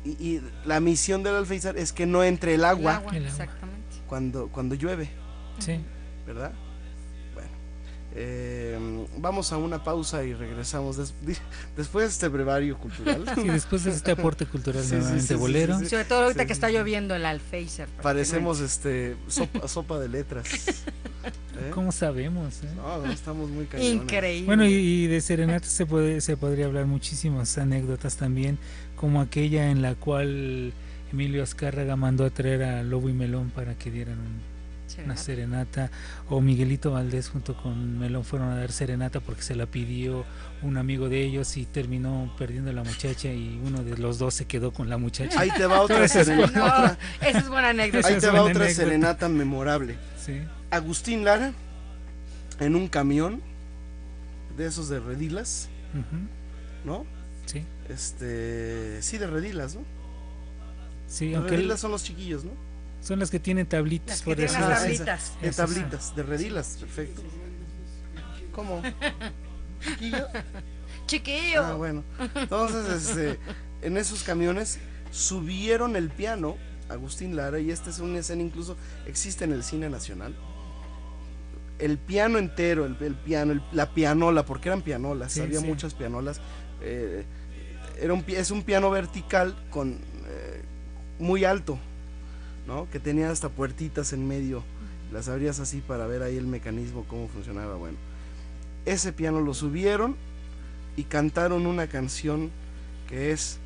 Y, 0.06 0.10
y 0.12 0.42
la 0.66 0.80
misión 0.80 1.24
del 1.24 1.36
alféizar 1.36 1.78
es 1.78 1.92
que 1.94 2.06
no 2.06 2.24
entre 2.24 2.54
el 2.56 2.64
agua, 2.66 2.92
El 2.92 2.98
agua, 2.98 3.12
El 3.12 3.18
agua. 3.18 3.30
exactamente. 3.30 3.96
cuando, 4.08 4.48
cuando 4.50 4.76
llueve, 4.76 5.10
Sí. 5.60 5.80
¿verdad? 6.26 6.52
Eh, 8.20 9.06
vamos 9.20 9.54
a 9.54 9.58
una 9.58 9.84
pausa 9.84 10.24
y 10.24 10.34
regresamos 10.34 10.98
des- 10.98 11.14
después 11.76 12.06
de 12.06 12.10
este 12.12 12.28
brevario 12.30 12.76
cultural. 12.80 13.24
Y 13.46 13.48
después 13.48 13.84
de 13.84 13.92
este 13.92 14.12
aporte 14.12 14.48
cultural 14.48 14.82
Sí, 14.82 14.90
sí, 14.90 14.96
nuevamente 14.96 15.22
sí, 15.22 15.28
sí, 15.28 15.34
bolero. 15.36 15.78
sí, 15.78 15.84
sí. 15.84 15.90
Sobre 15.92 16.06
todo 16.06 16.24
ahorita 16.24 16.42
Sí, 16.42 16.48
que 16.48 16.54
está 16.54 16.70
lloviendo 16.72 17.14
el 17.14 17.26
Alféizar. 17.28 17.88
Parecemos 18.02 18.60
este 18.60 19.16
sopa, 19.28 19.68
sopa 19.68 20.00
de 20.00 20.10
letras. 20.10 20.48
¿Eh? 21.60 21.70
¿Cómo 21.74 21.92
sabemos? 21.92 22.64
eh? 22.64 22.70
No, 22.76 23.06
no, 23.06 23.12
estamos 23.12 23.50
muy 23.52 23.66
cañones. 23.66 23.94
Increíble. 23.94 24.46
Bueno, 24.48 24.66
y, 24.66 24.74
y 24.74 25.08
de 25.08 25.22
serenata 25.22 25.68
se 25.68 25.86
puede 25.86 26.22
se 26.22 26.38
podría 26.38 26.66
hablar 26.66 26.86
muchísimas 26.88 27.56
anécdotas 27.60 28.16
también, 28.18 28.58
como 28.96 29.22
aquella 29.22 29.70
en 29.70 29.82
la 29.84 29.94
cual 29.96 30.74
Emilio 31.12 31.44
Azcárraga 31.44 31.96
mandó 31.96 32.26
a 32.26 32.30
traer 32.32 32.64
a 32.64 32.82
Lobo 32.84 33.10
y 33.10 33.14
Melón 33.14 33.50
para 33.52 33.76
que 33.78 33.92
dieran 33.92 34.18
un- 34.20 34.57
una 35.04 35.18
serenata, 35.18 35.92
o 36.30 36.42
Miguelito 36.42 36.92
Valdés 36.92 37.30
junto 37.30 37.56
con 37.56 38.00
Melón 38.00 38.24
fueron 38.24 38.50
a 38.50 38.58
dar 38.58 38.72
serenata 38.72 39.20
porque 39.20 39.42
se 39.42 39.56
la 39.56 39.66
pidió 39.66 40.26
un 40.62 40.78
amigo 40.78 41.10
de 41.10 41.24
ellos 41.24 41.56
y 41.58 41.66
terminó 41.66 42.34
perdiendo 42.38 42.72
la 42.74 42.84
muchacha 42.84 43.32
y 43.32 43.60
uno 43.64 43.84
de 43.84 43.98
los 43.98 44.18
dos 44.18 44.34
se 44.34 44.46
quedó 44.46 44.72
con 44.72 44.90
la 44.90 44.98
muchacha. 44.98 45.40
Ahí 45.40 45.52
te 45.52 45.66
va 45.66 45.82
otra 45.82 46.04
Esa 46.06 46.22
es 46.22 46.28
serenata. 46.28 46.98
No, 47.22 47.28
esa 47.28 47.40
es 47.40 47.50
buena 47.50 47.70
anécdota. 47.70 48.08
Ahí 48.08 48.18
te 48.20 48.28
va 48.28 48.42
otra 48.42 48.66
anécdota. 48.66 48.74
serenata 48.74 49.30
memorable. 49.30 49.96
Sí. 50.20 50.42
Agustín 50.72 51.24
Lara 51.24 51.54
en 52.60 52.76
un 52.76 52.88
camión 52.88 53.42
de 54.58 54.66
esos 54.66 54.90
de 54.90 55.00
redilas, 55.00 55.70
¿no? 56.84 57.06
sí, 57.46 57.64
Este, 57.90 59.02
sí 59.02 59.18
de 59.20 59.28
redilas, 59.28 59.76
¿no? 59.76 59.82
sí, 61.08 61.34
aunque 61.36 61.52
redilas 61.52 61.80
son 61.80 61.92
los 61.92 62.04
chiquillos, 62.04 62.44
¿no? 62.44 62.52
Son 63.02 63.20
las 63.20 63.30
que 63.32 63.40
tienen 63.40 63.66
tablitas, 63.68 64.22
por 64.22 64.36
decirlo 64.36 64.68
así. 64.68 64.98
tablitas. 64.98 65.34
De 65.42 65.52
tablitas, 65.52 66.16
de 66.16 66.24
redilas, 66.24 66.78
perfecto. 66.80 67.22
¿Cómo? 68.52 68.82
¿Chiquillo? 69.82 70.28
Chiquillo. 71.06 71.64
Ah, 71.64 71.74
bueno. 71.76 72.04
Entonces, 72.36 73.08
este, 73.10 73.40
en 73.82 73.98
esos 73.98 74.24
camiones 74.24 74.80
subieron 75.12 75.96
el 75.96 76.10
piano 76.10 76.58
Agustín 76.90 77.36
Lara 77.36 77.60
y 77.60 77.70
esta 77.72 77.90
es 77.90 78.00
una 78.00 78.20
escena 78.20 78.42
incluso 78.42 78.76
existe 79.06 79.44
en 79.46 79.54
el 79.54 79.64
cine 79.64 79.90
nacional. 79.90 80.36
El 81.80 81.98
piano 82.00 82.40
entero, 82.40 82.86
el, 82.86 82.98
el 83.02 83.14
piano, 83.16 83.52
el- 83.54 83.62
la 83.72 83.94
pianola, 83.94 84.44
porque 84.46 84.70
eran 84.70 84.82
pianolas, 84.82 85.34
Sí, 85.34 85.42
había 85.42 85.60
sí. 85.60 85.66
muchas 85.68 85.94
pianolas. 85.94 86.42
eh, 86.82 87.24
era 88.00 88.14
un, 88.14 88.24
es 88.28 88.52
un 88.52 88.64
piano 88.64 88.90
vertical 88.92 89.56
con 89.70 89.94
eh, 90.28 90.62
muy 91.20 91.46
alto, 91.46 91.78
Que 92.92 93.00
tenía 93.00 93.32
hasta 93.32 93.48
puertitas 93.48 94.12
en 94.12 94.28
medio. 94.28 94.64
Las 95.14 95.30
abrías 95.30 95.60
así 95.60 95.80
para 95.80 96.06
ver 96.06 96.22
ahí 96.22 96.36
el 96.36 96.48
mecanismo, 96.48 97.06
cómo 97.08 97.30
funcionaba. 97.30 97.76
Bueno, 97.76 97.98
ese 98.86 99.14
piano 99.14 99.40
lo 99.40 99.54
subieron 99.54 100.18
y 100.98 101.04
cantaron 101.04 101.66
una 101.66 101.88
canción 101.88 102.52
que 103.08 103.32
es 103.32 103.58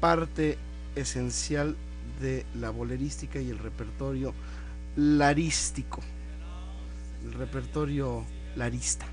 parte 0.00 0.58
esencial 0.94 1.76
de 2.20 2.44
la 2.54 2.68
bolerística 2.68 3.40
y 3.40 3.48
el 3.48 3.58
repertorio 3.58 4.34
larístico, 4.96 6.02
el 7.24 7.32
repertorio 7.32 8.24
larista, 8.56 9.06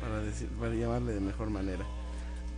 para, 0.00 0.20
decir, 0.20 0.48
para 0.60 0.74
llamarle 0.74 1.14
de 1.14 1.20
mejor 1.20 1.48
manera. 1.48 1.86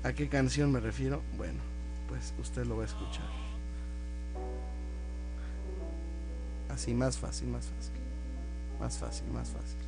¿A 0.03 0.13
qué 0.13 0.29
canción 0.29 0.73
me 0.73 0.81
refiero? 0.81 1.23
Bueno, 1.37 1.61
pues 2.09 2.35
usted 2.41 2.67
lo 2.67 2.79
va 2.79 2.83
a 2.83 2.87
escuchar. 2.87 3.46
Así, 6.77 6.93
más 6.93 7.16
fácil, 7.16 7.49
más 7.49 7.64
fácil. 7.64 7.95
Más 8.79 8.99
fácil, 8.99 9.27
más 9.29 9.49
fácil. 9.49 9.79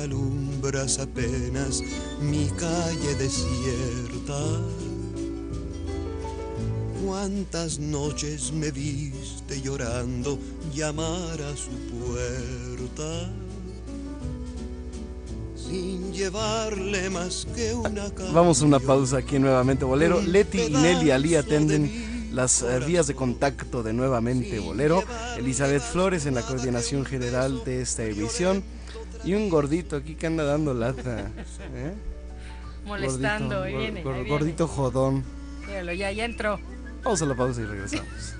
Que 0.00 0.04
alumbras 0.04 0.98
apenas 0.98 1.82
mi 2.20 2.48
calle 2.58 3.14
desierta. 3.18 4.38
Cuántas 7.04 7.78
noches 7.78 8.52
me 8.52 8.70
viste 8.70 9.60
llorando 9.60 10.38
llamar 10.74 11.40
a 11.42 11.56
su 11.56 11.70
puerta 11.90 13.30
sin 15.56 16.12
llevarle 16.12 17.10
más 17.10 17.46
que 17.54 17.74
una 17.74 18.10
Vamos 18.32 18.62
a 18.62 18.66
una 18.66 18.78
pausa 18.78 19.18
aquí 19.18 19.38
nuevamente 19.38 19.84
Bolero. 19.84 20.20
Leti 20.20 20.62
y 20.62 20.70
Nelly 20.70 21.10
Ali 21.10 21.34
atenden 21.34 22.30
las 22.32 22.62
eh, 22.62 22.80
vías 22.86 23.06
de 23.06 23.14
contacto 23.14 23.82
de 23.82 23.92
nuevamente 23.92 24.58
Bolero. 24.60 25.02
Elizabeth 25.38 25.82
Flores 25.82 26.26
en 26.26 26.34
la 26.34 26.42
coordinación 26.42 27.04
general 27.04 27.64
de 27.64 27.82
esta 27.82 28.04
emisión. 28.04 28.62
Y 29.24 29.34
un 29.34 29.48
gordito 29.50 29.96
aquí 29.96 30.14
que 30.14 30.26
anda 30.26 30.44
dando 30.44 30.72
lata. 30.74 31.30
¿eh? 31.74 31.94
Molestando, 32.86 33.58
Gordito, 33.58 33.62
ahí 33.62 33.76
viene, 33.76 34.02
gor- 34.04 34.14
ahí 34.14 34.20
viene. 34.22 34.30
Gordito 34.30 34.66
jodón. 34.68 35.24
Míralo, 35.66 35.92
ya, 35.92 36.10
ya 36.12 36.24
entró. 36.24 36.58
Vamos 37.04 37.20
a 37.22 37.26
la 37.26 37.34
pausa 37.36 37.60
y 37.60 37.64
regresamos. 37.66 38.34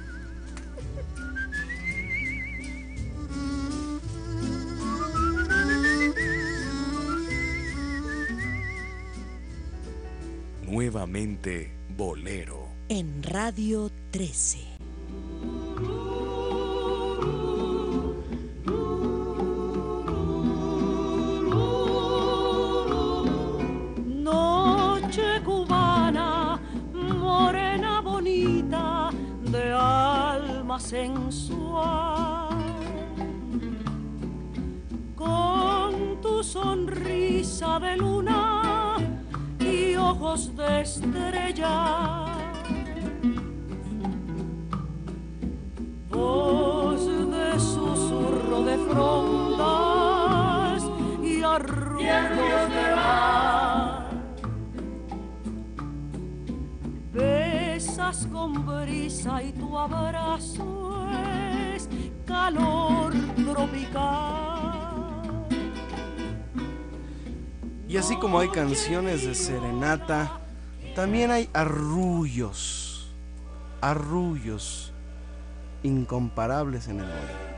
Nuevamente 10.66 11.70
Bolero. 11.96 12.68
En 12.88 13.22
Radio 13.22 13.90
13. 14.10 14.58
Sensual. 30.80 32.48
Con 35.14 36.20
tu 36.22 36.42
sonrisa 36.42 37.78
de 37.78 37.96
luna 37.96 38.96
y 39.60 39.94
ojos 39.96 40.56
de 40.56 40.80
estrella. 40.80 42.26
Voz 46.08 47.06
de 47.06 47.60
susurro 47.60 48.64
de 48.64 48.78
frondas 48.88 50.82
y 51.22 51.42
arrullos 51.42 52.70
de 52.70 52.89
Con 58.10 58.66
brisa 58.66 59.40
y 59.40 59.52
tu 59.52 59.78
abrazo 59.78 61.06
es 61.76 61.88
calor 62.26 63.12
tropical. 63.36 65.46
Y 67.88 67.96
así 67.96 68.16
como 68.16 68.40
hay 68.40 68.48
canciones 68.48 69.24
de 69.24 69.36
serenata, 69.36 70.40
también 70.96 71.30
hay 71.30 71.48
arrullos. 71.52 73.14
Arrullos 73.80 74.92
incomparables 75.84 76.88
en 76.88 76.98
el 76.98 77.06
bolero. 77.06 77.49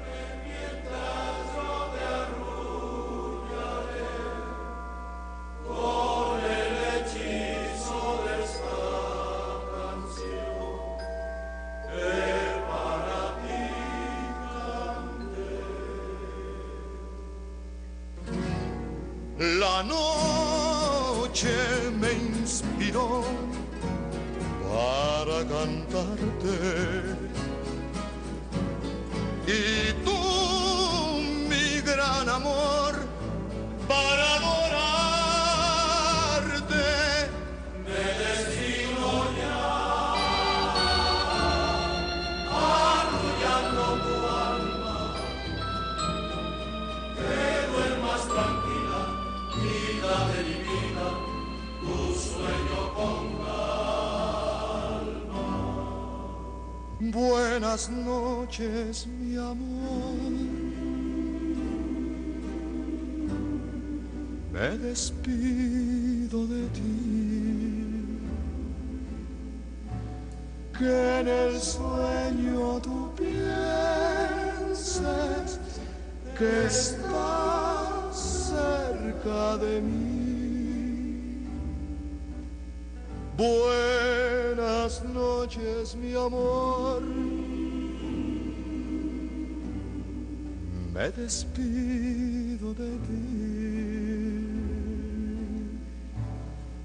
Despido 91.16 92.74
de 92.74 92.96
ti. 92.98 94.48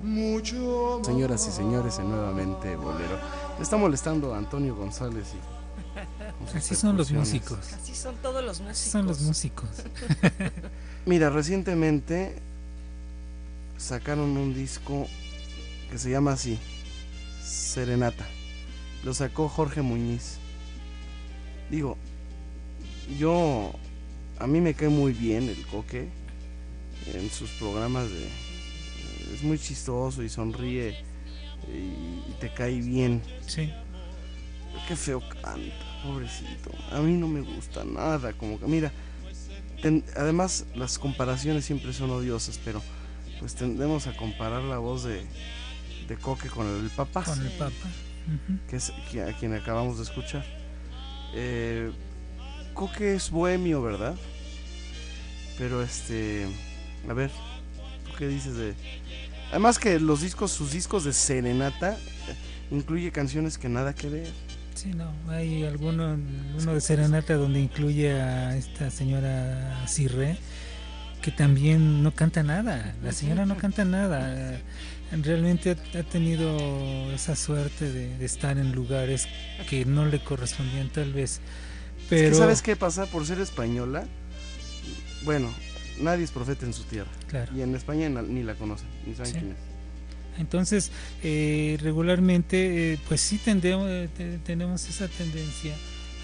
mucho 0.00 1.00
Señoras 1.04 1.46
y 1.48 1.50
señores, 1.50 1.98
en 1.98 2.08
nuevamente 2.10 2.76
Bolero. 2.76 3.18
Le 3.56 3.62
está 3.62 3.76
molestando 3.76 4.34
a 4.34 4.38
Antonio 4.38 4.74
González 4.76 5.34
y 5.34 5.38
Así 6.56 6.74
son 6.74 6.96
los 6.96 7.10
músicos. 7.12 7.72
Así 7.72 7.94
son 7.94 8.16
todos 8.16 8.44
los 8.44 8.60
músicos. 8.60 8.80
Así 8.80 8.90
son 8.90 9.06
los 9.06 9.20
músicos. 9.20 9.68
Mira, 11.06 11.30
recientemente 11.30 12.42
sacaron 13.84 14.36
un 14.38 14.54
disco 14.54 15.06
que 15.90 15.98
se 15.98 16.10
llama 16.10 16.32
así, 16.32 16.58
Serenata. 17.42 18.26
Lo 19.04 19.12
sacó 19.12 19.48
Jorge 19.48 19.82
Muñiz. 19.82 20.38
Digo, 21.70 21.98
yo, 23.18 23.72
a 24.38 24.46
mí 24.46 24.60
me 24.62 24.72
cae 24.72 24.88
muy 24.88 25.12
bien 25.12 25.50
el 25.50 25.66
coque 25.66 26.08
en 27.12 27.30
sus 27.30 27.50
programas 27.50 28.08
de... 28.08 28.26
Es 29.34 29.42
muy 29.42 29.58
chistoso 29.58 30.22
y 30.22 30.30
sonríe 30.30 31.04
y, 31.68 32.32
te 32.40 32.52
cae 32.54 32.80
bien. 32.80 33.20
Sí. 33.46 33.70
Qué 34.88 34.96
feo 34.96 35.20
canta, 35.42 36.02
pobrecito. 36.02 36.70
A 36.90 37.00
mí 37.00 37.12
no 37.12 37.28
me 37.28 37.40
gusta 37.42 37.84
nada, 37.84 38.32
como 38.32 38.58
que 38.58 38.66
mira, 38.66 38.92
ten- 39.82 40.04
además 40.16 40.64
las 40.74 40.98
comparaciones 40.98 41.64
siempre 41.66 41.92
son 41.92 42.10
odiosas, 42.10 42.58
pero 42.64 42.82
pues 43.44 43.56
tendemos 43.56 44.06
a 44.06 44.16
comparar 44.16 44.62
la 44.62 44.78
voz 44.78 45.04
de, 45.04 45.20
de 46.08 46.16
Coque 46.16 46.48
con 46.48 46.66
el 46.66 46.88
papá. 46.88 47.22
Con 47.24 47.42
el 47.42 47.52
Papa. 47.52 47.90
Que 48.70 48.76
es 48.76 48.88
a 48.88 49.36
quien 49.38 49.52
acabamos 49.52 49.98
de 49.98 50.04
escuchar. 50.04 50.42
Eh, 51.34 51.92
Coque 52.72 53.14
es 53.14 53.30
bohemio, 53.30 53.82
¿verdad? 53.82 54.14
Pero 55.58 55.82
este, 55.82 56.46
a 57.06 57.12
ver, 57.12 57.30
¿tú 58.06 58.16
qué 58.16 58.28
dices 58.28 58.56
de? 58.56 58.74
Además 59.50 59.78
que 59.78 60.00
los 60.00 60.22
discos, 60.22 60.50
sus 60.50 60.72
discos 60.72 61.04
de 61.04 61.12
serenata 61.12 61.98
eh, 61.98 62.36
incluye 62.70 63.12
canciones 63.12 63.58
que 63.58 63.68
nada 63.68 63.94
que 63.94 64.08
ver. 64.08 64.32
Sí, 64.74 64.88
no, 64.94 65.12
hay 65.28 65.64
alguno, 65.64 66.16
uno 66.58 66.72
de 66.72 66.80
Serenata 66.80 67.34
donde 67.34 67.60
incluye 67.60 68.10
a 68.10 68.56
esta 68.56 68.90
señora 68.90 69.86
Cirre, 69.86 70.38
que 71.24 71.30
también 71.30 72.02
no 72.02 72.14
canta 72.14 72.42
nada. 72.42 72.94
La 73.02 73.10
señora 73.12 73.46
no 73.46 73.56
canta 73.56 73.82
nada. 73.86 74.60
realmente 75.22 75.70
ha, 75.94 75.98
ha 75.98 76.02
tenido 76.02 77.10
esa 77.12 77.34
suerte 77.34 77.90
de, 77.90 78.18
de 78.18 78.24
estar 78.26 78.58
en 78.58 78.72
lugares 78.72 79.26
que 79.70 79.86
no 79.86 80.04
le 80.04 80.22
correspondían 80.22 80.90
tal 80.90 81.14
vez. 81.14 81.40
Es 81.40 81.40
Pero 82.10 82.28
que 82.28 82.34
¿Sabes 82.36 82.60
qué 82.60 82.76
pasa? 82.76 83.06
Por 83.06 83.24
ser 83.24 83.40
española, 83.40 84.04
bueno, 85.24 85.50
nadie 85.98 86.24
es 86.24 86.30
profeta 86.30 86.66
en 86.66 86.74
su 86.74 86.82
tierra. 86.82 87.10
Claro. 87.28 87.50
Y 87.56 87.62
en 87.62 87.74
España 87.74 88.10
ni 88.10 88.42
la 88.42 88.54
conocen, 88.54 88.88
ni 89.06 89.14
saben 89.14 89.32
Sí. 89.32 89.38
quién 89.38 89.52
es. 89.52 90.38
Entonces, 90.38 90.90
eh, 91.22 91.78
regularmente, 91.80 92.92
eh, 92.94 92.98
pues 93.08 93.22
sí 93.22 93.38
tendemos, 93.38 93.88
eh, 93.88 94.10
te- 94.14 94.36
tenemos 94.38 94.86
esa 94.90 95.08
tendencia 95.08 95.72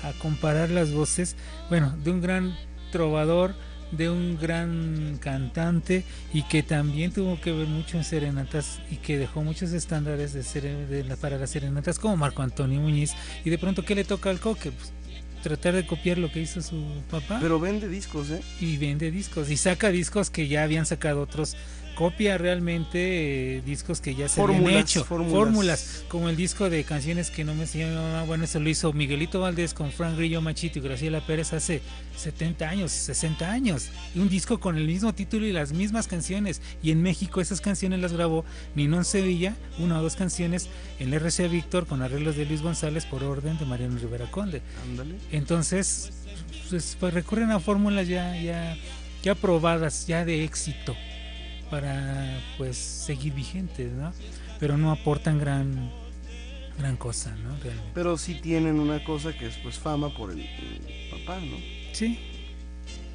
a 0.03 0.13
comparar 0.19 0.69
las 0.69 0.93
voces, 0.93 1.37
bueno, 1.71 1.97
de 2.05 2.11
un 2.11 2.21
gran 2.21 2.55
trovador, 2.93 3.55
de 3.93 4.09
un 4.09 4.39
gran 4.39 5.19
cantante 5.21 6.05
y 6.33 6.43
que 6.45 6.63
también 6.63 7.13
tuvo 7.13 7.41
que 7.41 7.53
ver 7.53 7.67
mucho 7.67 7.97
en 7.99 8.05
serenatas 8.05 8.81
y 8.91 8.97
que 8.97 9.19
dejó 9.19 9.43
muchos 9.43 9.73
estándares 9.73 10.33
de 10.33 10.43
sere- 10.43 10.87
de 10.87 11.05
la- 11.05 11.17
para 11.17 11.39
las 11.39 11.51
serenatas 11.51 11.99
como 11.99 12.17
Marco 12.17 12.43
Antonio 12.43 12.81
Muñiz 12.81 13.13
y 13.45 13.51
de 13.51 13.59
pronto 13.59 13.85
¿qué 13.85 13.95
le 13.95 14.05
toca 14.05 14.31
al 14.31 14.39
coque? 14.41 14.71
Pues, 14.73 14.93
tratar 15.43 15.75
de 15.75 15.87
copiar 15.87 16.19
lo 16.19 16.31
que 16.31 16.41
hizo 16.41 16.61
su 16.61 16.85
papá 17.11 17.39
Pero 17.41 17.59
vende 17.59 17.89
discos, 17.89 18.31
¿eh? 18.31 18.43
y 18.61 18.77
vende 18.77 19.11
discos 19.11 19.51
y 19.51 19.57
saca 19.57 19.89
discos 19.91 20.29
que 20.31 20.47
ya 20.49 20.63
habían 20.63 20.85
sacado 20.87 21.23
otros 21.23 21.57
copia 22.01 22.39
realmente 22.39 23.59
eh, 23.59 23.61
discos 23.61 24.01
que 24.01 24.15
ya 24.15 24.27
se 24.27 24.41
habían 24.41 24.57
Fórmulas, 24.63 24.81
hecho 24.83 25.05
fórmulas. 25.05 25.33
fórmulas. 25.35 26.05
como 26.09 26.31
el 26.31 26.37
disco 26.37 26.71
de 26.71 26.83
canciones 26.85 27.31
que 27.31 27.45
no 27.45 27.55
me 27.55 27.65
enseñó 27.65 27.89
mi 27.89 27.95
mamá 27.95 28.23
bueno 28.23 28.45
eso 28.45 28.59
lo 28.59 28.71
hizo 28.71 28.91
Miguelito 28.95 29.41
Valdés 29.41 29.75
con 29.75 29.93
Frank 29.93 30.17
Grillo 30.17 30.41
Machito 30.41 30.79
y 30.79 30.83
Graciela 30.83 31.21
Pérez 31.21 31.53
hace 31.53 31.83
70 32.17 32.67
años 32.71 32.91
60 32.91 33.51
años 33.51 33.91
y 34.15 34.19
un 34.21 34.31
disco 34.31 34.59
con 34.61 34.79
el 34.79 34.87
mismo 34.87 35.13
título 35.15 35.45
y 35.45 35.53
las 35.53 35.75
mismas 35.75 36.07
canciones 36.07 36.63
y 36.83 36.91
en 36.91 37.03
México 37.03 37.43
esas 37.43 37.61
canciones 37.61 38.01
las 38.01 38.15
grabó 38.15 38.47
Ninón 38.75 39.05
Sevilla 39.05 39.55
una 39.79 39.99
o 39.99 40.03
dos 40.03 40.17
canciones 40.17 40.71
en 41.01 41.13
RCA 41.13 41.49
Víctor 41.49 41.87
con 41.87 42.01
arreglos 42.01 42.35
de 42.35 42.47
Luis 42.47 42.63
González 42.63 43.05
por 43.05 43.23
orden 43.25 43.59
de 43.59 43.67
Mariano 43.67 43.99
Rivera 43.99 44.31
Conde 44.31 44.63
Ándale. 44.91 45.17
entonces, 45.33 46.13
pues, 46.71 46.97
pues, 46.99 47.13
recurren 47.13 47.51
a 47.51 47.61
fórmulas 47.61 48.09
ya, 48.09 48.35
ya, 48.41 48.75
ya 49.23 49.35
probadas, 49.35 50.07
ya 50.07 50.25
de 50.25 50.45
éxito, 50.45 50.97
para 51.71 52.41
pues 52.59 52.77
seguir 52.77 53.35
vigentes, 53.35 53.93
¿no? 53.93 54.13
Pero 54.59 54.77
no 54.77 54.91
aportan 54.91 55.39
gran, 55.39 55.91
gran 56.79 56.97
cosa, 56.97 57.35
¿no? 57.37 57.57
Realmente. 57.63 57.91
Pero 57.95 58.19
sí 58.19 58.35
tienen 58.35 58.79
una 58.79 59.03
cosa 59.05 59.33
que 59.33 59.47
es 59.47 59.57
pues 59.59 59.79
fama 59.79 60.15
por 60.15 60.33
el, 60.33 60.41
el 60.41 61.11
papá, 61.11 61.41
¿no? 61.41 61.57
Sí. 61.93 62.19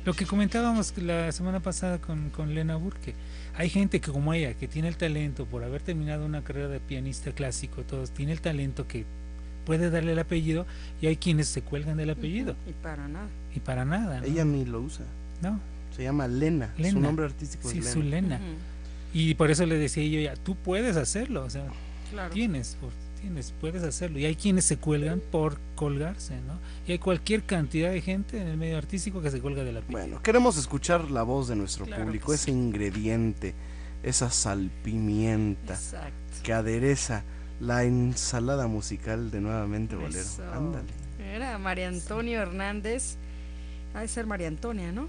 Lo 0.06 0.14
que 0.14 0.26
comentábamos 0.26 0.96
la 0.98 1.32
semana 1.32 1.60
pasada 1.62 2.00
con, 2.00 2.30
con 2.30 2.54
Lena 2.54 2.76
Burke, 2.76 3.16
hay 3.58 3.70
gente 3.70 4.00
que 4.00 4.12
como 4.12 4.34
ella, 4.34 4.54
que 4.54 4.68
tiene 4.68 4.88
el 4.88 4.98
talento 4.98 5.46
por 5.46 5.64
haber 5.64 5.82
terminado 5.82 6.26
una 6.26 6.44
carrera 6.44 6.68
de 6.68 6.80
pianista 6.80 7.32
clásico, 7.32 7.82
todos, 7.84 8.12
tiene 8.12 8.32
el 8.32 8.40
talento 8.42 8.88
que 8.88 9.06
puede 9.66 9.90
darle 9.90 10.12
el 10.12 10.20
apellido 10.20 10.68
y 11.02 11.08
hay 11.08 11.18
quienes 11.18 11.48
se 11.48 11.64
cuelgan 11.64 11.98
del 11.98 12.12
apellido 12.12 12.56
Y 12.70 12.74
para 12.74 13.08
nada. 13.08 13.28
y 13.56 13.60
para 13.60 13.84
nada, 13.84 14.20
¿no? 14.20 14.26
Ella 14.28 14.46
ni 14.46 14.64
lo 14.64 14.80
usa. 14.82 15.06
No. 15.42 15.60
Se 15.96 16.04
llama 16.04 16.28
Lena. 16.28 16.74
Su 16.76 16.82
Lena. 16.84 17.00
nombre 17.00 17.26
artístico 17.26 17.70
Sí, 17.70 17.80
es 17.80 17.90
su 17.92 18.02
Lena. 18.02 18.38
Lena. 18.40 18.42
Y 19.14 19.34
por 19.36 19.50
eso 19.52 19.66
le 19.66 19.78
decía 19.78 20.04
yo 20.06 20.20
ya, 20.20 20.36
tú 20.36 20.56
puedes 20.56 20.98
hacerlo, 20.98 21.44
o 21.46 21.50
sea, 21.50 21.66
Claro. 22.12 22.34
tienes, 22.34 22.78
por- 22.82 22.92
tienes, 23.22 23.54
puedes 23.62 23.82
hacerlo. 23.84 24.20
Y 24.20 24.26
hay 24.26 24.36
quienes 24.36 24.66
se 24.66 24.78
cuelgan 24.78 25.22
por 25.32 25.58
colgarse, 25.76 26.36
¿no? 26.46 26.60
Y 26.88 26.92
hay 26.92 27.00
cualquier 27.00 27.44
cantidad 27.44 27.92
de 27.92 28.02
gente 28.02 28.40
en 28.42 28.48
el 28.48 28.58
medio 28.58 28.78
artístico 28.78 29.22
que 29.22 29.32
se 29.32 29.40
cuelga 29.42 29.64
de 29.64 29.72
la 29.72 29.80
piel. 29.82 29.92
Bueno, 29.92 30.22
queremos 30.22 30.58
escuchar 30.58 31.10
la 31.12 31.24
voz 31.24 31.48
de 31.48 31.56
nuestro 31.56 31.86
Claro 31.86 32.04
público, 32.04 32.34
ese 32.34 32.52
ingrediente, 32.52 33.56
esa 34.04 34.30
salpimienta 34.30 35.74
Exacto. 35.74 36.14
que 36.44 36.54
adereza 36.54 37.24
la 37.60 37.84
ensalada 37.86 38.68
musical 38.68 39.32
de 39.32 39.42
Nuevamente 39.42 39.96
Bolero. 39.96 40.20
Eso. 40.20 40.44
Ándale. 40.54 40.88
Era 41.20 41.58
María 41.58 41.88
Antonio 41.88 42.40
Hernández. 42.42 43.16
Ha 43.94 44.02
de 44.02 44.08
ser 44.10 44.26
María 44.28 44.50
Antonia, 44.50 44.92
¿no? 44.92 45.08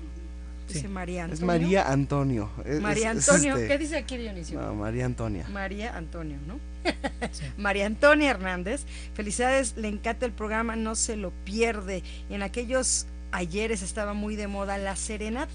Dice 0.69 0.89
María 0.89 1.25
Antonio. 1.25 1.35
Es 1.35 1.47
María 1.47 1.93
Antonio. 1.93 2.51
Es- 2.64 2.81
María 2.81 3.12
es 3.12 3.29
Antonio. 3.29 3.55
este- 3.57 3.69
¿Qué 3.69 3.79
dice 3.79 3.97
aquí 3.97 4.17
Dionisio? 4.17 4.61
No, 4.61 4.75
María 4.75 5.05
Antonia. 5.07 5.47
María 5.49 5.97
Antonio, 5.97 6.39
¿no? 6.47 6.59
María 7.57 7.87
Antonia 7.87 8.31
Hernández. 8.31 8.85
Felicidades, 9.14 9.77
le 9.77 9.89
encanta 9.89 10.27
el 10.27 10.33
programa, 10.33 10.77
no 10.77 10.95
se 10.95 11.17
lo 11.17 11.31
pierde. 11.45 12.03
Y 12.31 12.35
en 12.35 12.43
aquellos 12.43 13.07
ayeres 13.33 13.83
estaba 13.83 14.12
muy 14.12 14.37
de 14.37 14.47
moda 14.49 14.79
la 14.79 14.97
serenata. 14.97 15.53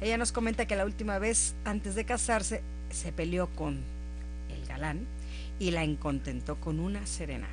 Ella 0.00 0.16
nos 0.18 0.32
comenta 0.32 0.66
que 0.66 0.76
la 0.76 0.84
última 0.86 1.18
vez, 1.18 1.54
antes 1.64 1.94
de 1.94 2.04
casarse, 2.04 2.62
se 2.90 3.12
peleó 3.12 3.48
con 3.48 3.78
el 4.50 4.66
galán 4.66 5.06
y 5.58 5.70
la 5.72 5.84
encontentó 5.84 6.56
con 6.56 6.80
una 6.80 7.06
serenata. 7.06 7.52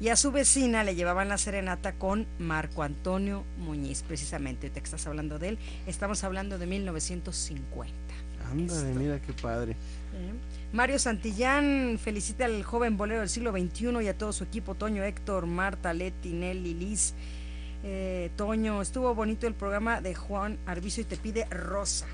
Y 0.00 0.08
a 0.08 0.16
su 0.16 0.32
vecina 0.32 0.82
le 0.84 0.94
llevaban 0.94 1.28
la 1.28 1.38
serenata 1.38 1.94
con 1.94 2.26
Marco 2.38 2.82
Antonio 2.82 3.44
Muñiz, 3.58 4.02
precisamente. 4.02 4.70
Que 4.70 4.80
estás 4.80 5.06
hablando 5.06 5.38
de 5.38 5.50
él, 5.50 5.58
estamos 5.86 6.24
hablando 6.24 6.58
de 6.58 6.66
1950. 6.66 7.94
Ándale, 8.50 8.94
mira 8.94 9.20
qué 9.20 9.32
padre. 9.32 9.72
Eh, 9.72 10.32
Mario 10.72 10.98
Santillán 10.98 11.98
felicita 12.02 12.44
al 12.44 12.62
joven 12.64 12.96
bolero 12.96 13.20
del 13.20 13.28
siglo 13.28 13.52
XXI 13.52 14.02
y 14.02 14.08
a 14.08 14.18
todo 14.18 14.32
su 14.32 14.44
equipo, 14.44 14.74
Toño, 14.74 15.02
Héctor, 15.02 15.46
Marta, 15.46 15.92
Leti, 15.92 16.32
Nelly, 16.32 16.74
Liz. 16.74 17.14
Eh, 17.82 18.30
Toño, 18.36 18.82
estuvo 18.82 19.14
bonito 19.14 19.46
el 19.46 19.54
programa 19.54 20.00
de 20.00 20.14
Juan 20.14 20.58
Arbizo 20.66 21.00
y 21.00 21.04
te 21.04 21.16
pide 21.16 21.44
Rosa. 21.46 22.06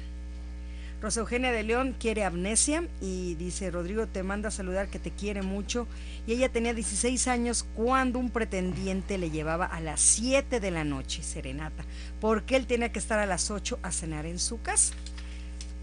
Rosa 1.00 1.20
Eugenia 1.20 1.50
de 1.50 1.62
León 1.62 1.96
quiere 1.98 2.24
amnesia 2.24 2.86
y 3.00 3.34
dice, 3.36 3.70
Rodrigo 3.70 4.06
te 4.06 4.22
manda 4.22 4.48
a 4.48 4.52
saludar 4.52 4.88
que 4.88 4.98
te 4.98 5.10
quiere 5.10 5.40
mucho. 5.40 5.86
Y 6.26 6.32
ella 6.32 6.50
tenía 6.50 6.74
16 6.74 7.26
años 7.28 7.66
cuando 7.74 8.18
un 8.18 8.30
pretendiente 8.30 9.16
le 9.16 9.30
llevaba 9.30 9.64
a 9.64 9.80
las 9.80 10.00
7 10.00 10.60
de 10.60 10.70
la 10.70 10.84
noche 10.84 11.22
serenata, 11.22 11.84
porque 12.20 12.56
él 12.56 12.66
tenía 12.66 12.92
que 12.92 12.98
estar 12.98 13.18
a 13.18 13.26
las 13.26 13.50
8 13.50 13.78
a 13.82 13.92
cenar 13.92 14.26
en 14.26 14.38
su 14.38 14.60
casa 14.60 14.94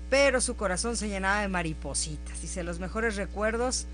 pero 0.09 0.39
su 0.41 0.55
corazón 0.55 0.95
se 0.95 1.09
llenaba 1.09 1.41
de 1.41 1.47
maripositas. 1.47 2.41
Dice, 2.41 2.63
los 2.63 2.79
mejores 2.79 3.15
recuerdos, 3.15 3.87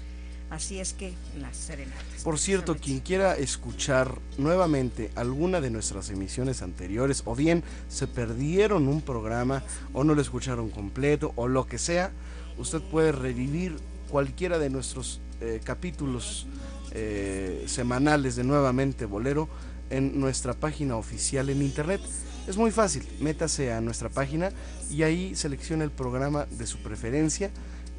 así 0.53 0.79
es 0.79 0.93
que 0.93 1.13
las 1.39 1.57
serenatas. 1.57 2.23
Por 2.23 2.39
cierto, 2.39 2.77
quien 2.77 2.99
quiera 2.99 3.35
escuchar 3.35 4.19
nuevamente 4.37 5.11
alguna 5.15 5.61
de 5.61 5.69
nuestras 5.69 6.09
emisiones 6.09 6.61
anteriores, 6.61 7.23
o 7.25 7.35
bien 7.35 7.63
se 7.89 8.07
perdieron 8.07 8.87
un 8.87 9.01
programa, 9.01 9.63
o 9.93 10.03
no 10.03 10.15
lo 10.15 10.21
escucharon 10.21 10.69
completo, 10.69 11.33
o 11.35 11.47
lo 11.47 11.65
que 11.65 11.77
sea, 11.77 12.11
usted 12.57 12.81
puede 12.81 13.11
revivir 13.11 13.77
cualquiera 14.09 14.59
de 14.59 14.69
nuestros 14.69 15.19
eh, 15.41 15.59
capítulos 15.63 16.45
eh, 16.91 17.63
semanales 17.67 18.35
de 18.35 18.43
Nuevamente 18.43 19.05
Bolero 19.05 19.49
en 19.89 20.19
nuestra 20.19 20.53
página 20.53 20.95
oficial 20.95 21.49
en 21.49 21.61
internet. 21.61 22.01
Es 22.47 22.57
muy 22.57 22.71
fácil, 22.71 23.07
métase 23.19 23.73
a 23.73 23.81
nuestra 23.81 24.09
página 24.09 24.51
y 24.91 25.03
ahí 25.03 25.35
seleccione 25.35 25.83
el 25.83 25.91
programa 25.91 26.45
de 26.45 26.67
su 26.67 26.77
preferencia 26.77 27.49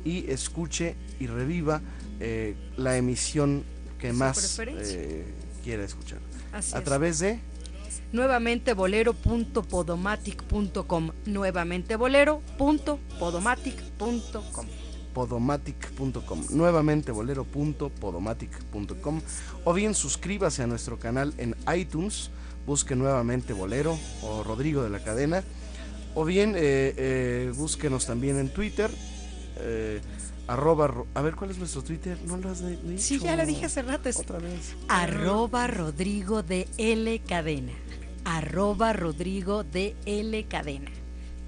y 0.05 0.30
escuche 0.30 0.96
y 1.18 1.26
reviva 1.26 1.80
eh, 2.20 2.54
la 2.76 2.96
emisión 2.96 3.64
que 3.98 4.10
Su 4.10 4.16
más 4.18 4.58
eh, 4.60 5.24
quiera 5.62 5.84
escuchar. 5.84 6.18
Así 6.52 6.74
a 6.74 6.78
es. 6.78 6.84
través 6.84 7.18
de 7.18 7.38
Nuevamente 8.12 8.72
bolero.podomatic.com. 8.74 11.10
Nuevamente 11.26 11.96
bolero.podomatic.com. 11.96 14.66
podomatic.com, 15.12 16.46
nuevamente 16.50 17.12
bolero.podomatic.com 17.12 19.20
o 19.64 19.72
bien 19.72 19.94
suscríbase 19.94 20.62
a 20.62 20.66
nuestro 20.66 20.98
canal 20.98 21.34
en 21.38 21.54
iTunes, 21.76 22.30
busque 22.66 22.96
nuevamente 22.96 23.52
Bolero 23.52 23.96
o 24.22 24.42
Rodrigo 24.42 24.82
de 24.82 24.90
la 24.90 24.98
Cadena 25.02 25.44
o 26.14 26.24
bien 26.24 26.54
eh, 26.56 26.94
eh, 26.96 27.52
búsquenos 27.56 28.06
también 28.06 28.38
en 28.38 28.48
Twitter. 28.48 28.90
eh, 29.58 30.00
arroba, 30.47 30.86
ro- 30.88 31.07
a 31.14 31.22
ver 31.22 31.34
cuál 31.34 31.51
es 31.51 31.59
nuestro 31.59 31.82
Twitter, 31.82 32.18
no 32.24 32.36
lo 32.36 32.51
has 32.51 32.64
dicho. 32.66 33.03
Sí, 33.03 33.18
ya 33.18 33.36
le 33.36 33.47
dije 33.47 33.66
hace 33.66 33.82
rato. 33.82 34.09
es 34.09 34.18
Otra 34.18 34.38
vez. 34.38 34.74
Arroba 34.88 35.66
Rodrigo 35.66 36.42
de 36.42 36.68
L 36.78 37.18
Cadena. 37.26 37.72
Arroba 38.24 38.92
Rodrigo 38.92 39.64
de 39.64 39.95
L 40.07 40.45
Cadena. 40.47 40.90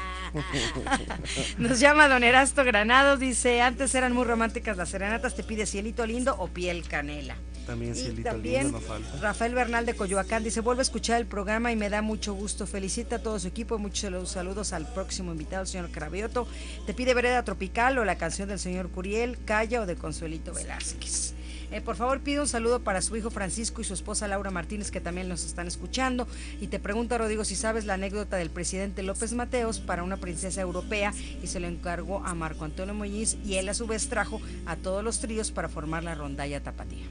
Nos 1.58 1.80
llama 1.80 2.08
Don 2.08 2.24
Erasto 2.24 2.64
Granados, 2.64 3.20
dice, 3.20 3.62
antes 3.62 3.94
eran 3.96 4.14
muy 4.14 4.26
románticas 4.26 4.78
las 4.78 4.90
serenatas, 4.90 5.36
te 5.36 5.44
pide 5.44 5.66
cielito 5.66 6.06
lindo 6.06 6.36
o 6.38 6.48
piel 6.48 6.88
canela. 6.88 7.36
También 7.68 7.92
Y 7.92 7.96
cielito 7.96 8.30
también 8.30 8.64
lindo 8.64 8.80
no 8.80 8.86
falta. 8.86 9.18
Rafael 9.20 9.54
Bernal 9.54 9.86
de 9.86 9.94
Coyoacán 9.96 10.44
dice, 10.44 10.62
vuelvo 10.62 10.80
a 10.80 10.84
escuchar 10.84 11.20
el 11.22 11.28
programa 11.28 11.72
y 11.72 11.76
me 11.76 11.90
da 11.90 12.02
mucho 12.02 12.34
gusto. 12.34 12.66
Felicita 12.66 13.18
a 13.18 13.20
todo 13.20 13.38
su 13.40 13.48
equipo, 13.48 13.78
muchos 13.78 14.00
saludos- 14.00 14.32
saludos 14.32 14.74
al 14.74 14.92
próximo 14.94 15.32
invitado, 15.32 15.62
el 15.64 15.68
señor 15.68 15.92
Cravioto. 15.92 16.48
Te 16.86 16.94
pide 16.94 17.14
Vereda 17.14 17.44
Tropical 17.44 17.98
o 17.98 18.06
la 18.06 18.18
canción 18.18 18.50
del 18.50 18.58
señor 18.60 18.90
Curiel, 18.90 19.38
Calla 19.46 19.82
o 19.82 19.86
de 19.86 19.96
Consuelito 19.96 20.54
Velázquez. 20.54 21.34
Eh, 21.70 21.82
por 21.82 21.98
favor, 21.98 22.22
pide 22.22 22.40
un 22.40 22.48
saludo 22.48 22.80
para 22.82 23.02
su 23.02 23.14
hijo 23.18 23.30
Francisco 23.30 23.82
y 23.82 23.84
su 23.84 23.94
esposa 23.94 24.26
Laura 24.30 24.52
Martínez, 24.52 24.90
que 24.90 25.02
también 25.02 25.28
nos 25.28 25.44
están 25.44 25.68
escuchando. 25.68 26.26
Y 26.62 26.68
te 26.68 26.80
pregunta, 26.80 27.18
Rodrigo, 27.18 27.44
si 27.44 27.58
sabes 27.58 27.84
la 27.84 27.96
anécdota 27.96 28.38
del 28.38 28.50
presidente 28.50 29.04
López 29.04 29.34
Mateos 29.34 29.82
para 29.82 30.04
una 30.04 30.16
princesa 30.16 30.62
europea 30.62 31.14
y 31.44 31.48
se 31.48 31.60
lo 31.60 31.68
encargó 31.68 32.24
a 32.26 32.34
Marco 32.36 32.64
Antonio 32.64 32.94
Muñiz 32.94 33.36
y 33.46 33.56
él 33.56 33.68
a 33.68 33.74
su 33.74 33.86
vez 33.86 34.08
trajo 34.08 34.40
a 34.66 34.78
todos 34.78 35.04
los 35.04 35.20
tríos 35.20 35.52
para 35.52 35.68
formar 35.68 36.06
la 36.06 36.16
rondalla 36.16 36.64
tapatía. 36.64 37.04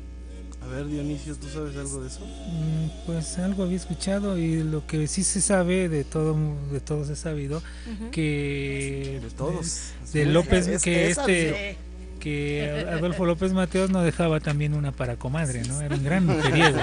A 0.67 0.69
ver, 0.69 0.89
Dionisio, 0.89 1.37
¿tú 1.37 1.47
sabes 1.49 1.77
algo 1.77 2.01
de 2.03 2.09
eso? 2.09 2.21
Mm, 2.21 2.89
Pues 3.07 3.39
algo 3.39 3.63
había 3.63 3.77
escuchado 3.77 4.37
y 4.37 4.63
lo 4.65 4.85
que 4.87 5.07
sí 5.07 5.23
se 5.23 5.41
sabe 5.41 5.89
de 5.89 6.03
todo 6.03 6.37
de 6.73 6.81
todos 6.81 7.09
es 7.09 7.21
sabido 7.21 7.63
que 8.11 9.21
De 9.23 9.31
todos. 9.31 9.93
de, 10.13 10.25
López 10.27 10.67
es- 10.67 10.83
que 10.83 11.11
es 11.11 11.19
este 11.19 11.77
que 12.19 12.85
Adolfo 12.91 13.25
López 13.25 13.53
Mateos 13.53 13.91
no 13.91 14.03
dejaba 14.03 14.41
también 14.41 14.75
una 14.75 14.91
para 14.91 15.15
comadre, 15.17 15.63
¿no? 15.69 15.81
Era 15.81 15.95
un 15.95 16.03
gran 16.03 16.27
mujeriego. 16.27 16.79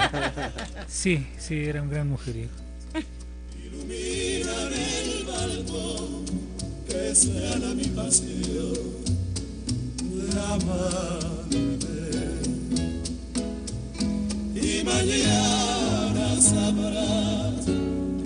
Sí, 0.88 1.26
sí, 1.38 1.56
era 1.64 1.82
un 1.82 1.90
gran 1.90 2.08
mujeriego. 2.08 2.52
que 6.88 7.14
sea 7.14 7.56
la 7.58 7.74
mi 7.74 7.84
pasión 7.86 8.72
de 10.00 10.40
amarte. 10.40 11.93
Y 14.74 14.82
mañana 14.82 16.40
sabrás 16.40 17.64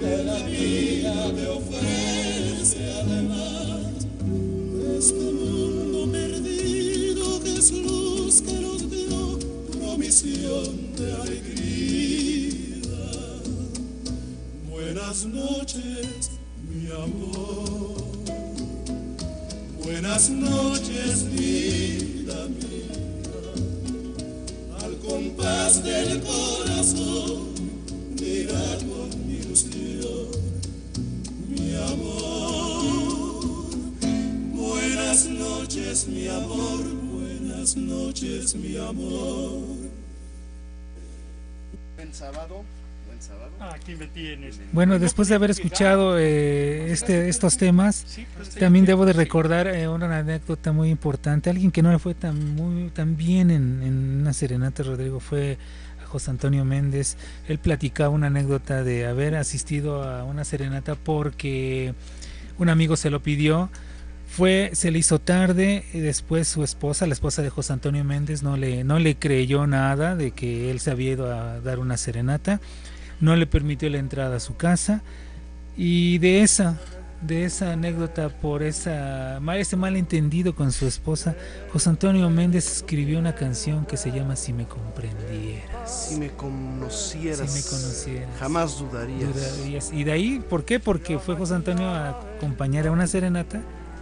que 0.00 0.24
la 0.24 0.42
vida 0.44 1.32
me 1.34 1.46
ofrece 1.46 2.90
además 3.02 4.06
de 4.72 4.98
este 4.98 5.14
mundo 5.14 6.10
perdido 6.10 7.42
que 7.42 7.54
es 7.54 7.70
luz 7.72 8.40
que 8.40 8.54
nos 8.60 8.90
dio 8.90 9.38
promisión 9.78 10.94
de 10.96 11.12
alegría. 11.12 12.52
Buenas 14.70 15.26
noches, 15.26 16.30
mi 16.66 16.90
amor. 16.90 17.94
Buenas 19.84 20.30
noches, 20.30 21.30
vida. 21.30 22.48
Compás 25.08 25.82
del 25.82 26.20
corazón, 26.20 27.54
mira 28.20 28.60
con 28.86 29.08
ilusión, 29.30 30.28
mi 31.48 31.74
amor. 31.74 32.84
Buenas 34.52 35.26
noches, 35.26 36.06
mi 36.08 36.28
amor. 36.28 36.84
Buenas 37.10 37.74
noches, 37.74 38.54
mi 38.54 38.76
amor. 38.76 39.62
Buen 41.96 42.12
sábado. 42.12 42.64
Buen 43.18 43.22
sábado. 43.22 43.50
Aquí 43.74 43.96
me 43.96 44.06
tienes. 44.06 44.60
Bueno, 44.72 44.98
después 45.00 45.26
de 45.26 45.34
haber 45.34 45.50
escuchado 45.50 46.16
eh, 46.16 46.92
este, 46.92 47.28
estos 47.28 47.56
temas, 47.56 48.06
también 48.60 48.84
debo 48.84 49.06
de 49.06 49.12
recordar 49.12 49.66
eh, 49.66 49.88
una 49.88 50.18
anécdota 50.18 50.70
muy 50.70 50.88
importante. 50.90 51.50
Alguien 51.50 51.72
que 51.72 51.82
no 51.82 51.90
le 51.90 51.98
fue 51.98 52.14
tan, 52.14 52.54
muy, 52.54 52.90
tan 52.90 53.16
bien 53.16 53.50
en, 53.50 53.82
en 53.82 54.20
una 54.20 54.32
serenata, 54.32 54.84
Rodrigo, 54.84 55.18
fue 55.18 55.58
a 56.00 56.06
José 56.06 56.30
Antonio 56.30 56.64
Méndez. 56.64 57.16
Él 57.48 57.58
platicaba 57.58 58.10
una 58.10 58.28
anécdota 58.28 58.84
de 58.84 59.06
haber 59.06 59.34
asistido 59.34 60.04
a 60.04 60.22
una 60.22 60.44
serenata 60.44 60.94
porque 60.94 61.94
un 62.58 62.68
amigo 62.68 62.96
se 62.96 63.10
lo 63.10 63.20
pidió. 63.20 63.68
Fue, 64.28 64.70
se 64.74 64.92
le 64.92 65.00
hizo 65.00 65.18
tarde 65.18 65.84
y 65.92 65.98
después 65.98 66.46
su 66.46 66.62
esposa, 66.62 67.06
la 67.06 67.14
esposa 67.14 67.42
de 67.42 67.50
José 67.50 67.72
Antonio 67.72 68.04
Méndez, 68.04 68.44
no 68.44 68.56
le, 68.56 68.84
no 68.84 69.00
le 69.00 69.16
creyó 69.16 69.66
nada 69.66 70.14
de 70.14 70.30
que 70.30 70.70
él 70.70 70.78
se 70.78 70.92
había 70.92 71.12
ido 71.12 71.32
a 71.32 71.60
dar 71.60 71.80
una 71.80 71.96
serenata 71.96 72.60
no 73.20 73.36
le 73.36 73.46
permitió 73.46 73.88
la 73.90 73.98
entrada 73.98 74.36
a 74.36 74.40
su 74.40 74.56
casa 74.56 75.02
y 75.76 76.18
de 76.18 76.42
esa 76.42 76.78
de 77.20 77.44
esa 77.44 77.72
anécdota 77.72 78.28
por 78.28 78.62
esa 78.62 79.40
ese 79.56 79.76
malentendido 79.76 80.54
con 80.54 80.70
su 80.70 80.86
esposa 80.86 81.34
José 81.72 81.90
Antonio 81.90 82.30
Méndez 82.30 82.70
escribió 82.76 83.18
una 83.18 83.34
canción 83.34 83.86
que 83.86 83.96
se 83.96 84.12
llama 84.12 84.36
Si 84.36 84.52
me 84.52 84.66
comprendieras 84.68 86.08
Si 86.10 86.16
me 86.16 86.30
conocieras, 86.30 87.50
Si 87.50 87.58
me 87.58 87.64
conocieras. 87.64 88.28
jamás 88.38 88.78
dudarías. 88.78 89.34
Dudarías. 89.34 89.92
y 89.92 90.04
de 90.04 90.12
ahí 90.12 90.38
¿por 90.48 90.64
qué? 90.64 90.78
porque 90.78 91.18
fue 91.18 91.34
José 91.34 91.54
Antonio 91.54 91.88
a 91.88 92.10
acompañar 92.36 92.86
a 92.86 92.92
una 92.92 93.08
serenata 93.08 93.60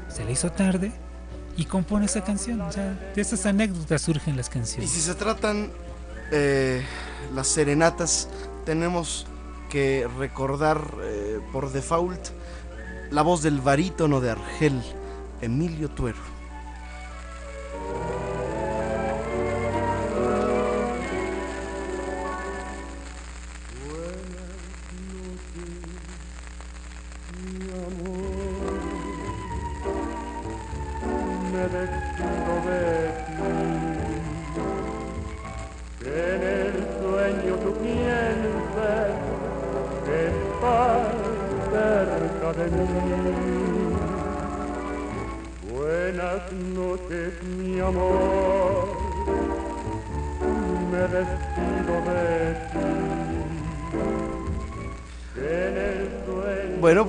se 0.09 0.23
le 0.25 0.33
hizo 0.33 0.53
tarde 0.53 0.93
y 1.57 1.65
compone 1.65 2.05
esa 2.05 2.23
canción 2.23 2.61
o 2.61 2.71
sea 2.71 2.99
de 3.15 3.23
esas 3.23 3.47
anécdotas 3.47 4.03
surgen 4.03 4.37
las 4.37 4.49
Y 4.49 4.51
canciones 4.51 4.91
si 4.91 5.01
se 5.01 5.15
tratan 5.15 5.71
eh, 6.33 6.83
las 7.35 7.47
serenatas, 7.49 8.29
tenemos 8.67 9.27
que 9.71 10.07
recordar 10.19 10.83
eh, 11.01 11.41
por 11.53 11.71
default 11.73 12.29
la 13.11 13.23
voz 13.23 13.41
del 13.43 13.61
barítono 13.61 14.21
de 14.21 14.33
Argel, 14.33 14.83
Emilio 15.41 15.89
Tuero. 15.89 16.36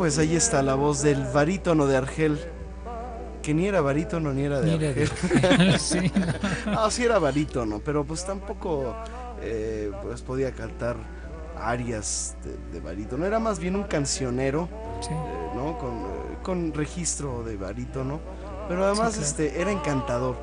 Pues 0.08 0.20
ahí 0.20 0.38
está 0.38 0.62
la 0.64 0.76
voz 0.76 1.02
del 1.02 1.22
barítono 1.34 1.86
de 1.86 1.98
Argel, 1.98 2.40
que 3.42 3.54
ni 3.54 3.68
era 3.68 3.82
barítono 3.82 4.32
ni 4.32 4.44
era 4.44 4.62
de 4.62 4.68
Ni 4.68 4.86
era 4.86 4.94
de 4.94 5.02
Argel. 5.04 5.44
Argel, 5.52 5.80
sí, 5.82 6.12
no. 6.66 6.90
sí 6.92 7.04
era 7.04 7.20
barítono, 7.20 7.82
pero 7.84 8.06
pues 8.06 8.26
tampoco 8.26 8.96
eh, 9.42 9.92
pues 10.04 10.22
podía 10.22 10.54
cantar 10.54 10.96
arias 11.60 12.38
de, 12.42 12.56
de 12.72 12.80
barítono. 12.80 13.26
Era 13.26 13.40
más 13.40 13.60
bien 13.60 13.76
un 13.76 13.84
cancionero, 13.84 14.70
Sí. 15.02 15.10
eh, 15.12 15.50
¿no? 15.56 15.78
Con, 15.78 15.90
eh, 15.98 16.38
con 16.42 16.74
registro 16.74 17.44
de 17.44 17.58
barítono, 17.58 18.22
pero 18.70 18.86
además 18.86 19.10
Sí, 19.10 19.20
claro. 19.20 19.28
este 19.28 19.62
era 19.62 19.72
encantador. 19.74 20.38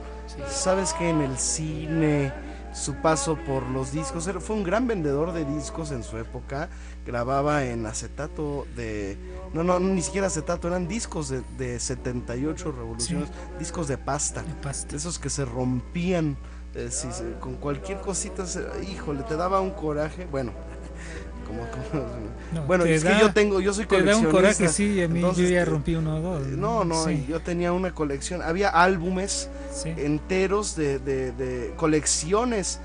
Sabes 0.51 0.93
que 0.93 1.09
en 1.09 1.23
el 1.23 1.39
cine 1.39 2.35
su 2.75 2.97
paso 2.97 3.39
por 3.47 3.63
los 3.71 3.93
discos 3.93 4.27
era- 4.27 4.41
fue 4.41 4.57
un 4.57 4.65
gran 4.65 4.87
vendedor 4.89 5.33
de 5.33 5.45
discos 5.47 5.91
en 5.91 6.03
su 6.03 6.19
época. 6.19 6.69
Grababa 7.07 7.65
en 7.67 7.87
acetato 7.87 8.67
de 8.75 9.17
no 9.63 9.79
no 9.79 9.79
ni 9.81 10.03
siquiera 10.03 10.27
acetato 10.27 10.69
eran 10.69 10.89
discos 10.89 11.29
de, 11.29 11.43
de 11.59 11.79
78 11.81 12.73
revoluciones, 12.73 13.29
discos 13.59 13.89
de 13.89 13.97
pasta, 13.99 14.43
De 14.43 14.53
pasta. 14.63 14.97
esos 14.97 15.19
que 15.19 15.31
se 15.31 15.45
rompían 15.45 16.37
eh, 16.75 16.89
si 16.91 17.07
con 17.41 17.55
cualquier 17.55 18.01
cosita, 18.01 18.47
se- 18.47 18.67
híjole, 18.91 19.23
te 19.23 19.37
daba 19.37 19.61
un 19.61 19.71
coraje. 19.71 20.27
Bueno, 20.29 20.51
como, 21.47 21.61
como- 21.71 22.05
No, 22.53 22.67
bueno, 22.67 22.85
es 22.85 23.05
da- 23.05 23.15
que 23.17 23.21
yo 23.21 23.33
tengo, 23.33 23.61
yo 23.61 23.73
soy 23.73 23.87
te 23.87 24.03
da 24.03 24.17
un 24.17 24.25
coleccionista. 24.25 24.31
coraje 24.33 24.69
sí 24.69 25.01
a 25.03 25.09
mí 25.09 25.21
entonces, 25.21 25.49
yo 25.51 25.55
ya 25.55 25.65
rompí 25.65 25.95
uno 25.95 26.17
o 26.17 26.21
dos 26.21 26.47
no, 26.49 26.85
no, 26.85 27.05
Sí, 27.05 27.25
yo 27.29 27.41
tenía 27.41 27.73
una 27.73 27.95
colección, 27.95 28.43
había 28.43 28.71
álbumes 28.71 29.49
sí. 29.73 29.91
enteros 29.97 30.75
de, 30.75 30.99
de- 30.99 31.31
de 31.33 31.73
colecciones 31.77 32.81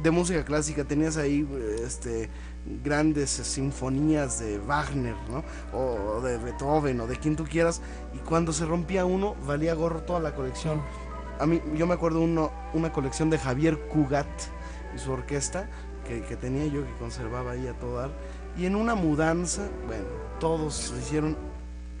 de 0.00 0.10
música 0.10 0.44
clásica. 0.44 0.84
Tenías 0.84 1.16
ahí 1.16 1.46
este 1.84 2.30
grandes 2.82 3.30
sinfonías 3.30 4.38
de 4.40 4.58
Wagner, 4.58 5.16
¿no? 5.28 5.42
O 5.76 6.20
de 6.20 6.38
Beethoven 6.38 7.00
o 7.00 7.06
de 7.06 7.16
quien 7.16 7.36
tú 7.36 7.44
quieras. 7.44 7.80
Y 8.14 8.18
cuando 8.18 8.52
se 8.52 8.64
rompía 8.64 9.04
uno, 9.04 9.34
valía 9.46 9.74
gorro 9.74 10.02
toda 10.02 10.20
la 10.20 10.34
colección. 10.34 10.82
A 11.38 11.46
mí, 11.46 11.60
yo 11.76 11.86
me 11.86 11.94
acuerdo 11.94 12.20
uno, 12.20 12.52
una 12.72 12.92
colección 12.92 13.30
de 13.30 13.38
Javier 13.38 13.78
Cugat 13.88 14.26
y 14.94 14.98
su 14.98 15.12
orquesta 15.12 15.68
que, 16.06 16.22
que 16.22 16.36
tenía 16.36 16.66
yo 16.66 16.84
que 16.84 16.92
conservaba 16.98 17.52
ahí 17.52 17.66
a 17.66 17.72
todo 17.74 17.96
dar. 17.96 18.10
Y 18.56 18.66
en 18.66 18.76
una 18.76 18.94
mudanza, 18.94 19.62
bueno, 19.86 20.04
todos 20.38 20.74
se 20.74 20.98
hicieron 20.98 21.36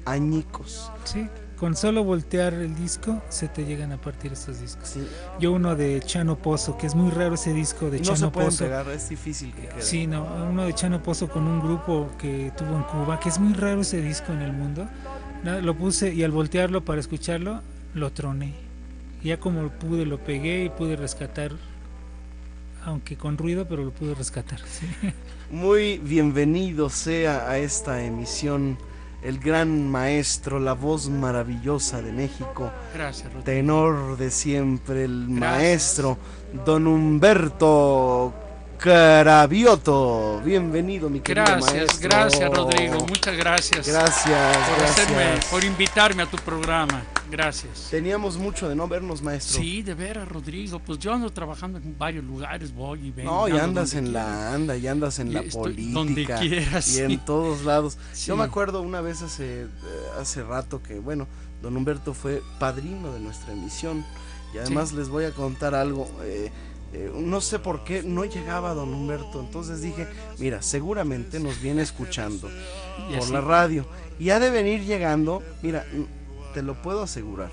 añicos. 0.04 0.92
Sí, 1.04 1.28
con 1.62 1.76
solo 1.76 2.02
voltear 2.02 2.54
el 2.54 2.74
disco 2.74 3.22
se 3.28 3.46
te 3.46 3.64
llegan 3.64 3.92
a 3.92 3.96
partir 3.96 4.32
estos 4.32 4.60
discos. 4.60 4.88
Sí. 4.88 5.06
Yo 5.38 5.52
uno 5.52 5.76
de 5.76 6.00
Chano 6.04 6.36
Pozo, 6.36 6.76
que 6.76 6.88
es 6.88 6.96
muy 6.96 7.08
raro 7.12 7.36
ese 7.36 7.52
disco 7.52 7.88
de 7.88 8.00
no 8.00 8.04
se 8.04 8.14
Chano 8.14 8.32
pueden 8.32 8.48
Pozo. 8.50 8.64
pegar, 8.64 8.88
es 8.88 9.08
difícil 9.08 9.54
que 9.54 9.68
quede. 9.68 9.80
Sí, 9.80 10.08
no, 10.08 10.26
uno 10.50 10.64
de 10.64 10.74
Chano 10.74 11.00
Pozo 11.04 11.28
con 11.28 11.46
un 11.46 11.60
grupo 11.60 12.10
que 12.18 12.50
tuvo 12.56 12.74
en 12.74 12.82
Cuba, 12.82 13.20
que 13.20 13.28
es 13.28 13.38
muy 13.38 13.52
raro 13.52 13.82
ese 13.82 14.02
disco 14.02 14.32
en 14.32 14.42
el 14.42 14.52
mundo. 14.52 14.88
Lo 15.44 15.76
puse 15.76 16.12
y 16.12 16.24
al 16.24 16.32
voltearlo 16.32 16.84
para 16.84 16.98
escucharlo, 16.98 17.60
lo 17.94 18.10
troné. 18.10 18.54
Ya 19.22 19.38
como 19.38 19.68
pude, 19.68 20.04
lo 20.04 20.18
pegué 20.18 20.64
y 20.64 20.68
pude 20.68 20.96
rescatar 20.96 21.52
aunque 22.84 23.16
con 23.16 23.38
ruido, 23.38 23.68
pero 23.68 23.84
lo 23.84 23.92
pude 23.92 24.16
rescatar. 24.16 24.58
sí. 24.66 24.88
Muy 25.48 25.98
bienvenido 25.98 26.90
sea 26.90 27.48
a 27.48 27.58
esta 27.58 28.02
emisión 28.02 28.78
el 29.22 29.38
gran 29.38 29.90
maestro, 29.90 30.58
la 30.58 30.72
voz 30.72 31.08
maravillosa 31.08 32.02
de 32.02 32.12
México, 32.12 32.70
Gracias, 32.94 33.30
tenor 33.44 34.16
de 34.16 34.30
siempre, 34.30 35.04
el 35.04 35.28
maestro 35.28 36.18
don 36.64 36.86
Humberto 36.86 38.34
Carabioto. 38.82 40.40
Bienvenido, 40.44 41.08
mi 41.08 41.20
querido 41.20 41.46
Gracias, 41.46 41.72
maestro. 41.72 42.08
gracias, 42.08 42.50
Rodrigo. 42.50 43.06
Muchas 43.06 43.36
gracias. 43.36 43.86
Gracias, 43.86 44.56
por 44.56 44.76
gracias. 44.78 44.90
hacerme, 44.90 45.40
por 45.52 45.64
invitarme 45.64 46.22
a 46.24 46.26
tu 46.26 46.36
programa. 46.38 47.00
Gracias. 47.30 47.86
Teníamos 47.90 48.36
mucho 48.38 48.68
de 48.68 48.74
no 48.74 48.88
vernos, 48.88 49.22
maestro. 49.22 49.60
Sí, 49.60 49.82
de 49.82 49.94
veras, 49.94 50.28
Rodrigo. 50.28 50.80
Pues 50.80 50.98
yo 50.98 51.12
ando 51.14 51.30
trabajando 51.30 51.78
en 51.78 51.96
varios 51.96 52.24
lugares, 52.24 52.74
voy 52.74 53.06
y 53.06 53.10
vengo. 53.12 53.30
No, 53.30 53.48
y 53.48 53.58
andas 53.58 53.94
en 53.94 54.12
la 54.12 54.52
anda, 54.52 54.76
y 54.76 54.86
andas 54.88 55.20
en 55.20 55.28
Y 55.28 55.34
la 55.34 55.42
política. 55.42 55.92
donde 55.94 56.24
quieras, 56.26 56.88
Y 56.88 56.92
sí. 56.94 57.00
en 57.02 57.18
todos 57.24 57.64
lados. 57.64 57.96
Sí. 58.12 58.26
Yo 58.26 58.36
me 58.36 58.42
acuerdo 58.44 58.82
una 58.82 59.00
vez 59.00 59.22
hace, 59.22 59.62
eh, 59.62 59.66
hace 60.20 60.42
rato 60.42 60.82
que, 60.82 60.98
bueno, 60.98 61.28
don 61.62 61.76
Humberto 61.76 62.14
fue 62.14 62.42
padrino 62.58 63.12
de 63.12 63.20
nuestra 63.20 63.52
emisión. 63.52 64.04
Y 64.52 64.58
además 64.58 64.92
les 64.92 65.08
voy 65.08 65.24
a 65.24 65.30
contar 65.30 65.74
algo. 65.76 66.10
eh, 66.24 66.50
eh, 66.92 67.10
no 67.14 67.40
sé 67.40 67.58
por 67.58 67.84
qué 67.84 68.02
no 68.02 68.24
llegaba 68.24 68.74
don 68.74 68.92
Humberto. 68.92 69.40
Entonces 69.40 69.80
dije, 69.80 70.06
mira, 70.38 70.62
seguramente 70.62 71.40
nos 71.40 71.60
viene 71.60 71.82
escuchando 71.82 72.50
Y 73.10 73.16
por 73.16 73.30
la 73.30 73.40
radio. 73.40 73.86
Y 74.18 74.30
ha 74.30 74.38
de 74.38 74.50
venir 74.50 74.84
llegando, 74.84 75.42
mira, 75.62 75.86
te 76.52 76.62
lo 76.62 76.80
puedo 76.82 77.02
asegurar. 77.02 77.50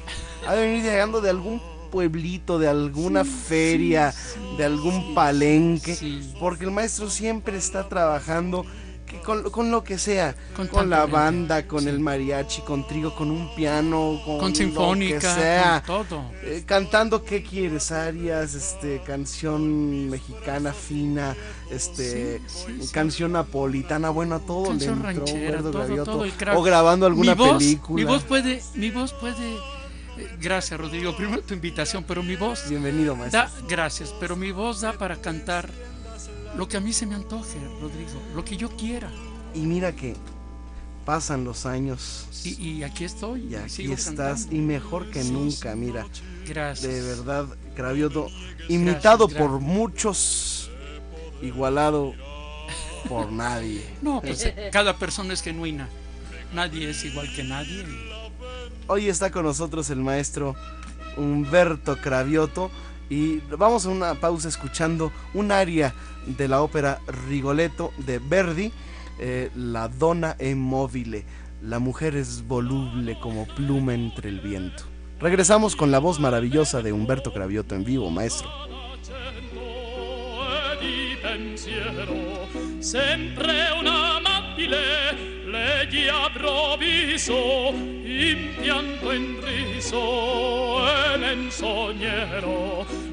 Ha 0.47 0.55
de 0.55 0.61
venir 0.61 0.83
llegando 0.83 1.21
de 1.21 1.29
algún 1.29 1.61
pueblito, 1.89 2.59
de 2.59 2.67
alguna 2.67 3.23
feria, 3.25 4.13
de 4.57 4.65
algún 4.65 5.15
palenque. 5.15 5.97
Porque 6.39 6.65
el 6.65 6.71
maestro 6.71 7.09
siempre 7.09 7.57
está 7.57 7.87
trabajando 7.87 8.65
con, 9.17 9.49
con 9.49 9.71
lo 9.71 9.83
que 9.83 9.97
sea. 9.97 10.35
Con, 10.55 10.67
Con 10.67 10.89
la 10.89 11.05
banda, 11.05 11.65
con 11.67 11.87
el 11.87 11.99
mariachi, 11.99 12.61
con 12.61 12.85
trigo, 12.87 13.15
con 13.15 13.31
un 13.31 13.53
piano, 13.55 14.21
con, 14.25 14.37
Con 14.39 14.49
lo 14.49 14.55
sinfónica, 14.55 15.19
que 15.19 15.27
sea. 15.41 15.83
con 15.85 16.05
todo. 16.07 16.31
Eh, 16.43 16.63
cantando 16.65 17.23
qué 17.23 17.43
quieres, 17.43 17.91
arias, 17.91 18.53
este, 18.55 19.01
canción 19.05 20.09
mexicana 20.09 20.73
fina, 20.73 21.35
este, 21.71 22.41
canción 22.91 23.33
napolitana, 23.33 24.09
bueno, 24.09 24.35
a 24.35 24.39
todo 24.39 24.65
Canción 24.69 25.01
le 25.01 25.09
entró 25.09 25.25
ranchera, 25.25 25.39
Humberto 25.47 25.71
todo, 25.71 25.83
Gravioto. 25.83 26.11
todo 26.11 26.23
el 26.25 26.31
crack. 26.33 26.57
o 26.57 26.61
grabando 26.63 27.05
alguna 27.05 27.35
Mi 27.35 27.41
voz- 27.41 27.57
película. 27.57 27.95
Mi 27.95 28.03
voz 28.09 28.23
puede, 28.23 28.61
mi 28.75 28.89
voz 28.91 29.13
puede. 29.13 29.53
eh, 30.17 30.27
Gracias, 30.41 30.79
Rodrigo. 30.79 31.15
Primero 31.15 31.41
tu 31.41 31.53
invitación, 31.53 32.03
pero 32.03 32.21
mi 32.23 32.35
voz. 32.35 32.67
Bienvenido, 32.69 33.15
maestro. 33.15 33.41
Da, 33.41 33.51
gracias, 33.67 34.13
pero 34.19 34.35
mi 34.35 34.51
voz 34.51 34.81
da 34.81 34.93
para 34.93 35.15
cantar 35.15 35.69
lo 36.57 36.67
que 36.67 36.77
a 36.77 36.79
mí 36.79 36.93
se 36.93 37.05
me 37.05 37.15
antoje, 37.15 37.57
Rodrigo, 37.81 38.11
lo 38.35 38.43
que 38.43 38.57
yo 38.57 38.69
quiera. 38.69 39.09
Y 39.53 39.59
mira 39.61 39.95
que 39.95 40.15
pasan 41.05 41.43
los 41.43 41.65
años 41.65 42.27
Y, 42.43 42.61
y 42.61 42.83
aquí 42.83 43.03
estoy. 43.03 43.47
y 43.51 43.55
aquí 43.55 43.69
sigo 43.69 43.93
estás 43.93 44.41
cantando. 44.43 44.55
y 44.55 44.59
mejor 44.59 45.09
que 45.09 45.23
nunca, 45.23 45.75
mira. 45.75 46.05
Gracias. 46.47 46.91
De 46.91 47.01
verdad, 47.01 47.45
Gravioto, 47.75 48.27
imitado 48.67 49.27
gracias. 49.27 49.47
por 49.47 49.59
muchos, 49.59 50.69
igualado 51.41 52.13
por 53.07 53.31
nadie. 53.31 53.83
No, 54.01 54.21
pues 54.21 54.45
eh, 54.45 54.69
cada 54.71 54.97
persona 54.97 55.33
es 55.33 55.41
genuina. 55.41 55.87
Nadie 56.53 56.89
es 56.89 57.03
igual 57.05 57.31
que 57.35 57.43
nadie. 57.43 57.85
Hoy 58.87 59.07
está 59.07 59.29
con 59.31 59.45
nosotros 59.45 59.89
el 59.91 59.99
maestro 59.99 60.55
Humberto 61.15 61.97
Cravioto 61.97 62.71
y 63.09 63.37
vamos 63.57 63.85
a 63.85 63.89
una 63.89 64.15
pausa 64.15 64.47
escuchando 64.49 65.11
un 65.33 65.51
aria 65.51 65.93
de 66.25 66.47
la 66.47 66.61
ópera 66.61 66.99
Rigoletto 67.27 67.91
de 67.97 68.19
Verdi, 68.19 68.71
eh, 69.19 69.49
La 69.55 69.87
donna 69.87 70.35
è 70.37 70.53
mobile, 70.53 71.25
la 71.61 71.79
mujer 71.79 72.15
es 72.15 72.47
voluble 72.47 73.19
como 73.19 73.45
pluma 73.47 73.93
entre 73.93 74.29
el 74.29 74.39
viento. 74.39 74.83
Regresamos 75.19 75.75
con 75.75 75.91
la 75.91 75.99
voz 75.99 76.19
maravillosa 76.19 76.81
de 76.81 76.93
Humberto 76.93 77.33
Cravioto 77.33 77.75
en 77.75 77.83
vivo, 77.83 78.09
maestro. 78.09 78.49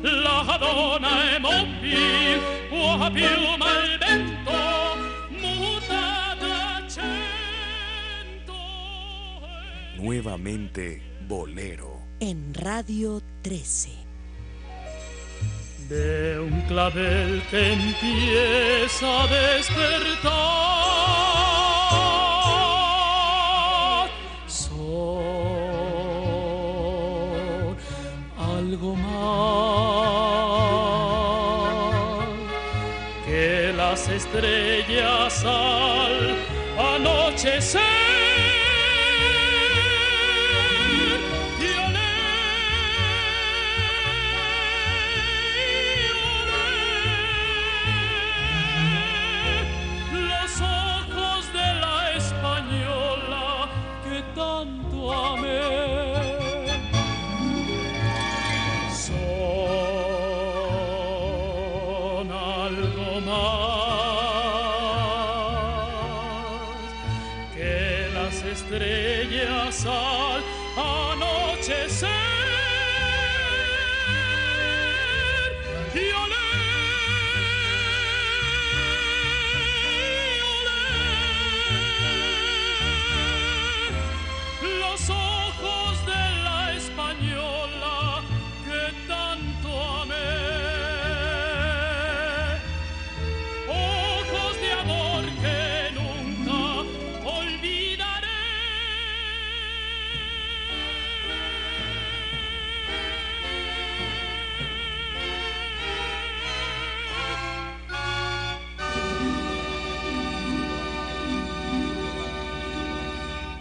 La 0.07 0.57
donna 0.59 1.35
è 1.35 1.39
mobile, 1.39 2.41
può 2.69 3.11
piuma 3.11 3.67
il 3.83 3.99
vento, 3.99 4.53
muta 5.31 6.37
d'accento. 6.39 7.05
Nuevamente 9.97 11.01
Bolero. 11.19 12.07
En 12.19 12.53
Radio 12.55 13.21
13. 13.43 14.05
de 15.89 16.39
un 16.41 16.63
clavel 16.63 17.43
que 17.49 17.73
empieza 17.73 19.23
a 19.23 19.27
despertar. 19.29 21.26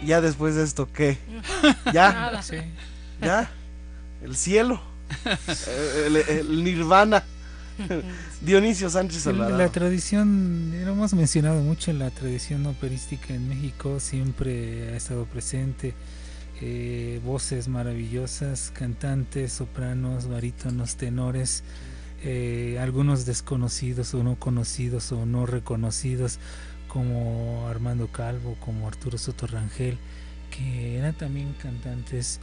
Ya 0.06 0.20
después 0.20 0.54
de 0.54 0.64
esto, 0.64 0.88
¿qué? 0.92 1.18
¿Ya? 1.92 2.12
Nada. 2.12 2.42
Sí. 2.42 2.56
¿Ya? 3.20 3.50
El 4.22 4.36
cielo. 4.36 4.80
El, 6.06 6.16
el 6.16 6.64
nirvana. 6.64 7.24
Dionisio 8.40 8.88
Sánchez 8.90 9.26
Alvarado. 9.26 9.58
La 9.58 9.68
tradición, 9.68 10.72
lo 10.84 10.92
hemos 10.92 11.14
mencionado 11.14 11.60
mucho, 11.62 11.92
la 11.92 12.10
tradición 12.10 12.66
operística 12.66 13.34
en 13.34 13.48
México 13.48 14.00
siempre 14.00 14.90
ha 14.92 14.96
estado 14.96 15.26
presente. 15.26 15.94
eh, 16.60 17.20
voces 17.24 17.68
maravillosas, 17.68 18.72
cantantes, 18.74 19.52
sopranos, 19.52 20.26
barítonos, 20.28 20.96
tenores, 20.96 21.64
eh, 22.22 22.78
algunos 22.80 23.26
desconocidos 23.26 24.14
o 24.14 24.22
no 24.22 24.36
conocidos 24.36 25.12
o 25.12 25.26
no 25.26 25.44
reconocidos, 25.46 26.38
como 26.96 27.68
Armando 27.68 28.06
Calvo, 28.06 28.56
como 28.58 28.88
Arturo 28.88 29.18
Soto 29.18 29.46
Rangel, 29.46 29.98
que 30.50 30.96
eran 30.96 31.12
también 31.12 31.54
cantantes 31.62 32.40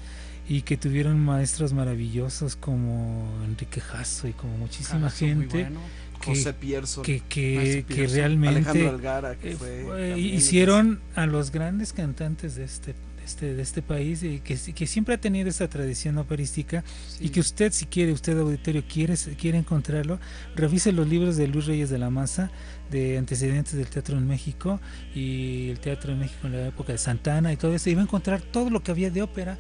y 0.47 0.61
que 0.61 0.77
tuvieron 0.77 1.19
maestros 1.19 1.73
maravillosos 1.73 2.55
como 2.55 3.27
Enrique 3.45 3.81
Jasso 3.81 4.27
y 4.27 4.33
como 4.33 4.55
muchísima 4.59 5.09
Jasso, 5.09 5.17
gente 5.17 5.63
bueno. 5.63 5.79
que, 6.21 6.25
José 6.27 6.53
Pierson. 6.53 7.03
que, 7.03 7.83
realmente 8.13 8.59
Alejandro 8.59 8.89
Algara, 8.89 9.35
que 9.37 9.53
eh, 9.53 9.55
fue 9.55 10.13
también 10.17 10.19
hicieron 10.19 11.01
a 11.15 11.25
los 11.25 11.49
grandes 11.49 11.91
cantantes 11.91 12.53
de 12.53 12.65
este 12.65 12.93
este, 13.23 13.53
de 13.53 13.61
este 13.61 13.81
país 13.81 14.23
y 14.23 14.39
que, 14.39 14.57
que 14.57 14.87
siempre 14.87 15.15
ha 15.15 15.17
tenido 15.17 15.49
esta 15.49 15.67
tradición 15.67 16.17
operística 16.17 16.83
y 17.19 17.29
que 17.29 17.39
usted 17.39 17.71
si 17.71 17.85
quiere 17.85 18.11
usted 18.11 18.37
auditorio 18.37 18.83
quiere 18.87 19.15
quiere 19.37 19.57
encontrarlo 19.57 20.19
revise 20.55 20.91
los 20.91 21.07
libros 21.07 21.37
de 21.37 21.47
Luis 21.47 21.65
Reyes 21.65 21.89
de 21.89 21.97
la 21.97 22.09
Maza 22.09 22.51
de 22.91 23.17
antecedentes 23.17 23.73
del 23.73 23.87
teatro 23.87 24.17
en 24.17 24.27
México 24.27 24.79
y 25.15 25.69
el 25.69 25.79
teatro 25.79 26.13
en 26.13 26.19
México 26.19 26.47
en 26.47 26.53
la 26.53 26.67
época 26.67 26.91
de 26.91 26.97
Santana 26.97 27.53
y 27.53 27.57
todo 27.57 27.73
eso 27.73 27.89
y 27.89 27.95
va 27.95 28.01
a 28.01 28.03
encontrar 28.03 28.41
todo 28.41 28.69
lo 28.69 28.83
que 28.83 28.91
había 28.91 29.09
de 29.09 29.21
ópera 29.21 29.57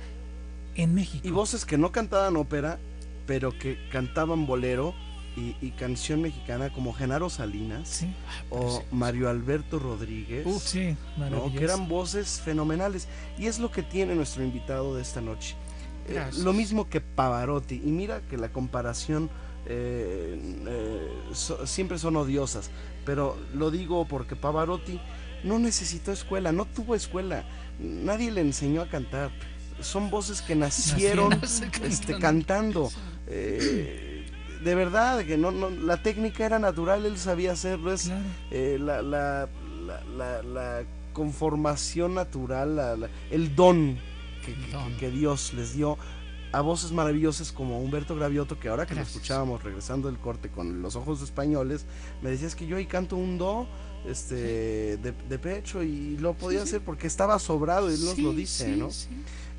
en 0.75 0.93
México. 0.93 1.27
Y 1.27 1.31
voces 1.31 1.65
que 1.65 1.77
no 1.77 1.91
cantaban 1.91 2.35
ópera, 2.37 2.79
pero 3.25 3.57
que 3.57 3.77
cantaban 3.91 4.45
bolero 4.45 4.93
y, 5.35 5.55
y 5.61 5.71
canción 5.71 6.21
mexicana 6.21 6.71
como 6.71 6.93
Genaro 6.93 7.29
Salinas 7.29 7.87
sí 7.89 8.07
o 8.49 8.83
Mario 8.91 9.29
Alberto 9.29 9.79
Rodríguez. 9.79 10.45
Uf, 10.45 10.63
sí 10.63 10.95
¿no? 11.17 11.19
maravilloso. 11.25 11.55
que 11.57 11.63
eran 11.63 11.87
voces 11.87 12.41
fenomenales. 12.43 13.07
Y 13.37 13.47
es 13.47 13.59
lo 13.59 13.71
que 13.71 13.83
tiene 13.83 14.15
nuestro 14.15 14.43
invitado 14.43 14.95
de 14.95 15.01
esta 15.01 15.21
noche. 15.21 15.55
Eh, 16.07 16.21
lo 16.39 16.53
mismo 16.53 16.89
que 16.89 17.01
Pavarotti. 17.01 17.75
Y 17.75 17.89
mira 17.91 18.21
que 18.29 18.37
la 18.37 18.49
comparación 18.49 19.29
eh, 19.65 20.37
eh, 20.67 21.07
so- 21.33 21.65
siempre 21.65 21.97
son 21.97 22.15
odiosas. 22.17 22.69
Pero 23.05 23.37
lo 23.53 23.71
digo 23.71 24.05
porque 24.07 24.35
Pavarotti 24.35 24.99
no 25.43 25.59
necesitó 25.59 26.11
escuela, 26.11 26.51
no 26.51 26.65
tuvo 26.65 26.95
escuela. 26.95 27.43
Nadie 27.79 28.31
le 28.31 28.41
enseñó 28.41 28.81
a 28.81 28.87
cantar. 28.89 29.31
Son 29.81 30.09
voces 30.09 30.41
que 30.41 30.55
nacieron 30.55 31.29
Nace 31.29 31.65
este, 31.83 32.17
cantando. 32.19 32.89
cantando. 32.89 32.91
De 34.63 34.75
verdad, 34.75 35.25
que 35.25 35.37
no, 35.37 35.51
no, 35.51 35.69
la 35.69 36.01
técnica 36.01 36.45
era 36.45 36.59
natural, 36.59 37.05
él 37.05 37.17
sabía 37.17 37.51
hacerlo. 37.53 37.91
Es, 37.93 38.03
Claro. 38.05 38.23
eh, 38.51 38.77
la, 38.79 39.01
la, 39.01 39.49
la, 40.43 40.83
conformación 41.13 42.15
natural, 42.15 43.07
el 43.29 43.55
don 43.55 43.97
que, 44.43 44.53
que- 44.55 44.71
Don. 44.71 44.97
que 44.97 45.11
Dios 45.11 45.53
les 45.53 45.75
dio 45.75 45.95
a 46.51 46.61
voces 46.61 46.91
maravillosas 46.91 47.51
como 47.51 47.79
Humberto 47.81 48.15
Gravioto, 48.15 48.59
que 48.59 48.67
ahora 48.69 48.85
que 48.87 48.95
Gracias. 48.95 49.15
lo 49.15 49.19
escuchábamos 49.21 49.63
regresando 49.63 50.07
del 50.07 50.17
corte 50.19 50.49
con 50.49 50.81
los 50.81 50.95
ojos 50.95 51.21
españoles, 51.21 51.85
me 52.23 52.31
decías 52.31 52.55
que 52.55 52.65
yo 52.65 52.77
ahí 52.77 52.85
canto 52.87 53.15
un 53.15 53.37
do 53.37 53.67
este 54.07 54.97
de, 54.97 55.13
de 55.29 55.39
pecho 55.39 55.81
y 55.83 56.17
lo 56.17 56.33
podía 56.33 56.63
hacer 56.63 56.81
porque 56.81 57.05
estaba 57.07 57.37
sobrado 57.39 57.89
y 57.91 57.93
él 57.93 58.03
nos 58.05 58.17
lo 58.17 58.33
dice, 58.33 58.73
sí, 58.73 58.79
¿no? 58.79 58.89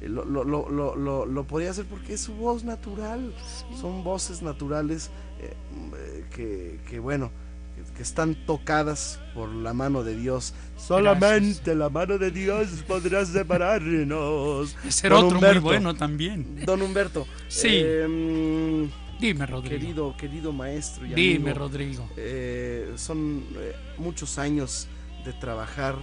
Eh, 0.05 0.09
Lo, 0.09 0.25
lo, 0.25 0.45
lo, 0.45 1.27
lo, 1.27 1.45
podía 1.45 1.71
hacer 1.71 1.87
porque 1.87 2.15
es 2.15 2.21
su 2.21 2.35
voz 2.35 2.65
natural. 2.65 3.33
Son 3.81 4.05
voces 4.05 4.43
naturales 4.43 5.11
eh, 5.41 5.53
eh, 5.97 6.25
que, 6.35 6.81
que, 6.89 6.99
bueno, 6.99 7.31
que, 7.75 7.97
que 7.97 8.03
están 8.03 8.35
tocadas 8.47 9.21
por 9.35 9.49
la 9.49 9.73
mano 9.73 10.03
de 10.05 10.17
Dios. 10.17 10.55
Solamente 10.77 11.75
la 11.75 11.89
mano 11.89 12.19
de 12.19 12.31
Dios 12.31 12.69
podrá 12.87 13.25
separarnos. 13.25 14.77
Ese 14.87 15.07
era 15.07 15.19
otro 15.19 15.41
muy 15.41 15.59
bueno 15.59 15.95
también. 15.95 16.65
Don 16.65 16.83
Humberto. 16.83 17.27
Sí. 17.49 17.69
eh, 17.73 18.89
Dime, 19.21 19.47
Rodrigo. 19.47 19.71
querido, 19.81 20.17
querido 20.17 20.53
maestro 20.53 21.07
y 21.07 21.15
Dime, 21.15 21.51
amigo, 21.51 21.55
Rodrigo. 21.67 22.09
eh, 22.17 22.93
son 22.97 23.45
muchos 23.97 24.39
años 24.39 24.89
de 25.25 25.33
trabajar 25.33 25.97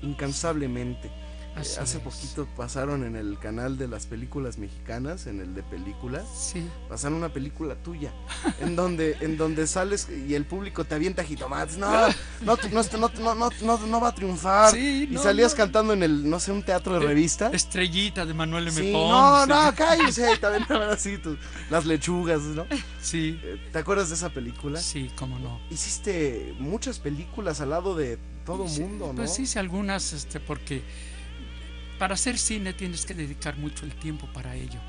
incansablemente. 0.00 1.10
Así 1.54 1.78
hace 1.78 1.98
es. 1.98 2.02
poquito 2.02 2.46
pasaron 2.56 3.04
en 3.04 3.14
el 3.14 3.38
canal 3.38 3.76
de 3.76 3.86
las 3.86 4.06
películas 4.06 4.56
mexicanas, 4.58 5.26
en 5.26 5.40
el 5.40 5.54
de 5.54 5.62
películas, 5.62 6.24
Sí. 6.34 6.66
pasaron 6.88 7.18
una 7.18 7.28
película 7.32 7.74
tuya, 7.76 8.12
en 8.60 8.74
donde, 8.74 9.16
en 9.20 9.36
donde 9.36 9.66
sales 9.66 10.08
y 10.08 10.34
el 10.34 10.46
público 10.46 10.84
te 10.84 10.94
avienta 10.94 11.22
jitomates. 11.24 11.76
No, 11.76 11.90
no, 12.40 12.56
no, 12.56 12.56
no, 12.72 13.10
no, 13.20 13.34
no, 13.34 13.50
no, 13.62 13.86
no 13.86 14.00
va 14.00 14.08
a 14.08 14.14
triunfar. 14.14 14.72
Sí, 14.72 15.08
y 15.10 15.14
no, 15.14 15.22
salías 15.22 15.52
no. 15.52 15.56
cantando 15.58 15.92
en 15.92 16.02
el, 16.02 16.28
no 16.28 16.40
sé, 16.40 16.52
un 16.52 16.62
teatro 16.62 16.98
de 16.98 17.04
Eh, 17.04 17.08
revista. 17.08 17.50
Estrellita 17.52 18.24
de 18.24 18.34
Manuel 18.34 18.68
M. 18.68 18.72
Sí, 18.80 18.92
Ponce. 18.92 19.10
no, 19.12 19.46
no, 19.46 19.74
cállese. 19.74 20.28
Y 20.40 20.44
aventaban 20.44 20.88
así 20.90 21.18
tus- 21.18 21.38
las 21.70 21.84
lechugas, 21.84 22.40
¿no? 22.42 22.66
Sí, 23.00 23.38
Eh, 23.42 23.60
¿Te 23.72 23.78
acuerdas 23.78 24.08
de 24.08 24.14
esa 24.14 24.30
película? 24.30 24.80
sí, 24.80 25.10
cómo 25.16 25.38
no. 25.38 25.60
Hiciste 25.70 26.54
muchas 26.58 26.98
películas 26.98 27.60
al 27.60 27.70
lado 27.70 27.94
de 27.94 28.18
todo 28.46 28.64
mundo, 28.64 29.08
¿no? 29.08 29.14
Pues 29.14 29.38
hice 29.38 29.58
algunas, 29.58 30.12
este, 30.12 30.40
porque 30.40 30.82
para 31.98 32.14
hacer 32.14 32.38
cine 32.38 32.72
tienes 32.72 33.06
que 33.06 33.14
dedicar 33.14 33.56
mucho 33.56 33.84
el 33.84 33.94
tiempo 33.94 34.26
para 34.32 34.54
ello. 34.54 34.80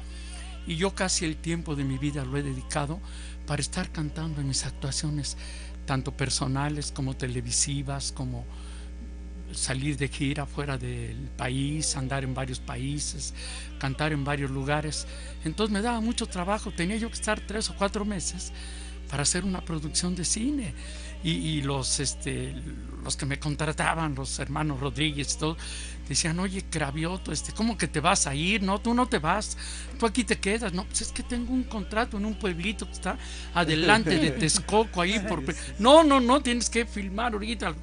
Y 0.66 0.76
yo 0.76 0.96
casi 0.96 1.26
el 1.26 1.36
tiempo 1.36 1.76
de 1.76 1.84
mi 1.84 1.98
vida 1.98 2.24
lo 2.24 2.38
he 2.38 2.44
dedicado 2.44 3.00
para 3.46 3.62
estar 3.62 3.92
cantando 3.92 4.42
en 4.42 4.48
mis 4.48 4.66
actuaciones, 4.66 5.38
tanto 5.86 6.16
personales 6.16 6.92
como 6.92 7.16
televisivas, 7.16 8.12
como 8.12 8.46
salir 9.54 9.98
de 9.98 10.08
gira 10.08 10.46
fuera 10.46 10.78
del 10.78 11.30
país, 11.38 11.96
andar 11.96 12.24
en 12.24 12.34
varios 12.34 12.60
países, 12.60 13.34
cantar 13.80 14.14
en 14.14 14.24
varios 14.24 14.52
lugares. 14.52 15.06
Entonces 15.44 15.74
me 15.74 15.82
daba 15.82 16.00
mucho 16.02 16.26
trabajo, 16.28 16.72
tenía 16.72 16.98
yo 16.98 17.10
que 17.10 17.16
estar 17.16 17.40
tres 17.42 17.70
o 17.70 17.76
cuatro 17.76 18.06
meses 18.06 18.52
para 19.10 19.24
hacer 19.24 19.44
una 19.44 19.62
producción 19.62 20.16
de 20.16 20.26
cine. 20.26 20.74
Y, 21.24 21.32
y 21.32 21.62
los, 21.62 22.00
este, 22.00 22.54
los 23.04 23.16
que 23.16 23.26
me 23.26 23.40
contrataban, 23.40 24.16
los 24.16 24.40
hermanos 24.40 24.80
Rodríguez, 24.80 25.36
y 25.36 25.40
todo, 25.40 25.58
decían, 26.08 26.40
oye, 26.40 26.64
Cravioto, 26.70 27.32
este, 27.32 27.54
¿cómo 27.54 27.78
que 27.78 27.88
te 27.88 28.00
vas 28.00 28.28
a 28.28 28.36
ir? 28.36 28.62
No, 28.62 28.80
tú 28.80 28.94
no 28.94 29.08
te 29.08 29.20
vas, 29.20 29.58
tú 30.00 30.06
aquí 30.06 30.24
te 30.24 30.38
quedas. 30.38 30.74
No, 30.74 30.86
pues 30.86 31.02
es 31.02 31.12
que 31.12 31.24
tengo 31.24 31.54
un 31.54 31.64
contrato 31.64 32.18
en 32.18 32.26
un 32.26 32.36
pueblito 32.36 32.86
que 32.86 32.94
está 32.94 33.18
adelante 33.54 34.18
de 34.18 34.32
Texcoco, 34.40 35.02
ahí 35.02 35.20
por... 35.20 35.44
No, 35.80 36.04
no, 36.04 36.20
no, 36.20 36.42
tienes 36.42 36.70
que 36.70 36.86
filmar 36.86 37.34
ahorita. 37.34 37.74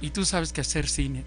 Y 0.00 0.10
tú 0.10 0.24
sabes 0.24 0.52
que 0.52 0.60
hacer 0.60 0.88
cine, 0.88 1.24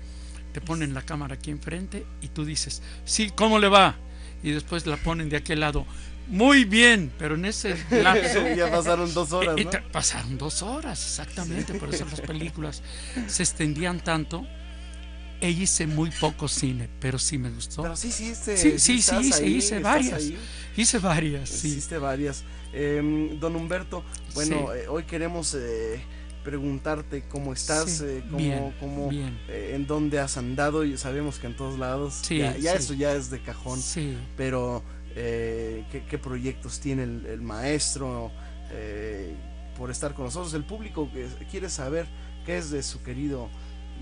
te 0.54 0.62
ponen 0.62 0.94
la 0.94 1.02
cámara 1.02 1.36
aquí 1.36 1.52
enfrente 1.52 2.06
y 2.22 2.28
tú 2.28 2.46
dices, 2.46 2.82
sí, 3.06 3.32
¿cómo 3.36 3.60
le 3.60 3.70
va? 3.70 3.96
Y 4.44 4.52
después 4.52 4.86
la 4.86 4.98
ponen 4.98 5.30
de 5.30 5.38
aquel 5.38 5.62
lado, 5.62 5.86
muy 6.28 6.66
bien, 6.66 7.12
pero 7.18 7.36
en 7.36 7.46
ese 7.46 7.76
lapso... 7.90 8.40
ya 8.56 8.70
pasaron 8.72 9.14
dos 9.14 9.32
horas, 9.34 9.56
Pasaron 9.92 10.38
dos 10.38 10.62
horas, 10.62 11.04
exactamente, 11.04 11.74
por 11.76 11.94
eso 11.94 12.06
las 12.06 12.22
películas 12.22 12.82
se 13.28 13.44
extendían 13.44 14.00
tanto. 14.00 14.46
E 15.40 15.52
hice 15.52 15.86
muy 15.86 16.10
poco 16.10 16.48
cine, 16.48 16.90
pero 17.00 17.20
sí 17.20 17.38
me 17.38 17.52
gustó. 17.52 17.84
Pero 17.84 17.96
sí, 17.96 18.12
sí, 18.12 18.30
este, 18.30 18.58
Sí, 18.58 18.80
sí, 18.80 19.00
sí, 19.02 19.16
hice, 19.20 19.44
ahí, 19.44 19.56
hice 19.58 19.80
varias. 19.80 20.24
Hice 20.76 20.98
varias, 20.98 21.50
sí. 21.50 21.68
Hiciste 21.68 22.00
varias. 22.00 22.44
Em, 22.74 23.40
don 23.40 23.56
Humberto, 23.56 24.04
bueno, 24.34 24.70
Sí. 24.74 24.80
eh, 24.80 24.88
hoy 24.88 25.04
queremos 25.04 25.54
eh, 25.54 26.02
preguntarte 26.44 27.24
cómo 27.30 27.54
estás, 27.54 27.88
Sí, 27.98 28.04
eh, 28.08 28.24
cómo, 28.26 28.38
bien, 28.38 28.74
cómo, 28.80 29.10
bien. 29.10 29.40
eh, 29.48 29.74
en 29.76 29.86
dónde 29.86 30.18
has 30.20 30.38
andado 30.38 30.84
y 30.84 30.98
sabemos 30.98 31.38
que 31.38 31.46
en 31.48 31.56
todos 31.56 31.78
lados. 31.78 32.16
Sí, 32.24 32.40
ya 32.40 32.58
ya 32.58 32.72
sí. 32.72 32.78
eso 32.80 32.94
ya 32.96 33.14
es 33.14 33.30
de 33.30 33.40
cajón. 33.40 33.80
Sí. 33.80 34.18
Pero 34.36 34.84
eh, 35.20 35.84
¿qué, 35.92 36.04
qué 36.06 36.18
proyectos 36.20 36.80
tiene 36.80 37.04
el, 37.04 37.26
el 37.26 37.42
maestro 37.42 38.32
eh, 38.72 39.34
por 39.76 39.90
estar 39.90 40.14
con 40.14 40.26
nosotros? 40.26 40.54
El 40.54 40.64
público 40.64 41.10
quiere 41.50 41.70
saber 41.70 42.06
qué 42.46 42.58
es 42.58 42.70
de 42.70 42.84
su 42.84 43.02
querido 43.02 43.50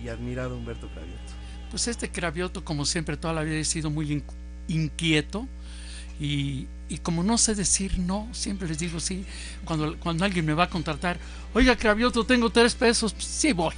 y 0.03 0.09
admirado 0.09 0.57
Humberto 0.57 0.87
Cravioto. 0.89 1.33
Pues 1.71 1.87
este 1.87 2.11
Cravioto, 2.11 2.63
como 2.65 2.85
siempre, 2.85 3.15
toda 3.17 3.33
la 3.33 3.43
vida 3.43 3.55
he 3.55 3.65
sido 3.65 3.89
muy 3.89 4.11
in- 4.11 4.23
inquieto 4.67 5.47
y, 6.19 6.67
y 6.89 6.97
como 6.99 7.23
no 7.23 7.37
sé 7.37 7.55
decir 7.55 7.97
no, 7.97 8.27
siempre 8.33 8.67
les 8.67 8.77
digo 8.77 8.99
sí. 8.99 9.25
Cuando, 9.63 9.97
cuando 9.99 10.25
alguien 10.25 10.45
me 10.45 10.53
va 10.53 10.65
a 10.65 10.69
contratar, 10.69 11.17
oiga 11.53 11.75
Cravioto, 11.77 12.25
tengo 12.25 12.49
tres 12.49 12.75
pesos, 12.75 13.13
pues, 13.13 13.25
sí 13.25 13.53
voy. 13.53 13.73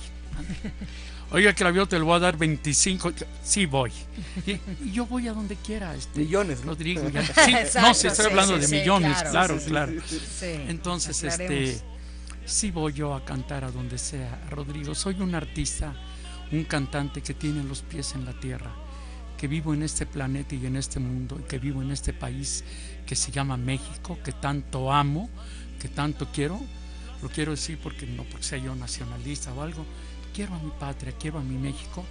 Oiga 1.29 1.53
Cravioto, 1.53 1.97
le 1.97 2.03
voy 2.05 2.15
a 2.15 2.19
dar 2.19 2.37
25, 2.37 3.11
sí 3.43 3.65
voy. 3.65 3.91
Y, 4.45 4.91
yo 4.91 5.05
voy 5.05 5.27
a 5.27 5.33
donde 5.33 5.57
quiera. 5.57 5.93
Este, 5.93 6.21
Millones, 6.21 6.61
¿no? 6.61 6.67
Rodrigo, 6.71 7.09
ya- 7.09 7.21
sí, 7.45 7.53
no, 7.81 7.91
estoy 7.91 8.11
sí, 8.11 8.21
hablando 8.23 8.55
sí, 8.55 8.61
de 8.61 8.67
sí, 8.67 8.75
millones, 8.75 9.17
claro, 9.23 9.31
claro, 9.31 9.53
sí, 9.57 9.59
sí, 9.59 9.69
claro. 9.69 9.91
Sí, 10.07 10.69
Entonces, 10.69 11.23
este, 11.23 11.81
sí 12.45 12.71
voy 12.71 12.93
yo 12.93 13.13
a 13.13 13.25
cantar 13.25 13.65
a 13.65 13.71
donde 13.71 13.97
sea, 13.97 14.41
Rodrigo. 14.49 14.95
Soy 14.95 15.21
un 15.21 15.35
artista, 15.35 15.93
un 16.51 16.63
cantante 16.63 17.21
que 17.21 17.33
tiene 17.33 17.61
los 17.63 17.81
pies 17.81 18.15
en 18.15 18.23
la 18.23 18.31
tierra, 18.39 18.71
que 19.37 19.49
vivo 19.49 19.73
en 19.73 19.83
este 19.83 20.05
planeta 20.05 20.55
y 20.55 20.65
en 20.65 20.77
este 20.77 21.01
mundo, 21.01 21.37
y 21.41 21.43
que 21.43 21.59
vivo 21.59 21.81
en 21.81 21.91
este 21.91 22.13
país 22.13 22.63
que 23.05 23.17
se 23.17 23.31
llama 23.31 23.57
México, 23.57 24.17
que 24.23 24.31
tanto 24.31 24.93
amo, 24.93 25.29
que 25.77 25.89
tanto 25.89 26.29
quiero. 26.31 26.61
Lo 27.21 27.29
quiero 27.29 27.51
decir 27.51 27.79
porque 27.81 28.05
no 28.05 28.23
porque 28.23 28.45
sea 28.45 28.59
yo 28.59 28.75
nacionalista 28.75 29.51
o 29.51 29.61
algo. 29.61 29.83
Quiero 30.37 30.53
a 30.53 30.59
mi 30.59 30.69
patria, 30.69 31.11
quiero 31.19 31.39
a 31.39 31.41
mi 31.41 31.57
México 31.57 32.05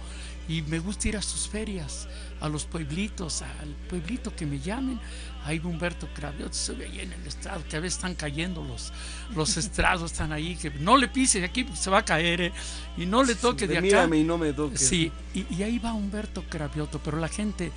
y 0.49 0.61
me 0.63 0.79
gusta 0.79 1.07
ir 1.07 1.15
a 1.15 1.21
sus 1.21 1.47
ferias, 1.47 2.09
a 2.41 2.49
los 2.49 2.65
pueblitos, 2.65 3.41
al 3.41 3.69
pueblito 3.89 4.35
que 4.35 4.45
me 4.45 4.59
llamen. 4.59 4.99
Ahí 5.45 5.59
va 5.59 5.69
Humberto 5.69 6.09
Cravioto, 6.13 6.51
se 6.51 6.73
ve 6.73 6.87
ahí 6.87 6.99
en 6.99 7.13
el 7.13 7.25
estrado, 7.25 7.63
que 7.69 7.77
a 7.77 7.79
veces 7.79 7.95
están 7.95 8.15
cayendo 8.15 8.65
los, 8.65 8.91
los 9.33 9.55
estrados, 9.63 10.11
están 10.11 10.33
ahí, 10.33 10.57
que 10.57 10.71
no 10.71 10.97
le 10.97 11.07
pise 11.07 11.39
de 11.39 11.45
aquí 11.45 11.63
porque 11.63 11.79
se 11.79 11.89
va 11.89 11.99
a 11.99 12.03
caer, 12.03 12.41
¿eh? 12.41 12.53
y 12.97 13.05
no 13.05 13.23
le 13.23 13.33
toque 13.35 13.65
de, 13.65 13.75
De 13.75 13.77
acá. 13.77 13.85
mírame 13.85 14.17
y 14.17 14.23
no 14.25 14.37
me 14.37 14.51
toques. 14.51 14.81
Sí, 14.81 15.09
y, 15.33 15.45
y 15.55 15.63
ahí 15.63 15.79
va 15.79 15.93
Humberto 15.93 16.43
Cravioto, 16.49 16.99
pero 17.01 17.19
la 17.19 17.29
gente, 17.29 17.71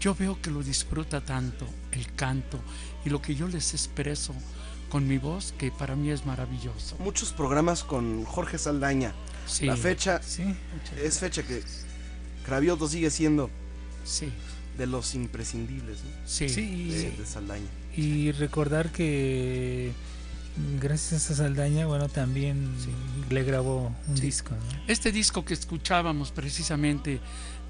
yo 0.00 0.16
veo 0.16 0.42
que 0.42 0.50
lo 0.50 0.64
disfruta 0.64 1.20
tanto, 1.24 1.68
el 1.92 2.12
canto, 2.16 2.58
y 3.04 3.10
lo 3.10 3.22
que 3.22 3.36
yo 3.36 3.46
les 3.46 3.74
expreso 3.74 4.34
con 4.88 5.06
mi 5.06 5.18
voz, 5.18 5.54
que 5.56 5.70
para 5.70 5.94
mí 5.94 6.10
es 6.10 6.26
maravilloso. 6.26 6.96
Muchos 6.98 7.32
programas 7.32 7.84
con 7.84 8.24
Jorge 8.24 8.58
Saldaña. 8.58 9.14
Sí. 9.46 9.66
La 9.66 9.76
fecha 9.76 10.20
Sí, 10.22 10.44
es 11.02 11.18
fecha 11.18 11.42
que 11.42 11.62
Cravioto 12.46 12.88
sigue 12.88 13.10
siendo 13.10 13.50
Sí, 14.04 14.28
de 14.78 14.86
los 14.86 15.14
imprescindibles 15.14 15.98
¿no? 16.04 16.10
sí. 16.26 16.48
Sí, 16.48 16.88
de, 16.90 17.12
y- 17.14 17.16
de 17.16 17.26
Saldaña. 17.26 17.66
Y 17.96 18.32
recordar 18.32 18.90
que 18.90 19.92
gracias 20.80 21.30
a 21.30 21.34
Saldaña, 21.34 21.86
bueno, 21.86 22.08
también 22.08 22.68
le 23.30 23.42
grabó 23.44 23.92
un 24.08 24.16
Sí. 24.16 24.22
disco. 24.22 24.50
¿no? 24.54 24.82
Este 24.88 25.10
disco 25.12 25.44
que 25.44 25.54
escuchábamos 25.54 26.30
precisamente 26.32 27.20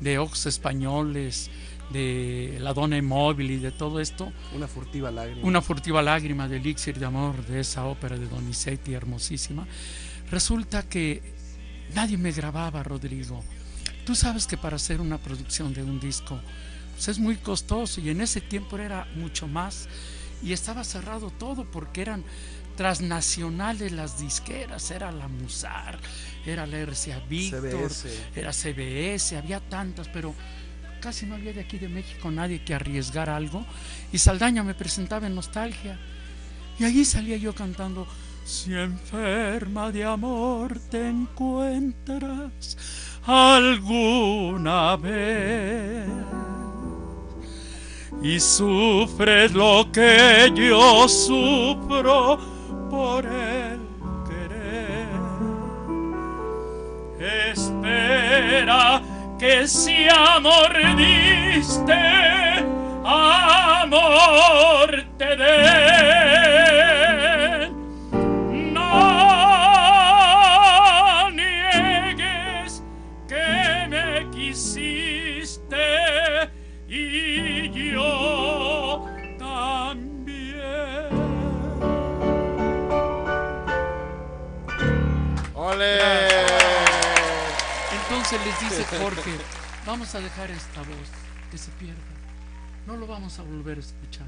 de 0.00 0.18
Ox 0.18 0.46
Españoles, 0.46 1.50
de 1.92 2.56
La 2.60 2.72
Dona 2.72 2.96
Inmóvil 2.96 3.50
y 3.50 3.56
de 3.58 3.70
todo 3.70 4.00
esto, 4.00 4.32
Una 4.54 4.66
furtiva 4.66 5.10
lágrima. 5.10 5.46
Una 5.46 5.60
furtiva 5.60 6.02
lágrima 6.02 6.48
de 6.48 6.56
Elixir 6.56 6.98
de 6.98 7.04
Amor, 7.06 7.44
de 7.46 7.60
esa 7.60 7.84
ópera 7.84 8.16
de 8.18 8.26
Donizetti 8.26 8.94
hermosísima, 8.94 9.66
resulta 10.30 10.82
que 10.88 11.22
nadie 11.94 12.16
me 12.16 12.32
grababa, 12.32 12.82
Rodrigo. 12.82 13.42
Tú 14.06 14.14
sabes 14.14 14.46
que 14.46 14.56
para 14.56 14.76
hacer 14.76 15.00
una 15.00 15.18
producción 15.18 15.72
de 15.74 15.82
un 15.82 15.98
disco 15.98 16.40
pues 16.94 17.08
es 17.08 17.18
muy 17.18 17.36
costoso 17.36 18.00
y 18.00 18.10
en 18.10 18.20
ese 18.20 18.40
tiempo 18.40 18.78
era 18.78 19.06
mucho 19.16 19.48
más 19.48 19.88
y 20.42 20.52
estaba 20.52 20.84
cerrado 20.84 21.30
todo 21.30 21.64
porque 21.70 22.02
eran 22.02 22.24
transnacionales 22.76 23.92
las 23.92 24.18
disqueras, 24.18 24.90
era 24.90 25.12
la 25.12 25.28
Musar, 25.28 25.98
era 26.44 26.66
la 26.66 26.78
RCA 26.78 27.20
Víctor, 27.28 27.90
era 28.34 28.52
CBS, 28.52 29.36
había 29.36 29.60
tantas, 29.60 30.08
pero 30.08 30.34
casi 31.00 31.26
no 31.26 31.34
había 31.34 31.52
de 31.52 31.60
aquí 31.60 31.78
de 31.78 31.88
México 31.88 32.30
nadie 32.30 32.64
que 32.64 32.74
arriesgara 32.74 33.36
algo 33.36 33.64
y 34.12 34.18
Saldaña 34.18 34.62
me 34.62 34.74
presentaba 34.74 35.26
en 35.26 35.34
Nostalgia 35.34 35.98
y 36.78 36.84
allí 36.84 37.04
salía 37.04 37.36
yo 37.36 37.54
cantando 37.54 38.06
si 38.44 38.74
enferma 38.74 39.90
de 39.90 40.04
amor 40.04 40.78
te 40.90 41.08
encuentras 41.08 42.76
alguna 43.26 44.96
vez 44.96 46.06
y 48.22 48.38
sufres 48.38 49.52
lo 49.52 49.90
que 49.90 50.52
yo 50.54 51.08
sufro 51.08 52.38
por 52.90 53.24
el 53.24 53.80
querer. 54.28 55.08
Espera 57.50 59.00
que 59.38 59.66
si 59.66 60.06
amor 60.08 60.72
diste, 60.96 61.92
amor 63.04 65.04
te 65.18 65.36
den. 65.36 66.33
Les 88.34 88.60
dice 88.68 88.84
Jorge, 88.98 89.30
vamos 89.86 90.12
a 90.16 90.20
dejar 90.20 90.50
esta 90.50 90.80
voz 90.80 91.08
que 91.52 91.56
se 91.56 91.70
pierda. 91.72 91.94
No 92.84 92.96
lo 92.96 93.06
vamos 93.06 93.38
a 93.38 93.42
volver 93.42 93.76
a 93.76 93.80
escuchar. 93.80 94.26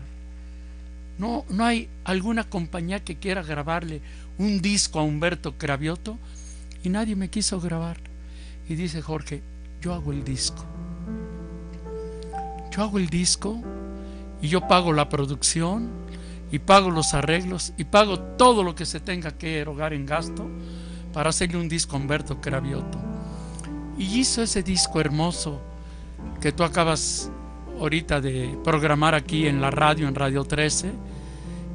No, 1.18 1.44
no 1.48 1.64
hay 1.64 1.88
alguna 2.04 2.44
compañía 2.44 3.02
que 3.02 3.16
quiera 3.16 3.42
grabarle 3.42 4.00
un 4.38 4.62
disco 4.62 5.00
a 5.00 5.02
Humberto 5.02 5.58
Cravioto 5.58 6.18
y 6.84 6.88
nadie 6.88 7.16
me 7.16 7.30
quiso 7.30 7.60
grabar. 7.60 7.96
Y 8.68 8.76
dice 8.76 9.02
Jorge, 9.02 9.42
yo 9.80 9.92
hago 9.92 10.12
el 10.12 10.22
disco. 10.22 10.64
Yo 12.70 12.82
hago 12.84 12.98
el 12.98 13.08
disco 13.08 13.60
y 14.40 14.46
yo 14.46 14.68
pago 14.68 14.92
la 14.92 15.08
producción 15.08 15.90
y 16.52 16.60
pago 16.60 16.92
los 16.92 17.12
arreglos 17.12 17.72
y 17.76 17.82
pago 17.82 18.20
todo 18.20 18.62
lo 18.62 18.76
que 18.76 18.86
se 18.86 19.00
tenga 19.00 19.32
que 19.32 19.58
erogar 19.58 19.92
en 19.92 20.06
gasto 20.06 20.48
para 21.12 21.30
hacerle 21.30 21.58
un 21.58 21.68
disco 21.68 21.96
a 21.96 21.98
Humberto 21.98 22.40
Cravioto. 22.40 23.05
Y 23.98 24.20
hizo 24.20 24.42
ese 24.42 24.62
disco 24.62 25.00
hermoso 25.00 25.60
que 26.40 26.52
tú 26.52 26.62
acabas 26.64 27.30
ahorita 27.80 28.20
de 28.20 28.58
programar 28.64 29.14
aquí 29.14 29.46
en 29.46 29.60
la 29.60 29.70
radio, 29.70 30.08
en 30.08 30.14
Radio 30.14 30.44
13, 30.44 30.90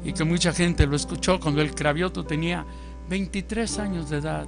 y 0.04 0.12
que 0.12 0.24
mucha 0.24 0.52
gente 0.52 0.86
lo 0.86 0.96
escuchó 0.96 1.38
cuando 1.40 1.60
el 1.62 1.74
Cravioto 1.74 2.24
tenía 2.24 2.64
23 3.08 3.78
años 3.78 4.10
de 4.10 4.18
edad. 4.18 4.46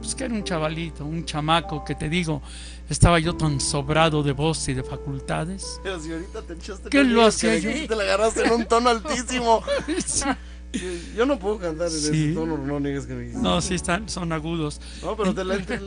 Pues 0.00 0.14
que 0.14 0.24
era 0.24 0.34
un 0.34 0.44
chavalito, 0.44 1.04
un 1.04 1.24
chamaco 1.24 1.84
que 1.84 1.94
te 1.94 2.08
digo, 2.08 2.40
estaba 2.88 3.18
yo 3.18 3.34
tan 3.34 3.60
sobrado 3.60 4.22
de 4.22 4.32
voz 4.32 4.68
y 4.68 4.74
de 4.74 4.82
facultades. 4.84 5.80
Pero 5.82 5.98
si 6.00 6.12
ahorita 6.12 6.42
te 6.42 6.52
echaste 6.54 6.88
¿Qué 6.88 7.02
lo 7.04 7.26
hacía 7.26 7.58
yo? 7.58 7.70
Te 7.86 7.96
la 7.96 8.04
agarraste 8.04 8.44
en 8.46 8.52
un 8.52 8.66
tono 8.66 8.90
altísimo. 8.90 9.62
Sí. 10.70 11.12
Yo 11.16 11.24
no 11.24 11.38
puedo 11.38 11.58
cantar 11.58 11.86
en 11.86 11.92
Sí. 11.94 12.24
ese 12.26 12.34
tono, 12.34 12.58
no 12.58 12.78
niegues 12.78 13.06
que 13.06 13.14
me 13.14 13.28
No, 13.28 13.58
sí 13.62 13.74
están, 13.74 14.06
son 14.06 14.30
agudos. 14.34 14.82
No, 15.02 15.16
pero 15.16 15.34
te 15.34 15.42
la, 15.42 15.56
te 15.56 15.80